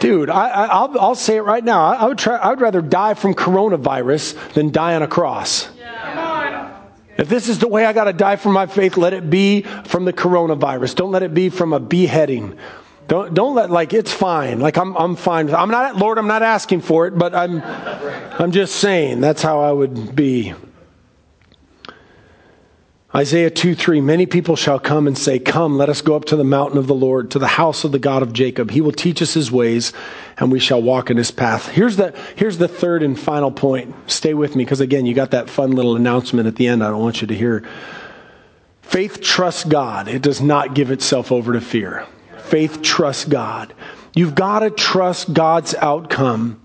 Dude, 0.00 0.30
I, 0.30 0.84
will 0.84 1.00
I'll 1.00 1.14
say 1.14 1.36
it 1.36 1.42
right 1.42 1.64
now. 1.64 1.84
I, 1.84 1.94
I, 1.94 2.06
would 2.06 2.18
try, 2.18 2.36
I 2.36 2.50
would 2.50 2.60
rather 2.60 2.82
die 2.82 3.14
from 3.14 3.34
coronavirus 3.34 4.52
than 4.52 4.70
die 4.70 4.94
on 4.94 5.02
a 5.02 5.08
cross. 5.08 5.68
If 7.18 7.28
this 7.30 7.48
is 7.48 7.58
the 7.58 7.68
way 7.68 7.86
I 7.86 7.92
got 7.94 8.04
to 8.04 8.12
die 8.12 8.36
for 8.36 8.50
my 8.50 8.66
faith, 8.66 8.96
let 8.98 9.14
it 9.14 9.30
be 9.30 9.62
from 9.62 10.04
the 10.04 10.12
coronavirus. 10.12 10.96
Don't 10.96 11.12
let 11.12 11.22
it 11.22 11.32
be 11.32 11.48
from 11.48 11.72
a 11.72 11.80
beheading. 11.80 12.58
Don't 13.08 13.34
don't 13.34 13.54
let 13.54 13.70
like 13.70 13.92
it's 13.92 14.12
fine. 14.12 14.60
Like 14.60 14.76
I'm 14.76 14.96
I'm 14.96 15.16
fine. 15.16 15.52
I'm 15.54 15.70
not 15.70 15.96
Lord. 15.96 16.18
I'm 16.18 16.26
not 16.26 16.42
asking 16.42 16.80
for 16.80 17.06
it, 17.06 17.16
but 17.16 17.34
I'm 17.34 17.62
I'm 17.62 18.52
just 18.52 18.76
saying 18.76 19.20
that's 19.20 19.42
how 19.42 19.60
I 19.60 19.72
would 19.72 20.14
be. 20.16 20.54
Isaiah 23.14 23.48
2 23.48 23.74
3 23.74 24.02
Many 24.02 24.26
people 24.26 24.56
shall 24.56 24.78
come 24.78 25.06
and 25.06 25.16
say, 25.16 25.38
Come, 25.38 25.78
let 25.78 25.88
us 25.88 26.02
go 26.02 26.16
up 26.16 26.26
to 26.26 26.36
the 26.36 26.44
mountain 26.44 26.76
of 26.76 26.86
the 26.86 26.94
Lord, 26.94 27.30
to 27.30 27.38
the 27.38 27.46
house 27.46 27.82
of 27.84 27.92
the 27.92 27.98
God 27.98 28.22
of 28.22 28.34
Jacob. 28.34 28.70
He 28.70 28.82
will 28.82 28.92
teach 28.92 29.22
us 29.22 29.32
his 29.32 29.50
ways, 29.50 29.94
and 30.36 30.52
we 30.52 30.58
shall 30.58 30.82
walk 30.82 31.08
in 31.08 31.16
his 31.16 31.30
path. 31.30 31.68
Here's 31.68 31.96
the, 31.96 32.14
here's 32.34 32.58
the 32.58 32.68
third 32.68 33.02
and 33.02 33.18
final 33.18 33.50
point. 33.50 33.94
Stay 34.10 34.34
with 34.34 34.54
me, 34.54 34.64
because 34.64 34.82
again, 34.82 35.06
you 35.06 35.14
got 35.14 35.30
that 35.30 35.48
fun 35.48 35.70
little 35.70 35.96
announcement 35.96 36.46
at 36.46 36.56
the 36.56 36.66
end 36.66 36.84
I 36.84 36.90
don't 36.90 37.00
want 37.00 37.22
you 37.22 37.26
to 37.28 37.34
hear. 37.34 37.66
Faith 38.82 39.22
trusts 39.22 39.64
God, 39.64 40.08
it 40.08 40.20
does 40.20 40.42
not 40.42 40.74
give 40.74 40.90
itself 40.90 41.32
over 41.32 41.54
to 41.54 41.60
fear 41.62 42.06
faith 42.46 42.82
trusts 42.82 43.24
God. 43.24 43.74
You've 44.14 44.34
got 44.34 44.60
to 44.60 44.70
trust 44.70 45.32
God's 45.34 45.74
outcome. 45.74 46.60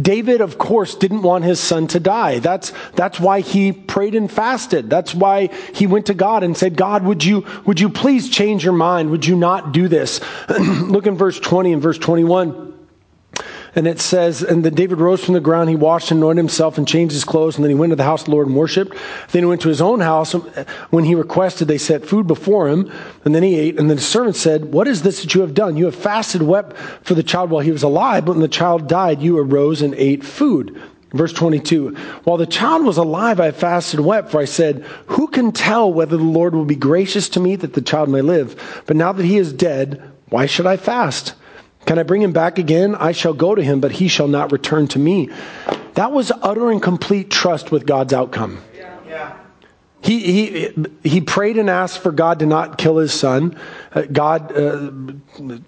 David, 0.00 0.40
of 0.40 0.58
course, 0.58 0.94
didn't 0.94 1.22
want 1.22 1.44
his 1.44 1.58
son 1.60 1.86
to 1.88 2.00
die. 2.00 2.40
That's, 2.40 2.72
that's 2.94 3.18
why 3.18 3.40
he 3.40 3.72
prayed 3.72 4.14
and 4.14 4.30
fasted. 4.30 4.90
That's 4.90 5.14
why 5.14 5.48
he 5.72 5.86
went 5.86 6.06
to 6.06 6.14
God 6.14 6.42
and 6.42 6.56
said, 6.56 6.76
God, 6.76 7.04
would 7.04 7.24
you, 7.24 7.46
would 7.64 7.80
you 7.80 7.88
please 7.88 8.28
change 8.28 8.64
your 8.64 8.74
mind? 8.74 9.10
Would 9.10 9.24
you 9.24 9.36
not 9.36 9.72
do 9.72 9.88
this? 9.88 10.20
Look 10.58 11.06
in 11.06 11.16
verse 11.16 11.38
20 11.40 11.72
and 11.72 11.82
verse 11.82 11.98
21. 11.98 12.65
And 13.76 13.86
it 13.86 14.00
says, 14.00 14.42
And 14.42 14.64
then 14.64 14.74
David 14.74 14.98
rose 14.98 15.22
from 15.22 15.34
the 15.34 15.40
ground. 15.40 15.68
He 15.68 15.76
washed 15.76 16.10
and 16.10 16.18
anointed 16.18 16.38
himself 16.38 16.78
and 16.78 16.88
changed 16.88 17.12
his 17.12 17.24
clothes. 17.24 17.56
And 17.56 17.64
then 17.64 17.70
he 17.70 17.74
went 17.74 17.90
to 17.90 17.96
the 17.96 18.04
house 18.04 18.22
of 18.22 18.26
the 18.26 18.30
Lord 18.32 18.46
and 18.46 18.56
worshiped. 18.56 18.96
Then 19.32 19.42
he 19.42 19.46
went 19.46 19.60
to 19.60 19.68
his 19.68 19.82
own 19.82 20.00
house. 20.00 20.32
When 20.90 21.04
he 21.04 21.14
requested, 21.14 21.68
they 21.68 21.76
set 21.76 22.06
food 22.06 22.26
before 22.26 22.68
him. 22.68 22.90
And 23.26 23.34
then 23.34 23.42
he 23.42 23.54
ate. 23.54 23.78
And 23.78 23.90
then 23.90 23.98
the 23.98 24.02
servant 24.02 24.36
said, 24.36 24.72
What 24.72 24.88
is 24.88 25.02
this 25.02 25.20
that 25.20 25.34
you 25.34 25.42
have 25.42 25.52
done? 25.52 25.76
You 25.76 25.84
have 25.84 25.94
fasted, 25.94 26.40
wept 26.40 26.74
for 27.02 27.12
the 27.12 27.22
child 27.22 27.50
while 27.50 27.60
he 27.60 27.70
was 27.70 27.82
alive. 27.82 28.24
But 28.24 28.32
when 28.32 28.40
the 28.40 28.48
child 28.48 28.88
died, 28.88 29.20
you 29.20 29.36
arose 29.36 29.82
and 29.82 29.94
ate 29.94 30.24
food. 30.24 30.80
Verse 31.12 31.34
22 31.34 31.94
While 32.24 32.38
the 32.38 32.46
child 32.46 32.86
was 32.86 32.96
alive, 32.96 33.40
I 33.40 33.50
fasted 33.50 34.00
and 34.00 34.06
wept, 34.06 34.30
for 34.30 34.40
I 34.40 34.46
said, 34.46 34.86
Who 35.08 35.28
can 35.28 35.52
tell 35.52 35.92
whether 35.92 36.16
the 36.16 36.22
Lord 36.22 36.54
will 36.54 36.64
be 36.64 36.76
gracious 36.76 37.28
to 37.30 37.40
me 37.40 37.56
that 37.56 37.74
the 37.74 37.82
child 37.82 38.08
may 38.08 38.22
live? 38.22 38.82
But 38.86 38.96
now 38.96 39.12
that 39.12 39.26
he 39.26 39.36
is 39.36 39.52
dead, 39.52 40.02
why 40.30 40.46
should 40.46 40.66
I 40.66 40.78
fast? 40.78 41.34
Can 41.86 41.98
I 41.98 42.02
bring 42.02 42.22
him 42.22 42.32
back 42.32 42.58
again? 42.58 42.94
I 42.94 43.12
shall 43.12 43.32
go 43.32 43.54
to 43.54 43.62
him, 43.62 43.80
but 43.80 43.92
he 43.92 44.08
shall 44.08 44.28
not 44.28 44.52
return 44.52 44.88
to 44.88 44.98
me. 44.98 45.30
That 45.94 46.12
was 46.12 46.32
utter 46.42 46.70
and 46.70 46.82
complete 46.82 47.30
trust 47.30 47.70
with 47.70 47.86
God's 47.86 48.12
outcome. 48.12 48.60
Yeah. 48.74 49.36
He, 50.06 50.20
he, 50.20 50.86
he 51.02 51.20
prayed 51.20 51.56
and 51.56 51.68
asked 51.68 51.98
for 51.98 52.12
God 52.12 52.38
to 52.38 52.46
not 52.46 52.78
kill 52.78 52.98
his 52.98 53.12
son. 53.12 53.58
Uh, 53.92 54.02
God 54.02 54.56
uh, 54.56 54.92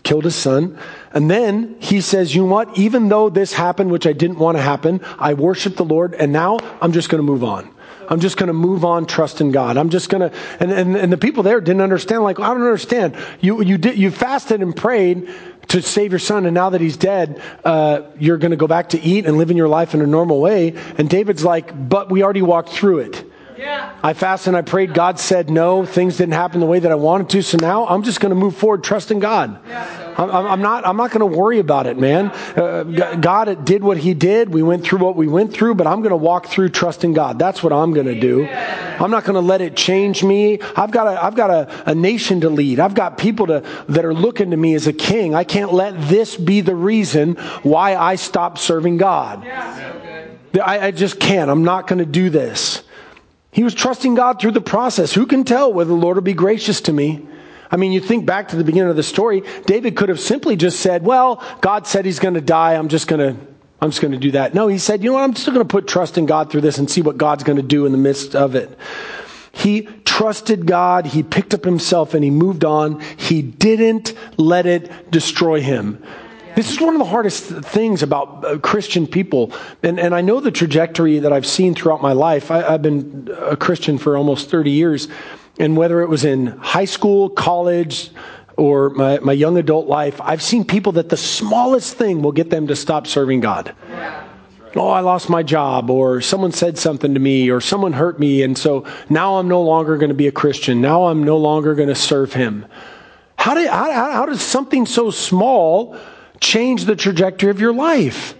killed 0.05 0.25
his 0.25 0.37
son. 0.37 0.79
And 1.13 1.29
then 1.29 1.77
he 1.81 2.01
says, 2.01 2.35
You 2.35 2.43
know 2.43 2.49
what? 2.49 2.79
Even 2.79 3.09
though 3.09 3.31
this 3.31 3.53
happened, 3.53 3.91
which 3.91 4.07
I 4.07 4.13
didn't 4.13 4.39
want 4.39 4.57
to 4.57 4.63
happen, 4.63 5.01
I 5.19 5.35
worship 5.35 5.77
the 5.77 5.85
Lord, 5.85 6.15
and 6.15 6.33
now 6.33 6.59
I'm 6.81 6.93
just 6.93 7.09
going 7.09 7.19
to 7.19 7.27
move 7.27 7.43
on. 7.43 7.69
I'm 8.09 8.21
just 8.21 8.37
going 8.37 8.47
to 8.47 8.55
move 8.55 8.85
on, 8.85 9.07
trust 9.07 9.41
in 9.41 9.51
God. 9.51 9.77
I'm 9.77 9.91
just 9.91 10.09
going 10.09 10.31
to, 10.31 10.37
and, 10.61 10.73
and, 10.73 10.97
and 10.97 11.13
the 11.13 11.19
people 11.19 11.43
there 11.43 11.61
didn't 11.61 11.83
understand, 11.83 12.23
like, 12.23 12.39
I 12.39 12.49
don't 12.49 12.63
understand. 12.63 13.17
You, 13.41 13.63
you, 13.63 13.77
did, 13.77 13.99
you 13.99 14.11
fasted 14.11 14.63
and 14.63 14.75
prayed 14.75 15.29
to 15.69 15.83
save 15.83 16.13
your 16.13 16.19
son, 16.19 16.47
and 16.47 16.55
now 16.55 16.71
that 16.71 16.81
he's 16.81 16.97
dead, 16.97 17.43
uh, 17.65 18.03
you're 18.19 18.39
going 18.39 18.53
to 18.53 18.57
go 18.57 18.67
back 18.67 18.91
to 18.91 19.01
eat 19.01 19.27
and 19.27 19.37
live 19.37 19.51
in 19.51 19.57
your 19.57 19.69
life 19.69 19.95
in 19.95 20.01
a 20.01 20.07
normal 20.07 20.41
way. 20.41 20.75
And 20.97 21.09
David's 21.09 21.45
like, 21.45 21.89
but 21.89 22.11
we 22.11 22.23
already 22.23 22.43
walked 22.43 22.71
through 22.71 23.01
it. 23.01 23.28
Yeah. 23.59 23.93
I 24.05 24.13
fasted 24.13 24.49
and 24.49 24.57
I 24.57 24.63
prayed. 24.63 24.95
God 24.95 25.19
said 25.19 25.51
no. 25.51 25.85
Things 25.85 26.17
didn't 26.17 26.35
happen 26.35 26.61
the 26.61 26.67
way 26.67 26.79
that 26.79 26.93
I 26.93 26.95
wanted 26.95 27.29
to. 27.31 27.43
So 27.43 27.59
now 27.59 27.89
I'm 27.89 28.05
just 28.05 28.21
going 28.21 28.31
to 28.31 28.37
move 28.37 28.57
forward, 28.57 28.85
trusting 28.85 29.19
God. 29.19 29.59
Yeah. 29.67 30.15
I'm, 30.17 30.31
I'm, 30.31 30.63
not. 30.63 30.87
I'm 30.87 30.97
not 30.97 31.11
going 31.11 31.29
to 31.29 31.39
worry 31.39 31.59
about 31.59 31.87
it, 31.87 31.99
man. 31.99 32.27
Uh, 32.57 32.85
God 33.21 33.65
did 33.65 33.83
what 33.83 33.99
He 33.99 34.15
did. 34.15 34.49
We 34.49 34.63
went 34.63 34.85
through 34.85 35.01
what 35.01 35.17
we 35.17 35.27
went 35.27 35.53
through, 35.53 35.75
but 35.75 35.89
I'm 35.89 36.01
going 36.01 36.11
to 36.11 36.17
walk 36.17 36.47
through 36.47 36.69
trusting 36.71 37.15
God. 37.15 37.39
That's 37.39 37.63
what 37.63 37.73
I'm 37.73 37.93
going 37.93 38.07
to 38.07 38.19
do. 38.19 38.47
I'm 38.47 39.11
not 39.11 39.25
going 39.25 39.35
to 39.35 39.41
let 39.41 39.61
it 39.61 39.77
change 39.77 40.23
me. 40.23 40.61
I've 40.77 40.93
got 40.93 41.09
a. 41.09 41.23
I've 41.23 41.35
got 41.35 41.51
a, 41.51 41.91
a 41.91 41.95
nation 41.95 42.41
to 42.43 42.51
lead. 42.51 42.79
I've 42.79 42.95
got 42.95 43.19
people 43.19 43.49
to 43.49 43.65
that 43.89 44.05
are 44.05 44.15
looking 44.15 44.53
to 44.53 44.57
me 44.57 44.75
as 44.75 44.87
a 44.87 44.93
king. 44.93 45.35
I 45.35 45.45
can't 45.45 45.73
let 45.73 46.01
this 46.09 46.37
be 46.37 46.61
the 46.61 46.77
reason 46.77 47.35
why 47.63 47.97
I 47.97 48.15
stop 48.15 48.59
serving 48.59 48.99
God. 48.99 49.45
I, 50.65 50.87
I 50.87 50.91
just 50.91 51.21
can't. 51.21 51.51
I'm 51.51 51.65
not 51.65 51.87
going 51.87 51.99
to 51.99 52.07
do 52.07 52.31
this. 52.31 52.83
He 53.59 53.65
was 53.65 53.75
trusting 53.75 54.15
God 54.15 54.41
through 54.41 54.53
the 54.53 54.61
process. 54.61 55.13
Who 55.13 55.27
can 55.27 55.43
tell 55.43 55.73
whether 55.73 55.89
the 55.89 55.97
Lord 55.97 56.17
will 56.17 56.23
be 56.23 56.33
gracious 56.33 56.81
to 56.83 56.93
me? 56.93 57.27
I 57.73 57.77
mean, 57.77 57.91
you 57.91 57.99
think 57.99 58.25
back 58.25 58.51
to 58.51 58.57
the 58.57 58.63
beginning 58.63 58.91
of 58.91 58.95
the 58.95 59.03
story, 59.03 59.43
David 59.67 59.97
could 59.97 60.11
have 60.11 60.21
simply 60.21 60.55
just 60.55 60.79
said, 60.79 61.05
Well, 61.05 61.43
God 61.61 61.85
said 61.85 62.05
he's 62.05 62.21
going 62.21 62.35
to 62.35 62.41
die. 62.41 62.75
I'm 62.75 62.87
just 62.87 63.09
going 63.09 63.19
to. 63.19 63.47
I'm 63.81 63.91
just 63.91 64.01
going 64.01 64.13
to 64.13 64.19
do 64.19 64.31
that. 64.31 64.55
No, 64.55 64.69
he 64.69 64.79
said, 64.79 65.03
you 65.03 65.11
know 65.11 65.15
what? 65.15 65.25
I'm 65.25 65.35
still 65.35 65.55
going 65.55 65.67
to 65.67 65.73
put 65.73 65.89
trust 65.89 66.19
in 66.19 66.27
God 66.27 66.53
through 66.53 66.61
this 66.61 66.79
and 66.79 66.89
see 66.89 67.03
what 67.03 67.19
God's 67.19 67.43
going 67.43 67.57
to 67.57 67.63
do 67.63 67.85
in 67.85 67.91
the 67.91 67.99
midst 67.99 68.37
of 68.37 68.55
it. 68.55 68.79
He 69.51 69.83
trusted 70.05 70.65
God. 70.65 71.07
He 71.07 71.25
picked 71.25 71.53
up 71.53 71.65
himself 71.65 72.15
and 72.15 72.23
he 72.23 72.31
moved 72.31 72.65
on. 72.65 73.01
He 73.17 73.43
didn't 73.43 74.15
let 74.37 74.67
it 74.67 75.11
destroy 75.11 75.61
him. 75.61 76.03
This 76.59 76.73
is 76.73 76.81
one 76.81 76.93
of 76.93 76.99
the 76.99 77.05
hardest 77.05 77.45
things 77.45 78.03
about 78.03 78.45
uh, 78.45 78.59
Christian 78.59 79.07
people. 79.07 79.53
And, 79.85 80.01
and 80.01 80.13
I 80.13 80.23
know 80.23 80.41
the 80.41 80.51
trajectory 80.51 81.21
that 81.21 81.33
I've 81.33 81.47
seen 81.47 81.73
throughout 81.73 82.03
my 82.03 82.11
life. 82.11 82.51
I, 82.51 82.65
I've 82.65 82.83
been 82.83 83.33
a 83.39 83.57
Christian 83.57 83.97
for 83.97 84.17
almost 84.17 84.51
30 84.51 84.73
years. 84.73 85.07
And 85.61 85.77
whether 85.77 86.01
it 86.01 86.09
was 86.09 86.25
in 86.25 86.49
high 86.49 86.85
school, 86.85 87.31
college, 87.31 88.11
or 88.57 88.91
my, 88.91 89.21
my 89.21 89.35
young 89.35 89.57
adult 89.57 89.87
life, 89.87 90.21
I've 90.21 90.43
seen 90.43 90.65
people 90.65 90.91
that 90.95 91.11
the 91.11 91.17
smallest 91.17 91.95
thing 91.95 92.23
will 92.23 92.33
get 92.33 92.51
them 92.51 92.67
to 92.67 92.75
stop 92.75 93.07
serving 93.07 93.39
God. 93.39 93.73
Oh, 94.75 94.89
I 94.89 94.99
lost 94.99 95.31
my 95.31 95.45
job, 95.45 95.91
or 95.91 96.21
someone 96.21 96.51
said 96.51 96.77
something 96.77 97.15
to 97.15 97.21
me, 97.21 97.51
or 97.51 97.61
someone 97.61 97.93
hurt 97.93 98.19
me, 98.19 98.43
and 98.43 98.59
so 98.59 98.85
now 99.09 99.37
I'm 99.37 99.47
no 99.47 99.63
longer 99.63 99.97
going 99.97 100.09
to 100.09 100.15
be 100.15 100.27
a 100.27 100.33
Christian. 100.33 100.81
Now 100.81 101.05
I'm 101.05 101.23
no 101.23 101.37
longer 101.37 101.77
going 101.77 101.89
to 101.89 101.95
serve 101.95 102.33
Him. 102.33 102.67
How, 103.37 103.55
did, 103.55 103.69
how, 103.69 103.93
how 103.93 104.27
does 104.27 104.43
something 104.43 104.87
so 104.87 105.13
small 105.13 105.97
change 106.41 106.85
the 106.85 106.97
trajectory 106.97 107.51
of 107.51 107.61
your 107.61 107.73
life. 107.73 108.35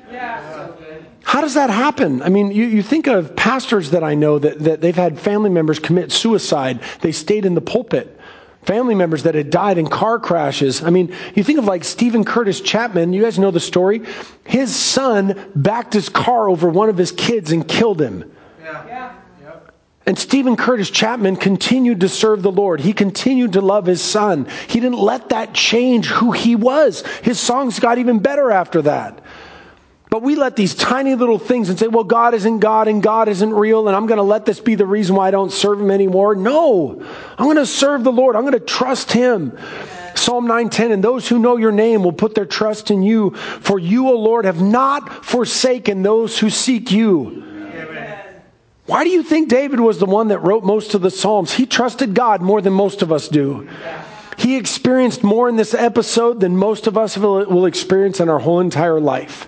How 1.29 1.43
does 1.43 1.55
that 1.55 1.69
happen? 1.69 2.23
I 2.23 2.31
mean, 2.31 2.51
you, 2.53 2.65
you 2.65 2.83
think 2.83 3.07
of 3.07 3.37
pastors 3.37 3.91
that 3.91 4.03
I 4.03 4.15
know 4.15 4.39
that, 4.39 4.61
that 4.61 4.81
they've 4.81 4.97
had 4.97 5.21
family 5.21 5.51
members 5.51 5.79
commit 5.79 6.11
suicide. 6.11 6.81
They 7.03 7.13
stayed 7.13 7.45
in 7.45 7.55
the 7.55 7.61
pulpit. 7.61 8.19
Family 8.63 8.95
members 8.95 9.25
that 9.25 9.35
had 9.35 9.51
died 9.51 9.77
in 9.77 9.89
car 9.89 10.19
crashes. 10.19 10.83
I 10.83 10.91
mean, 10.91 11.15
you 11.35 11.45
think 11.45 11.59
of 11.59 11.67
like 11.67 11.85
Steven 11.85 12.25
Curtis 12.25 12.61
Chapman. 12.61 13.13
You 13.13 13.23
guys 13.23 13.39
know 13.39 13.51
the 13.51 13.61
story. 13.61 14.07
His 14.45 14.75
son 14.75 15.51
backed 15.55 15.93
his 15.93 16.09
car 16.09 16.49
over 16.49 16.69
one 16.69 16.89
of 16.89 16.97
his 16.97 17.13
kids 17.13 17.53
and 17.53 17.69
killed 17.69 18.01
him. 18.01 18.31
And 20.09 20.19
Steven 20.19 20.57
Curtis 20.57 20.89
Chapman 20.89 21.37
continued 21.37 22.01
to 22.01 22.09
serve 22.09 22.41
the 22.41 22.51
Lord. 22.51 22.81
He 22.81 22.95
continued 22.95 23.53
to 23.53 23.61
love 23.61 23.85
his 23.85 24.01
son. 24.01 24.47
He 24.67 24.81
didn't 24.81 24.99
let 24.99 25.29
that 25.29 25.53
change 25.53 26.07
who 26.07 26.33
he 26.33 26.57
was. 26.57 27.03
His 27.23 27.39
songs 27.39 27.79
got 27.79 27.99
even 27.99 28.19
better 28.19 28.51
after 28.51 28.81
that. 28.81 29.21
But 30.09 30.23
we 30.23 30.35
let 30.35 30.57
these 30.57 30.75
tiny 30.75 31.15
little 31.15 31.39
things 31.39 31.69
and 31.69 31.79
say, 31.79 31.89
well, 31.89 32.05
God 32.05 32.33
isn't 32.33 32.61
God 32.61 32.89
and 32.89 33.03
God 33.03 33.29
isn't 33.29 33.53
real, 33.53 33.87
and 33.87 33.95
I'm 33.95 34.07
going 34.07 34.17
to 34.17 34.23
let 34.23 34.47
this 34.47 34.61
be 34.61 34.77
the 34.77 34.87
reason 34.87 35.15
why 35.15 35.29
I 35.29 35.31
don't 35.31 35.53
serve 35.53 35.79
him 35.79 35.91
anymore. 35.91 36.35
No, 36.35 37.05
I'm 37.37 37.45
going 37.45 37.57
to 37.57 37.67
serve 37.67 38.03
the 38.03 38.11
Lord. 38.11 38.35
I'm 38.35 38.45
going 38.45 38.55
to 38.55 38.61
trust 38.61 39.13
him. 39.13 39.59
Psalm 40.15 40.49
9:10 40.49 40.91
and 40.91 41.05
those 41.05 41.29
who 41.29 41.39
know 41.39 41.59
your 41.59 41.71
name 41.71 42.03
will 42.03 42.15
put 42.15 42.35
their 42.35 42.47
trust 42.47 42.91
in 42.91 43.03
you 43.03 43.35
for 43.61 43.79
you 43.79 44.09
O 44.09 44.17
Lord 44.19 44.47
have 44.47 44.63
not 44.63 45.25
forsaken 45.25 46.03
those 46.03 46.39
who 46.39 46.49
seek 46.49 46.91
you. 46.91 47.48
Why 48.89 49.05
do 49.05 49.11
you 49.11 49.23
think 49.23 49.51
David 49.51 49.81
was 49.81 49.99
the 49.99 50.07
one 50.07 50.29
that 50.29 50.39
wrote 50.39 50.65
most 50.65 50.95
of 50.95 51.03
the 51.03 51.11
Psalms? 51.11 51.53
He 51.53 51.67
trusted 51.67 52.15
God 52.15 52.41
more 52.41 52.63
than 52.63 52.73
most 52.73 53.03
of 53.03 53.13
us 53.13 53.29
do. 53.29 53.69
He 54.39 54.57
experienced 54.57 55.23
more 55.23 55.47
in 55.47 55.57
this 55.57 55.75
episode 55.75 56.41
than 56.41 56.57
most 56.57 56.87
of 56.87 56.97
us 56.97 57.19
will 57.19 57.67
experience 57.67 58.19
in 58.19 58.31
our 58.31 58.39
whole 58.39 58.61
entire 58.61 58.99
life. 58.99 59.47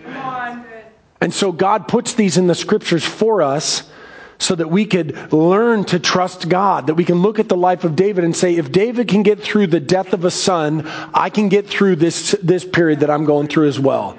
And 1.23 1.33
so 1.33 1.53
God 1.53 1.89
puts 1.89 2.13
these 2.13 2.37
in 2.37 2.49
the 2.49 2.55
scriptures 2.55 3.03
for 3.03 3.41
us 3.41 3.91
so 4.37 4.55
that 4.55 4.69
we 4.69 4.85
could 4.85 5.33
learn 5.33 5.85
to 5.87 5.99
trust 5.99 6.51
God, 6.51 6.89
that 6.89 6.95
we 6.95 7.05
can 7.05 7.23
look 7.23 7.39
at 7.39 7.49
the 7.49 7.57
life 7.57 7.85
of 7.85 7.97
David 7.97 8.25
and 8.25 8.37
say, 8.37 8.57
if 8.57 8.71
David 8.71 9.09
can 9.09 9.23
get 9.23 9.41
through 9.41 9.69
the 9.69 9.81
death 9.81 10.13
of 10.13 10.27
a 10.27 10.31
son, 10.31 10.87
I 11.15 11.31
can 11.31 11.49
get 11.49 11.67
through 11.67 11.97
this, 11.97 12.37
this 12.43 12.67
period 12.67 13.01
that 13.01 13.11
I'm 13.11 13.25
going 13.25 13.49
through 13.49 13.69
as 13.69 13.81
well. 13.81 14.19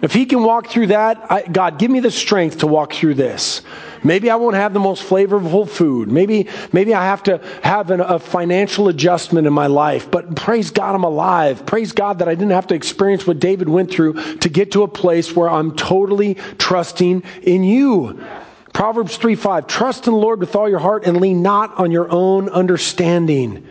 If 0.00 0.14
he 0.14 0.24
can 0.24 0.42
walk 0.42 0.68
through 0.68 0.88
that, 0.88 1.30
I, 1.30 1.42
God, 1.42 1.78
give 1.78 1.90
me 1.90 2.00
the 2.00 2.10
strength 2.10 2.58
to 2.60 2.66
walk 2.66 2.94
through 2.94 3.14
this. 3.14 3.60
Maybe 4.04 4.30
I 4.30 4.36
won't 4.36 4.56
have 4.56 4.72
the 4.72 4.80
most 4.80 5.04
flavorful 5.04 5.68
food. 5.68 6.10
Maybe, 6.10 6.48
maybe 6.72 6.94
I 6.94 7.04
have 7.04 7.22
to 7.24 7.38
have 7.62 7.90
an, 7.90 8.00
a 8.00 8.18
financial 8.18 8.88
adjustment 8.88 9.46
in 9.46 9.52
my 9.52 9.68
life. 9.68 10.10
But 10.10 10.34
praise 10.34 10.70
God, 10.70 10.94
I'm 10.94 11.04
alive. 11.04 11.64
Praise 11.66 11.92
God 11.92 12.18
that 12.18 12.28
I 12.28 12.34
didn't 12.34 12.50
have 12.50 12.66
to 12.68 12.74
experience 12.74 13.26
what 13.26 13.38
David 13.38 13.68
went 13.68 13.90
through 13.90 14.38
to 14.38 14.48
get 14.48 14.72
to 14.72 14.82
a 14.82 14.88
place 14.88 15.34
where 15.36 15.48
I'm 15.48 15.76
totally 15.76 16.34
trusting 16.58 17.22
in 17.42 17.64
you. 17.64 18.24
Proverbs 18.72 19.16
3 19.16 19.34
5, 19.34 19.66
trust 19.66 20.06
in 20.06 20.14
the 20.14 20.18
Lord 20.18 20.40
with 20.40 20.56
all 20.56 20.68
your 20.68 20.78
heart 20.78 21.06
and 21.06 21.20
lean 21.20 21.42
not 21.42 21.78
on 21.78 21.90
your 21.90 22.10
own 22.10 22.48
understanding. 22.48 23.66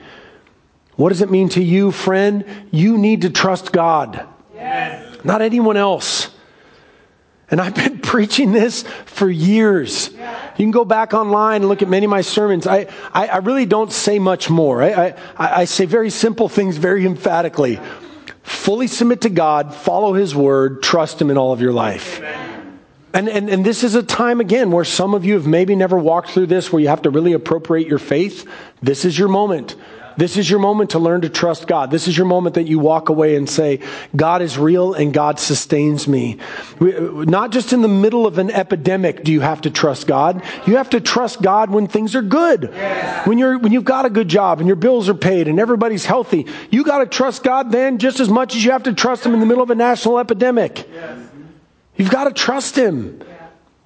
What 0.96 1.10
does 1.10 1.22
it 1.22 1.32
mean 1.32 1.50
to 1.50 1.64
you, 1.64 1.92
friend? 1.92 2.46
You 2.70 2.98
need 2.98 3.24
to 3.24 3.30
trust 3.30 3.72
God, 3.72 4.28
yes. 4.54 5.24
not 5.24 5.42
anyone 5.42 5.78
else. 5.78 6.30
And 7.50 7.60
I've 7.60 7.76
been 7.76 8.00
preaching 8.02 8.52
this 8.52 8.84
for 9.06 9.30
years. 9.30 10.10
You 10.62 10.66
can 10.66 10.72
go 10.72 10.86
back 10.86 11.16
online 11.16 11.62
and 11.62 11.70
look 11.70 11.82
at 11.82 11.90
many 11.90 12.06
of 12.06 12.12
my 12.12 12.22
sermons. 12.22 12.68
I, 12.68 12.86
I, 13.12 13.26
I 13.26 13.38
really 13.38 13.66
don't 13.66 13.92
say 13.92 14.20
much 14.20 14.48
more. 14.48 14.84
I, 14.84 15.16
I, 15.36 15.62
I 15.62 15.66
say 15.66 15.86
very 15.86 16.12
simple 16.12 16.50
things 16.50 16.78
very 16.78 17.04
emphatically. 17.04 17.80
Fully 18.44 18.86
submit 18.86 19.22
to 19.22 19.30
God, 19.30 19.74
follow 19.74 20.14
His 20.14 20.36
word, 20.36 20.84
trust 20.84 21.20
Him 21.20 21.32
in 21.32 21.38
all 21.40 21.52
of 21.52 21.62
your 21.62 21.74
life. 21.74 22.20
Amen. 22.20 22.80
And, 23.12 23.28
and, 23.28 23.50
and 23.50 23.66
this 23.66 23.84
is 23.84 23.96
a 23.96 24.04
time 24.04 24.40
again 24.40 24.70
where 24.70 24.86
some 24.86 25.16
of 25.16 25.26
you 25.26 25.34
have 25.34 25.48
maybe 25.48 25.76
never 25.76 25.98
walked 25.98 26.30
through 26.30 26.46
this 26.46 26.72
where 26.72 26.80
you 26.80 26.90
have 26.90 27.02
to 27.02 27.10
really 27.10 27.34
appropriate 27.34 27.88
your 27.88 27.98
faith. 27.98 28.48
This 28.84 29.04
is 29.04 29.18
your 29.18 29.30
moment. 29.30 29.76
This 30.18 30.38
is 30.38 30.50
your 30.50 30.60
moment 30.60 30.92
to 30.92 31.00
learn 31.00 31.22
to 31.22 31.30
trust 31.30 31.68
God. 31.68 31.92
This 31.92 32.08
is 32.08 32.18
your 32.18 32.28
moment 32.28 32.56
that 32.56 32.68
you 32.68 32.80
walk 32.80 33.10
away 33.10 33.36
and 33.36 33.50
say, 33.50 33.80
God 34.16 34.42
is 34.42 34.58
real 34.58 34.94
and 34.94 35.14
God 35.14 35.40
sustains 35.40 36.08
me. 36.08 36.38
Not 36.80 37.52
just 37.52 37.74
in 37.74 37.82
the 37.82 37.88
middle 37.88 38.28
of 38.28 38.38
an 38.38 38.52
epidemic 38.52 39.24
do 39.24 39.32
you 39.32 39.42
have 39.42 39.62
to 39.62 39.70
trust 39.70 40.08
God. 40.08 40.44
You 40.66 40.78
have 40.78 40.90
to 40.92 41.02
trust 41.02 41.42
God 41.42 41.70
when 41.70 41.88
things 41.88 42.16
are 42.16 42.22
good. 42.22 42.70
Yes. 42.74 43.28
When 43.28 43.38
you're, 43.38 43.58
when 43.58 43.72
you've 43.72 43.86
got 43.86 44.06
a 44.06 44.10
good 44.10 44.28
job 44.28 44.60
and 44.60 44.68
your 44.68 44.76
bills 44.76 45.10
are 45.10 45.14
paid 45.14 45.48
and 45.48 45.60
everybody's 45.60 46.06
healthy, 46.06 46.48
you 46.70 46.84
got 46.84 47.00
to 47.00 47.06
trust 47.06 47.44
God 47.44 47.72
then 47.72 47.98
just 47.98 48.20
as 48.20 48.30
much 48.30 48.56
as 48.56 48.64
you 48.64 48.72
have 48.72 48.84
to 48.84 48.94
trust 48.94 49.26
Him 49.26 49.34
in 49.34 49.40
the 49.40 49.46
middle 49.46 49.64
of 49.64 49.70
a 49.70 49.76
national 49.76 50.20
epidemic. 50.20 50.88
Yes. 50.94 51.20
You've 52.02 52.10
got 52.10 52.24
to 52.24 52.32
trust 52.32 52.76
him. 52.76 53.22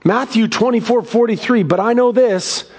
Matthew 0.06 0.48
24 0.48 1.02
43. 1.02 1.64
But 1.64 1.80
I 1.80 1.94
know 1.94 2.12
this 2.12 2.70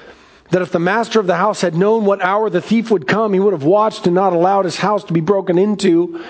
that 0.51 0.63
if 0.63 0.73
the 0.73 0.79
master 0.79 1.21
of 1.21 1.27
the 1.27 1.37
house 1.37 1.61
had 1.61 1.75
known 1.75 2.05
what 2.05 2.23
hour 2.23 2.49
the 2.51 2.61
thief 2.61 2.91
would 2.91 3.07
come, 3.07 3.33
he 3.33 3.41
would 3.41 3.53
have 3.53 3.65
watched 3.65 4.07
and 4.07 4.15
not 4.15 4.33
allowed 4.33 4.65
his 4.65 4.77
house 4.77 5.05
to 5.05 5.13
be 5.13 5.21
broken 5.21 5.59
into. 5.59 6.23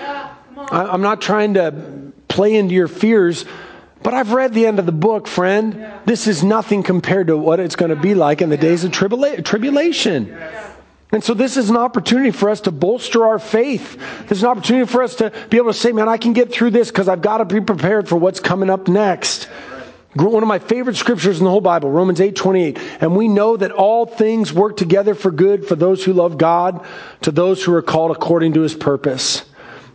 I'm 0.69 1.01
not 1.01 1.21
trying 1.21 1.53
to 1.55 2.11
play 2.27 2.55
into 2.55 2.73
your 2.73 2.87
fears, 2.87 3.45
but 4.03 4.13
I've 4.13 4.31
read 4.31 4.53
the 4.53 4.65
end 4.65 4.79
of 4.79 4.85
the 4.85 4.91
book, 4.91 5.27
friend. 5.27 5.85
This 6.05 6.27
is 6.27 6.43
nothing 6.43 6.83
compared 6.83 7.27
to 7.27 7.37
what 7.37 7.59
it's 7.59 7.75
going 7.75 7.89
to 7.89 7.95
be 7.95 8.15
like 8.15 8.41
in 8.41 8.49
the 8.49 8.57
days 8.57 8.83
of 8.83 8.91
tribula- 8.91 9.43
tribulation. 9.43 10.35
And 11.11 11.23
so 11.23 11.33
this 11.33 11.55
is 11.55 11.69
an 11.69 11.77
opportunity 11.77 12.31
for 12.31 12.49
us 12.49 12.59
to 12.61 12.71
bolster 12.71 13.25
our 13.25 13.39
faith. 13.39 13.97
This 14.23 14.39
is 14.39 14.43
an 14.43 14.49
opportunity 14.49 14.91
for 14.91 15.01
us 15.03 15.15
to 15.15 15.31
be 15.49 15.55
able 15.55 15.71
to 15.71 15.77
say, 15.77 15.93
man, 15.93 16.09
I 16.09 16.17
can 16.17 16.33
get 16.33 16.51
through 16.51 16.71
this 16.71 16.89
because 16.89 17.07
I've 17.07 17.21
got 17.21 17.37
to 17.37 17.45
be 17.45 17.61
prepared 17.61 18.09
for 18.09 18.17
what's 18.17 18.41
coming 18.41 18.69
up 18.69 18.89
next. 18.89 19.47
One 20.19 20.43
of 20.43 20.47
my 20.47 20.59
favorite 20.59 20.95
scriptures 20.95 21.37
in 21.39 21.45
the 21.45 21.51
whole 21.51 21.61
Bible, 21.61 21.91
Romans 21.91 22.19
8 22.19 22.35
28. 22.35 22.79
And 23.01 23.15
we 23.15 23.27
know 23.27 23.55
that 23.57 23.71
all 23.71 24.05
things 24.05 24.51
work 24.51 24.75
together 24.77 25.13
for 25.13 25.31
good 25.31 25.67
for 25.67 25.75
those 25.75 26.03
who 26.03 26.13
love 26.13 26.37
God, 26.37 26.85
to 27.21 27.31
those 27.31 27.63
who 27.63 27.73
are 27.73 27.81
called 27.81 28.11
according 28.11 28.53
to 28.53 28.61
his 28.61 28.73
purpose. 28.73 29.45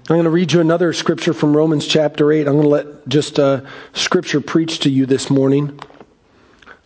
I'm 0.09 0.17
going 0.17 0.25
to 0.25 0.31
read 0.31 0.53
you 0.53 0.61
another 0.61 0.93
scripture 0.93 1.33
from 1.33 1.57
Romans 1.57 1.87
chapter 1.87 2.33
8. 2.33 2.47
I'm 2.47 2.55
going 2.55 2.63
to 2.63 2.69
let 2.69 3.09
just 3.09 3.39
uh, 3.39 3.63
scripture 3.95 4.41
preach 4.41 4.81
to 4.81 4.91
you 4.91 5.07
this 5.07 5.31
morning 5.31 5.79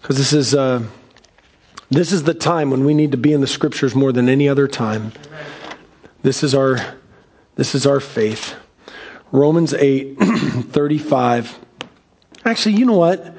because 0.01 0.17
this 0.17 0.33
is. 0.33 0.55
Uh, 0.55 0.85
this 1.89 2.11
is 2.11 2.25
the 2.25 2.35
time 2.35 2.71
when 2.71 2.85
we 2.85 2.95
need 2.95 3.13
to 3.13 3.17
be 3.17 3.33
in 3.33 3.41
the 3.41 3.47
scriptures 3.47 3.95
more 3.95 4.13
than 4.13 4.29
any 4.29 4.49
other 4.49 4.67
time. 4.67 5.13
This 6.23 6.43
is 6.43 6.55
our 6.55 6.79
this 7.55 7.75
is 7.77 7.87
our 7.87 8.01
faith. 8.01 8.57
Romans 9.31 9.73
8 9.73 10.17
35. 10.21 11.66
Actually, 12.47 12.77
you 12.77 12.87
know 12.87 12.97
what? 12.97 13.35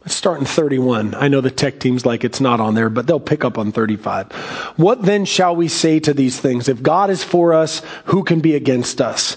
Let's 0.00 0.14
start 0.14 0.40
in 0.40 0.46
31. 0.46 1.14
I 1.14 1.28
know 1.28 1.40
the 1.40 1.50
tech 1.50 1.78
team's 1.78 2.06
like 2.06 2.24
it's 2.24 2.40
not 2.40 2.58
on 2.58 2.74
there, 2.74 2.88
but 2.88 3.06
they'll 3.06 3.20
pick 3.20 3.44
up 3.44 3.58
on 3.58 3.70
35. 3.70 4.32
What 4.76 5.02
then 5.02 5.24
shall 5.24 5.54
we 5.54 5.68
say 5.68 6.00
to 6.00 6.14
these 6.14 6.40
things? 6.40 6.68
If 6.68 6.82
God 6.82 7.10
is 7.10 7.22
for 7.22 7.52
us, 7.52 7.82
who 8.06 8.24
can 8.24 8.40
be 8.40 8.54
against 8.54 9.00
us? 9.00 9.36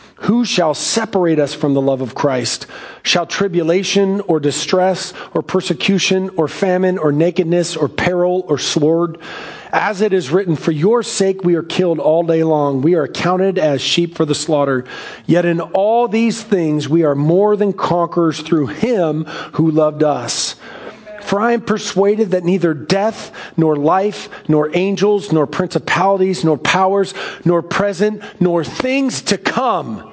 Who 0.21 0.45
shall 0.45 0.75
separate 0.75 1.39
us 1.39 1.55
from 1.55 1.73
the 1.73 1.81
love 1.81 2.01
of 2.01 2.13
Christ? 2.13 2.67
Shall 3.01 3.25
tribulation 3.25 4.21
or 4.21 4.39
distress 4.39 5.13
or 5.33 5.41
persecution 5.41 6.29
or 6.37 6.47
famine 6.47 6.99
or 6.99 7.11
nakedness 7.11 7.75
or 7.75 7.89
peril 7.89 8.45
or 8.47 8.59
sword? 8.59 9.17
As 9.73 10.01
it 10.01 10.13
is 10.13 10.29
written, 10.29 10.55
For 10.55 10.71
your 10.71 11.01
sake 11.01 11.43
we 11.43 11.55
are 11.55 11.63
killed 11.63 11.97
all 11.97 12.21
day 12.21 12.43
long. 12.43 12.83
We 12.83 12.93
are 12.93 13.07
counted 13.07 13.57
as 13.57 13.81
sheep 13.81 14.15
for 14.15 14.25
the 14.25 14.35
slaughter. 14.35 14.85
Yet 15.25 15.45
in 15.45 15.59
all 15.59 16.07
these 16.07 16.43
things 16.43 16.87
we 16.87 17.03
are 17.03 17.15
more 17.15 17.55
than 17.55 17.73
conquerors 17.73 18.41
through 18.41 18.67
him 18.67 19.25
who 19.53 19.71
loved 19.71 20.03
us. 20.03 20.55
For 21.21 21.39
I 21.39 21.53
am 21.53 21.61
persuaded 21.61 22.31
that 22.31 22.43
neither 22.43 22.73
death, 22.73 23.31
nor 23.55 23.75
life, 23.75 24.29
nor 24.47 24.75
angels, 24.75 25.31
nor 25.31 25.47
principalities, 25.47 26.43
nor 26.43 26.57
powers, 26.57 27.13
nor 27.45 27.61
present, 27.61 28.21
nor 28.39 28.63
things 28.63 29.21
to 29.23 29.37
come, 29.37 30.10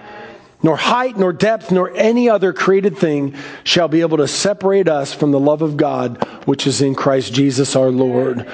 nor 0.62 0.76
height, 0.76 1.16
nor 1.16 1.32
depth, 1.32 1.70
nor 1.70 1.90
any 1.94 2.28
other 2.28 2.52
created 2.52 2.98
thing 2.98 3.34
shall 3.64 3.88
be 3.88 4.00
able 4.00 4.18
to 4.18 4.28
separate 4.28 4.88
us 4.88 5.12
from 5.12 5.30
the 5.30 5.40
love 5.40 5.62
of 5.62 5.76
God 5.76 6.22
which 6.46 6.66
is 6.66 6.80
in 6.80 6.94
Christ 6.94 7.32
Jesus 7.32 7.76
our 7.76 7.90
Lord. 7.90 8.46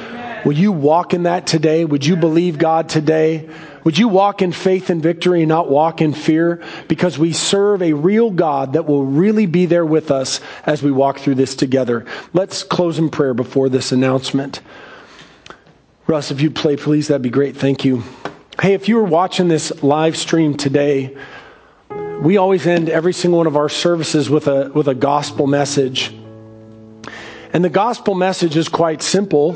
Will 0.45 0.53
you 0.53 0.73
walk 0.73 1.15
in 1.15 1.23
that 1.23 1.47
today? 1.47 1.85
Would 1.85 2.05
you 2.05 2.17
believe 2.17 2.59
God 2.59 2.89
today? 2.89 3.49
Would 3.85 3.99
you 3.99 4.09
walk 4.09 4.43
in 4.43 4.53
faith 4.53 4.91
and 4.91 5.03
victory 5.03 5.41
and 5.41 5.49
not 5.49 5.71
walk 5.71 6.03
in 6.03 6.13
fear? 6.13 6.63
Because 6.89 7.19
we 7.19 7.33
serve 7.33 7.83
a 7.83 7.95
real 7.95 8.31
God 8.31 8.75
that 8.75 8.87
will 8.87 9.05
really 9.05 9.47
be 9.47 9.67
there 9.67 9.87
with 9.87 10.11
us 10.11 10.41
as 10.67 10.83
we 10.83 10.91
walk 10.91 11.19
through 11.19 11.37
this 11.37 11.55
together. 11.55 12.05
Let's 12.33 12.63
close 12.63 12.99
in 12.99 13.11
prayer 13.11 13.35
before 13.35 13.69
this 13.69 13.93
announcement. 13.93 14.61
Russ, 16.07 16.31
if 16.31 16.43
you'd 16.43 16.55
play, 16.55 16.77
please, 16.77 17.09
that'd 17.09 17.23
be 17.23 17.31
great. 17.31 17.57
Thank 17.57 17.85
you. 17.85 18.03
Hey, 18.61 18.75
if 18.75 18.89
you 18.89 18.97
were 18.97 19.05
watching 19.05 19.49
this 19.49 19.83
live 19.83 20.17
stream 20.17 20.57
today, 20.57 21.17
we 22.25 22.39
always 22.39 22.67
end 22.67 22.89
every 22.89 23.13
single 23.13 23.37
one 23.37 23.47
of 23.47 23.55
our 23.55 23.69
services 23.69 24.31
with 24.31 24.49
a, 24.49 24.71
with 24.75 24.89
a 24.89 24.95
gospel 24.95 25.47
message. 25.47 26.11
And 27.53 27.63
the 27.63 27.69
gospel 27.69 28.15
message 28.15 28.57
is 28.57 28.67
quite 28.67 29.03
simple. 29.03 29.55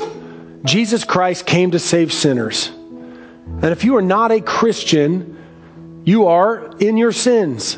Jesus 0.63 1.03
Christ 1.03 1.47
came 1.47 1.71
to 1.71 1.79
save 1.79 2.13
sinners. 2.13 2.67
And 2.67 3.65
if 3.65 3.83
you 3.83 3.95
are 3.97 4.03
not 4.03 4.31
a 4.31 4.39
Christian, 4.39 5.35
you 6.05 6.27
are 6.27 6.75
in 6.77 6.95
your 6.95 7.11
sins. 7.11 7.75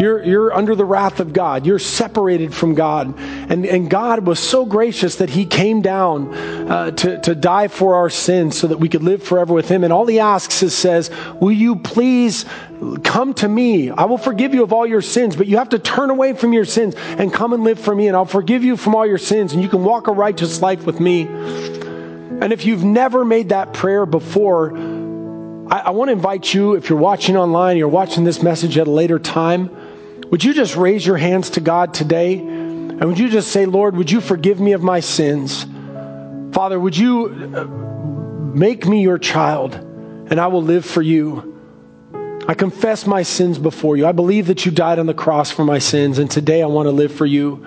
You're, 0.00 0.24
you're 0.24 0.52
under 0.52 0.74
the 0.74 0.84
wrath 0.84 1.20
of 1.20 1.32
God. 1.32 1.66
You're 1.66 1.78
separated 1.78 2.52
from 2.52 2.74
God. 2.74 3.16
And, 3.18 3.64
and 3.64 3.88
God 3.88 4.26
was 4.26 4.40
so 4.40 4.66
gracious 4.66 5.16
that 5.16 5.30
He 5.30 5.46
came 5.46 5.82
down 5.82 6.34
uh, 6.34 6.90
to, 6.90 7.20
to 7.20 7.34
die 7.34 7.68
for 7.68 7.94
our 7.94 8.10
sins 8.10 8.58
so 8.58 8.66
that 8.66 8.80
we 8.80 8.88
could 8.88 9.04
live 9.04 9.22
forever 9.22 9.54
with 9.54 9.68
Him. 9.68 9.84
And 9.84 9.92
all 9.92 10.06
He 10.06 10.18
asks 10.18 10.62
is, 10.64 10.76
says, 10.76 11.10
Will 11.40 11.52
you 11.52 11.76
please 11.76 12.44
come 13.04 13.34
to 13.34 13.48
me? 13.48 13.90
I 13.90 14.04
will 14.06 14.18
forgive 14.18 14.52
you 14.52 14.64
of 14.64 14.72
all 14.72 14.86
your 14.86 15.02
sins, 15.02 15.36
but 15.36 15.46
you 15.46 15.58
have 15.58 15.68
to 15.68 15.78
turn 15.78 16.10
away 16.10 16.32
from 16.32 16.52
your 16.52 16.64
sins 16.64 16.94
and 16.96 17.32
come 17.32 17.52
and 17.52 17.62
live 17.62 17.78
for 17.78 17.94
me, 17.94 18.08
and 18.08 18.16
I'll 18.16 18.24
forgive 18.24 18.64
you 18.64 18.76
from 18.76 18.96
all 18.96 19.06
your 19.06 19.18
sins, 19.18 19.52
and 19.52 19.62
you 19.62 19.68
can 19.68 19.84
walk 19.84 20.08
a 20.08 20.12
righteous 20.12 20.60
life 20.60 20.84
with 20.84 20.98
me. 20.98 21.22
And 21.22 22.52
if 22.52 22.66
you've 22.66 22.84
never 22.84 23.24
made 23.24 23.50
that 23.50 23.72
prayer 23.72 24.06
before, 24.06 24.76
I, 25.70 25.82
I 25.86 25.90
want 25.90 26.08
to 26.08 26.12
invite 26.12 26.52
you, 26.52 26.74
if 26.74 26.88
you're 26.90 26.98
watching 26.98 27.36
online, 27.36 27.76
you're 27.76 27.86
watching 27.86 28.24
this 28.24 28.42
message 28.42 28.76
at 28.76 28.88
a 28.88 28.90
later 28.90 29.20
time 29.20 29.70
would 30.30 30.42
you 30.42 30.54
just 30.54 30.76
raise 30.76 31.06
your 31.06 31.16
hands 31.16 31.50
to 31.50 31.60
God 31.60 31.94
today? 31.94 32.38
And 32.38 33.04
would 33.04 33.18
you 33.18 33.28
just 33.28 33.50
say, 33.52 33.66
Lord, 33.66 33.96
would 33.96 34.10
you 34.10 34.20
forgive 34.20 34.60
me 34.60 34.72
of 34.72 34.82
my 34.82 35.00
sins? 35.00 35.66
Father, 36.54 36.78
would 36.78 36.96
you 36.96 37.52
uh, 37.54 37.64
make 38.54 38.86
me 38.86 39.02
your 39.02 39.18
child 39.18 39.74
and 39.74 40.40
I 40.40 40.46
will 40.46 40.62
live 40.62 40.84
for 40.84 41.02
you? 41.02 41.54
I 42.46 42.54
confess 42.54 43.06
my 43.06 43.22
sins 43.22 43.58
before 43.58 43.96
you. 43.96 44.06
I 44.06 44.12
believe 44.12 44.48
that 44.48 44.66
you 44.66 44.72
died 44.72 44.98
on 44.98 45.06
the 45.06 45.14
cross 45.14 45.50
for 45.50 45.64
my 45.64 45.78
sins, 45.78 46.18
and 46.18 46.30
today 46.30 46.62
I 46.62 46.66
want 46.66 46.86
to 46.86 46.90
live 46.90 47.12
for 47.12 47.24
you. 47.24 47.64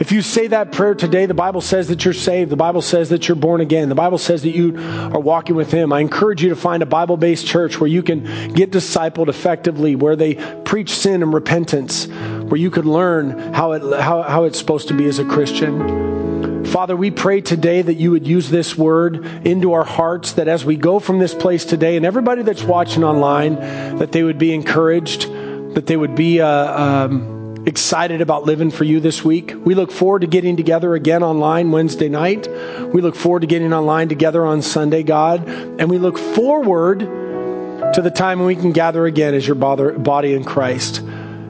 If 0.00 0.12
you 0.12 0.22
say 0.22 0.46
that 0.46 0.72
prayer 0.72 0.94
today, 0.94 1.26
the 1.26 1.34
Bible 1.34 1.60
says 1.60 1.88
that 1.88 2.06
you're 2.06 2.14
saved. 2.14 2.50
The 2.50 2.56
Bible 2.56 2.80
says 2.80 3.10
that 3.10 3.28
you're 3.28 3.36
born 3.36 3.60
again. 3.60 3.90
The 3.90 3.94
Bible 3.94 4.16
says 4.16 4.40
that 4.44 4.56
you 4.56 4.78
are 4.78 5.20
walking 5.20 5.56
with 5.56 5.70
Him. 5.70 5.92
I 5.92 6.00
encourage 6.00 6.42
you 6.42 6.48
to 6.48 6.56
find 6.56 6.82
a 6.82 6.86
Bible 6.86 7.18
based 7.18 7.46
church 7.46 7.78
where 7.78 7.86
you 7.86 8.02
can 8.02 8.24
get 8.54 8.70
discipled 8.70 9.28
effectively, 9.28 9.96
where 9.96 10.16
they 10.16 10.36
preach 10.64 10.94
sin 10.94 11.22
and 11.22 11.34
repentance, 11.34 12.06
where 12.06 12.56
you 12.56 12.70
could 12.70 12.86
learn 12.86 13.52
how, 13.52 13.72
it, 13.72 13.82
how, 14.00 14.22
how 14.22 14.44
it's 14.44 14.58
supposed 14.58 14.88
to 14.88 14.94
be 14.94 15.04
as 15.04 15.18
a 15.18 15.24
Christian. 15.26 16.64
Father, 16.64 16.96
we 16.96 17.10
pray 17.10 17.42
today 17.42 17.82
that 17.82 17.94
you 17.94 18.10
would 18.10 18.26
use 18.26 18.48
this 18.48 18.78
word 18.78 19.26
into 19.46 19.74
our 19.74 19.84
hearts, 19.84 20.32
that 20.32 20.48
as 20.48 20.64
we 20.64 20.76
go 20.76 20.98
from 20.98 21.18
this 21.18 21.34
place 21.34 21.66
today, 21.66 21.98
and 21.98 22.06
everybody 22.06 22.42
that's 22.42 22.62
watching 22.62 23.04
online, 23.04 23.56
that 23.98 24.12
they 24.12 24.22
would 24.22 24.38
be 24.38 24.54
encouraged, 24.54 25.30
that 25.74 25.84
they 25.86 25.96
would 25.98 26.14
be. 26.14 26.40
Uh, 26.40 26.82
um, 26.82 27.39
excited 27.66 28.20
about 28.20 28.44
living 28.44 28.70
for 28.70 28.84
you 28.84 29.00
this 29.00 29.24
week. 29.24 29.54
We 29.64 29.74
look 29.74 29.92
forward 29.92 30.20
to 30.20 30.26
getting 30.26 30.56
together 30.56 30.94
again 30.94 31.22
online 31.22 31.70
Wednesday 31.70 32.08
night. 32.08 32.48
We 32.92 33.02
look 33.02 33.14
forward 33.14 33.40
to 33.40 33.46
getting 33.46 33.72
online 33.72 34.08
together 34.08 34.44
on 34.44 34.62
Sunday, 34.62 35.02
God. 35.02 35.46
And 35.48 35.90
we 35.90 35.98
look 35.98 36.18
forward 36.18 37.00
to 37.00 38.00
the 38.02 38.10
time 38.10 38.38
when 38.38 38.46
we 38.46 38.56
can 38.56 38.72
gather 38.72 39.06
again 39.06 39.34
as 39.34 39.46
your 39.46 39.56
body 39.56 40.34
in 40.34 40.44
Christ. 40.44 41.02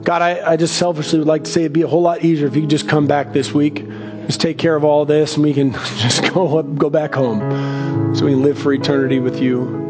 God, 0.03 0.23
I, 0.23 0.53
I 0.53 0.57
just 0.57 0.77
selfishly 0.77 1.19
would 1.19 1.29
like 1.29 1.45
to 1.45 1.51
say 1.51 1.63
it'd 1.63 1.73
be 1.73 1.83
a 1.83 1.89
whole 1.89 2.03
lot 2.03 2.25
easier 2.25 2.47
if 2.47 2.55
you 2.55 2.63
could 2.63 2.71
just 2.71 2.89
come 2.89 3.07
back 3.07 3.33
this 3.33 3.53
week. 3.53 3.87
Just 4.27 4.41
take 4.41 4.59
care 4.59 4.77
of 4.77 4.85
all 4.85 5.05
this 5.05 5.35
and 5.35 5.45
we 5.45 5.53
can 5.53 5.73
just 5.99 6.23
go, 6.33 6.63
go 6.63 6.91
back 6.91 7.15
home 7.15 8.15
so 8.15 8.25
we 8.25 8.33
can 8.33 8.43
live 8.43 8.59
for 8.59 8.73
eternity 8.73 9.21
with 9.21 9.41
you. 9.41 9.89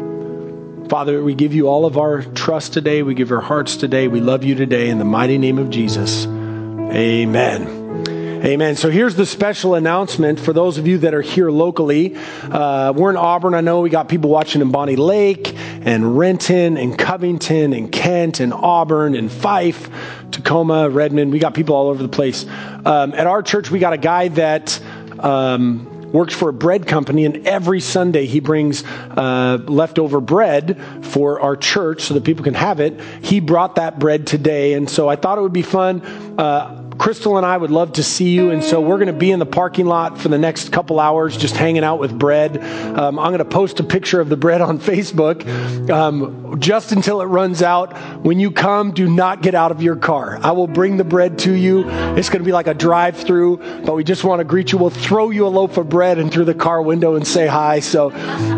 Father, 0.91 1.23
we 1.23 1.35
give 1.35 1.53
you 1.53 1.69
all 1.69 1.85
of 1.85 1.97
our 1.97 2.21
trust 2.21 2.73
today. 2.73 3.01
We 3.01 3.13
give 3.13 3.31
our 3.31 3.39
hearts 3.39 3.77
today. 3.77 4.09
We 4.09 4.19
love 4.19 4.43
you 4.43 4.55
today 4.55 4.89
in 4.89 4.97
the 4.97 5.05
mighty 5.05 5.37
name 5.37 5.57
of 5.57 5.69
Jesus. 5.69 6.25
Amen. 6.25 8.43
Amen. 8.43 8.75
So 8.75 8.89
here's 8.89 9.15
the 9.15 9.25
special 9.25 9.75
announcement 9.75 10.37
for 10.37 10.51
those 10.51 10.77
of 10.77 10.87
you 10.87 10.97
that 10.97 11.13
are 11.13 11.21
here 11.21 11.49
locally. 11.49 12.17
Uh, 12.43 12.91
we're 12.93 13.09
in 13.09 13.15
Auburn. 13.15 13.53
I 13.53 13.61
know 13.61 13.79
we 13.79 13.89
got 13.89 14.09
people 14.09 14.29
watching 14.29 14.61
in 14.61 14.71
Bonney 14.71 14.97
Lake 14.97 15.53
and 15.55 16.17
Renton 16.17 16.75
and 16.75 16.99
Covington 16.99 17.71
and 17.71 17.89
Kent 17.89 18.41
and 18.41 18.51
Auburn 18.51 19.15
and 19.15 19.31
Fife, 19.31 19.89
Tacoma, 20.31 20.89
Redmond. 20.89 21.31
We 21.31 21.39
got 21.39 21.53
people 21.53 21.73
all 21.73 21.87
over 21.87 22.03
the 22.03 22.09
place. 22.09 22.45
Um, 22.83 23.13
at 23.13 23.27
our 23.27 23.41
church, 23.41 23.71
we 23.71 23.79
got 23.79 23.93
a 23.93 23.97
guy 23.97 24.27
that. 24.27 24.77
Um, 25.19 26.00
works 26.11 26.33
for 26.33 26.49
a 26.49 26.53
bread 26.53 26.87
company, 26.87 27.25
and 27.25 27.47
every 27.47 27.79
Sunday 27.79 28.25
he 28.25 28.39
brings 28.39 28.83
uh, 28.85 29.59
leftover 29.67 30.21
bread 30.21 30.79
for 31.01 31.41
our 31.41 31.55
church 31.55 32.01
so 32.03 32.13
that 32.13 32.23
people 32.23 32.43
can 32.43 32.53
have 32.53 32.79
it. 32.79 32.99
He 33.21 33.39
brought 33.39 33.75
that 33.75 33.99
bread 33.99 34.27
today, 34.27 34.73
and 34.73 34.89
so 34.89 35.07
I 35.07 35.15
thought 35.15 35.37
it 35.37 35.41
would 35.41 35.53
be 35.53 35.61
fun. 35.61 36.01
Uh, 36.37 36.80
Crystal 36.97 37.37
and 37.37 37.45
I 37.45 37.57
would 37.57 37.71
love 37.71 37.93
to 37.93 38.03
see 38.03 38.29
you, 38.29 38.51
and 38.51 38.63
so 38.63 38.81
we're 38.81 38.97
going 38.97 39.07
to 39.07 39.13
be 39.13 39.31
in 39.31 39.39
the 39.39 39.45
parking 39.45 39.85
lot 39.85 40.19
for 40.19 40.29
the 40.29 40.37
next 40.37 40.71
couple 40.71 40.99
hours, 40.99 41.37
just 41.37 41.55
hanging 41.55 41.83
out 41.83 41.99
with 41.99 42.17
bread. 42.17 42.57
Um, 42.63 43.17
I'm 43.17 43.31
going 43.31 43.39
to 43.39 43.45
post 43.45 43.79
a 43.79 43.83
picture 43.83 44.19
of 44.19 44.29
the 44.29 44.37
bread 44.37 44.61
on 44.61 44.79
Facebook 44.91 45.89
um, 45.89 46.59
just 46.59 46.91
until 46.91 47.21
it 47.21 47.25
runs 47.25 47.61
out. 47.61 47.97
When 48.23 48.39
you 48.39 48.51
come, 48.51 48.91
do 48.91 49.09
not 49.09 49.41
get 49.41 49.55
out 49.55 49.71
of 49.71 49.81
your 49.81 49.95
car. 49.95 50.39
I 50.41 50.51
will 50.51 50.67
bring 50.67 50.97
the 50.97 51.03
bread 51.03 51.39
to 51.39 51.51
you. 51.51 51.89
It's 51.89 52.29
going 52.29 52.41
to 52.41 52.45
be 52.45 52.51
like 52.51 52.67
a 52.67 52.73
drive-through, 52.73 53.83
but 53.85 53.95
we 53.95 54.03
just 54.03 54.23
want 54.23 54.39
to 54.39 54.43
greet 54.43 54.71
you. 54.71 54.77
We'll 54.77 54.89
throw 54.89 55.29
you 55.29 55.47
a 55.47 55.49
loaf 55.49 55.77
of 55.77 55.89
bread 55.89 56.19
and 56.19 56.31
through 56.31 56.45
the 56.45 56.53
car 56.53 56.81
window 56.81 57.15
and 57.15 57.25
say 57.25 57.47
hi. 57.47 57.79
So, 57.79 58.11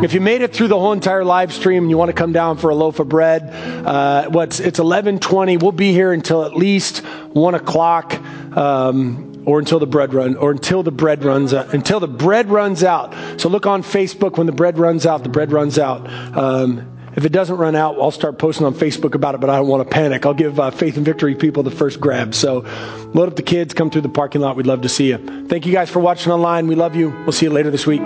if 0.03 0.13
you 0.13 0.21
made 0.21 0.41
it 0.41 0.53
through 0.53 0.67
the 0.67 0.79
whole 0.79 0.93
entire 0.93 1.23
live 1.23 1.53
stream 1.53 1.83
and 1.83 1.89
you 1.89 1.97
want 1.97 2.09
to 2.09 2.13
come 2.13 2.33
down 2.33 2.57
for 2.57 2.69
a 2.69 2.75
loaf 2.75 2.99
of 2.99 3.09
bread, 3.09 3.49
uh, 3.85 4.29
what's 4.29 4.59
it's 4.59 4.79
11:20. 4.79 5.61
We'll 5.61 5.71
be 5.71 5.91
here 5.91 6.11
until 6.11 6.43
at 6.43 6.55
least 6.55 7.03
one 7.33 7.55
o'clock, 7.55 8.13
um, 8.55 9.43
or 9.45 9.59
until 9.59 9.79
the 9.79 9.87
bread 9.87 10.13
run, 10.13 10.35
or 10.37 10.51
until 10.51 10.83
the 10.83 10.91
bread 10.91 11.23
runs 11.23 11.53
out, 11.53 11.73
until 11.73 11.99
the 11.99 12.07
bread 12.07 12.49
runs 12.49 12.83
out. 12.83 13.13
So 13.39 13.49
look 13.49 13.65
on 13.65 13.83
Facebook 13.83 14.37
when 14.37 14.47
the 14.47 14.53
bread 14.53 14.77
runs 14.77 15.05
out. 15.05 15.23
The 15.23 15.29
bread 15.29 15.51
runs 15.51 15.77
out. 15.77 16.09
Um, 16.37 16.89
if 17.15 17.25
it 17.25 17.31
doesn't 17.31 17.57
run 17.57 17.75
out, 17.75 17.99
I'll 17.99 18.11
start 18.11 18.39
posting 18.39 18.65
on 18.65 18.73
Facebook 18.73 19.13
about 19.13 19.35
it, 19.35 19.41
but 19.41 19.49
I 19.49 19.57
don't 19.57 19.67
want 19.67 19.87
to 19.87 19.93
panic. 19.93 20.25
I'll 20.25 20.33
give 20.33 20.59
uh, 20.59 20.71
Faith 20.71 20.97
and 20.97 21.05
Victory 21.05 21.35
people 21.35 21.61
the 21.61 21.71
first 21.71 21.99
grab. 21.99 22.33
So 22.33 22.65
load 23.13 23.29
up 23.29 23.35
the 23.35 23.43
kids, 23.43 23.73
come 23.73 23.91
through 23.91 24.01
the 24.01 24.09
parking 24.09 24.41
lot. 24.41 24.55
We'd 24.55 24.65
love 24.65 24.81
to 24.81 24.89
see 24.89 25.09
you. 25.09 25.47
Thank 25.47 25.65
you 25.67 25.73
guys 25.73 25.89
for 25.91 25.99
watching 25.99 26.31
online. 26.31 26.67
We 26.67 26.75
love 26.75 26.95
you. 26.95 27.09
We'll 27.09 27.31
see 27.31 27.45
you 27.45 27.51
later 27.51 27.69
this 27.69 27.85
week. 27.85 28.01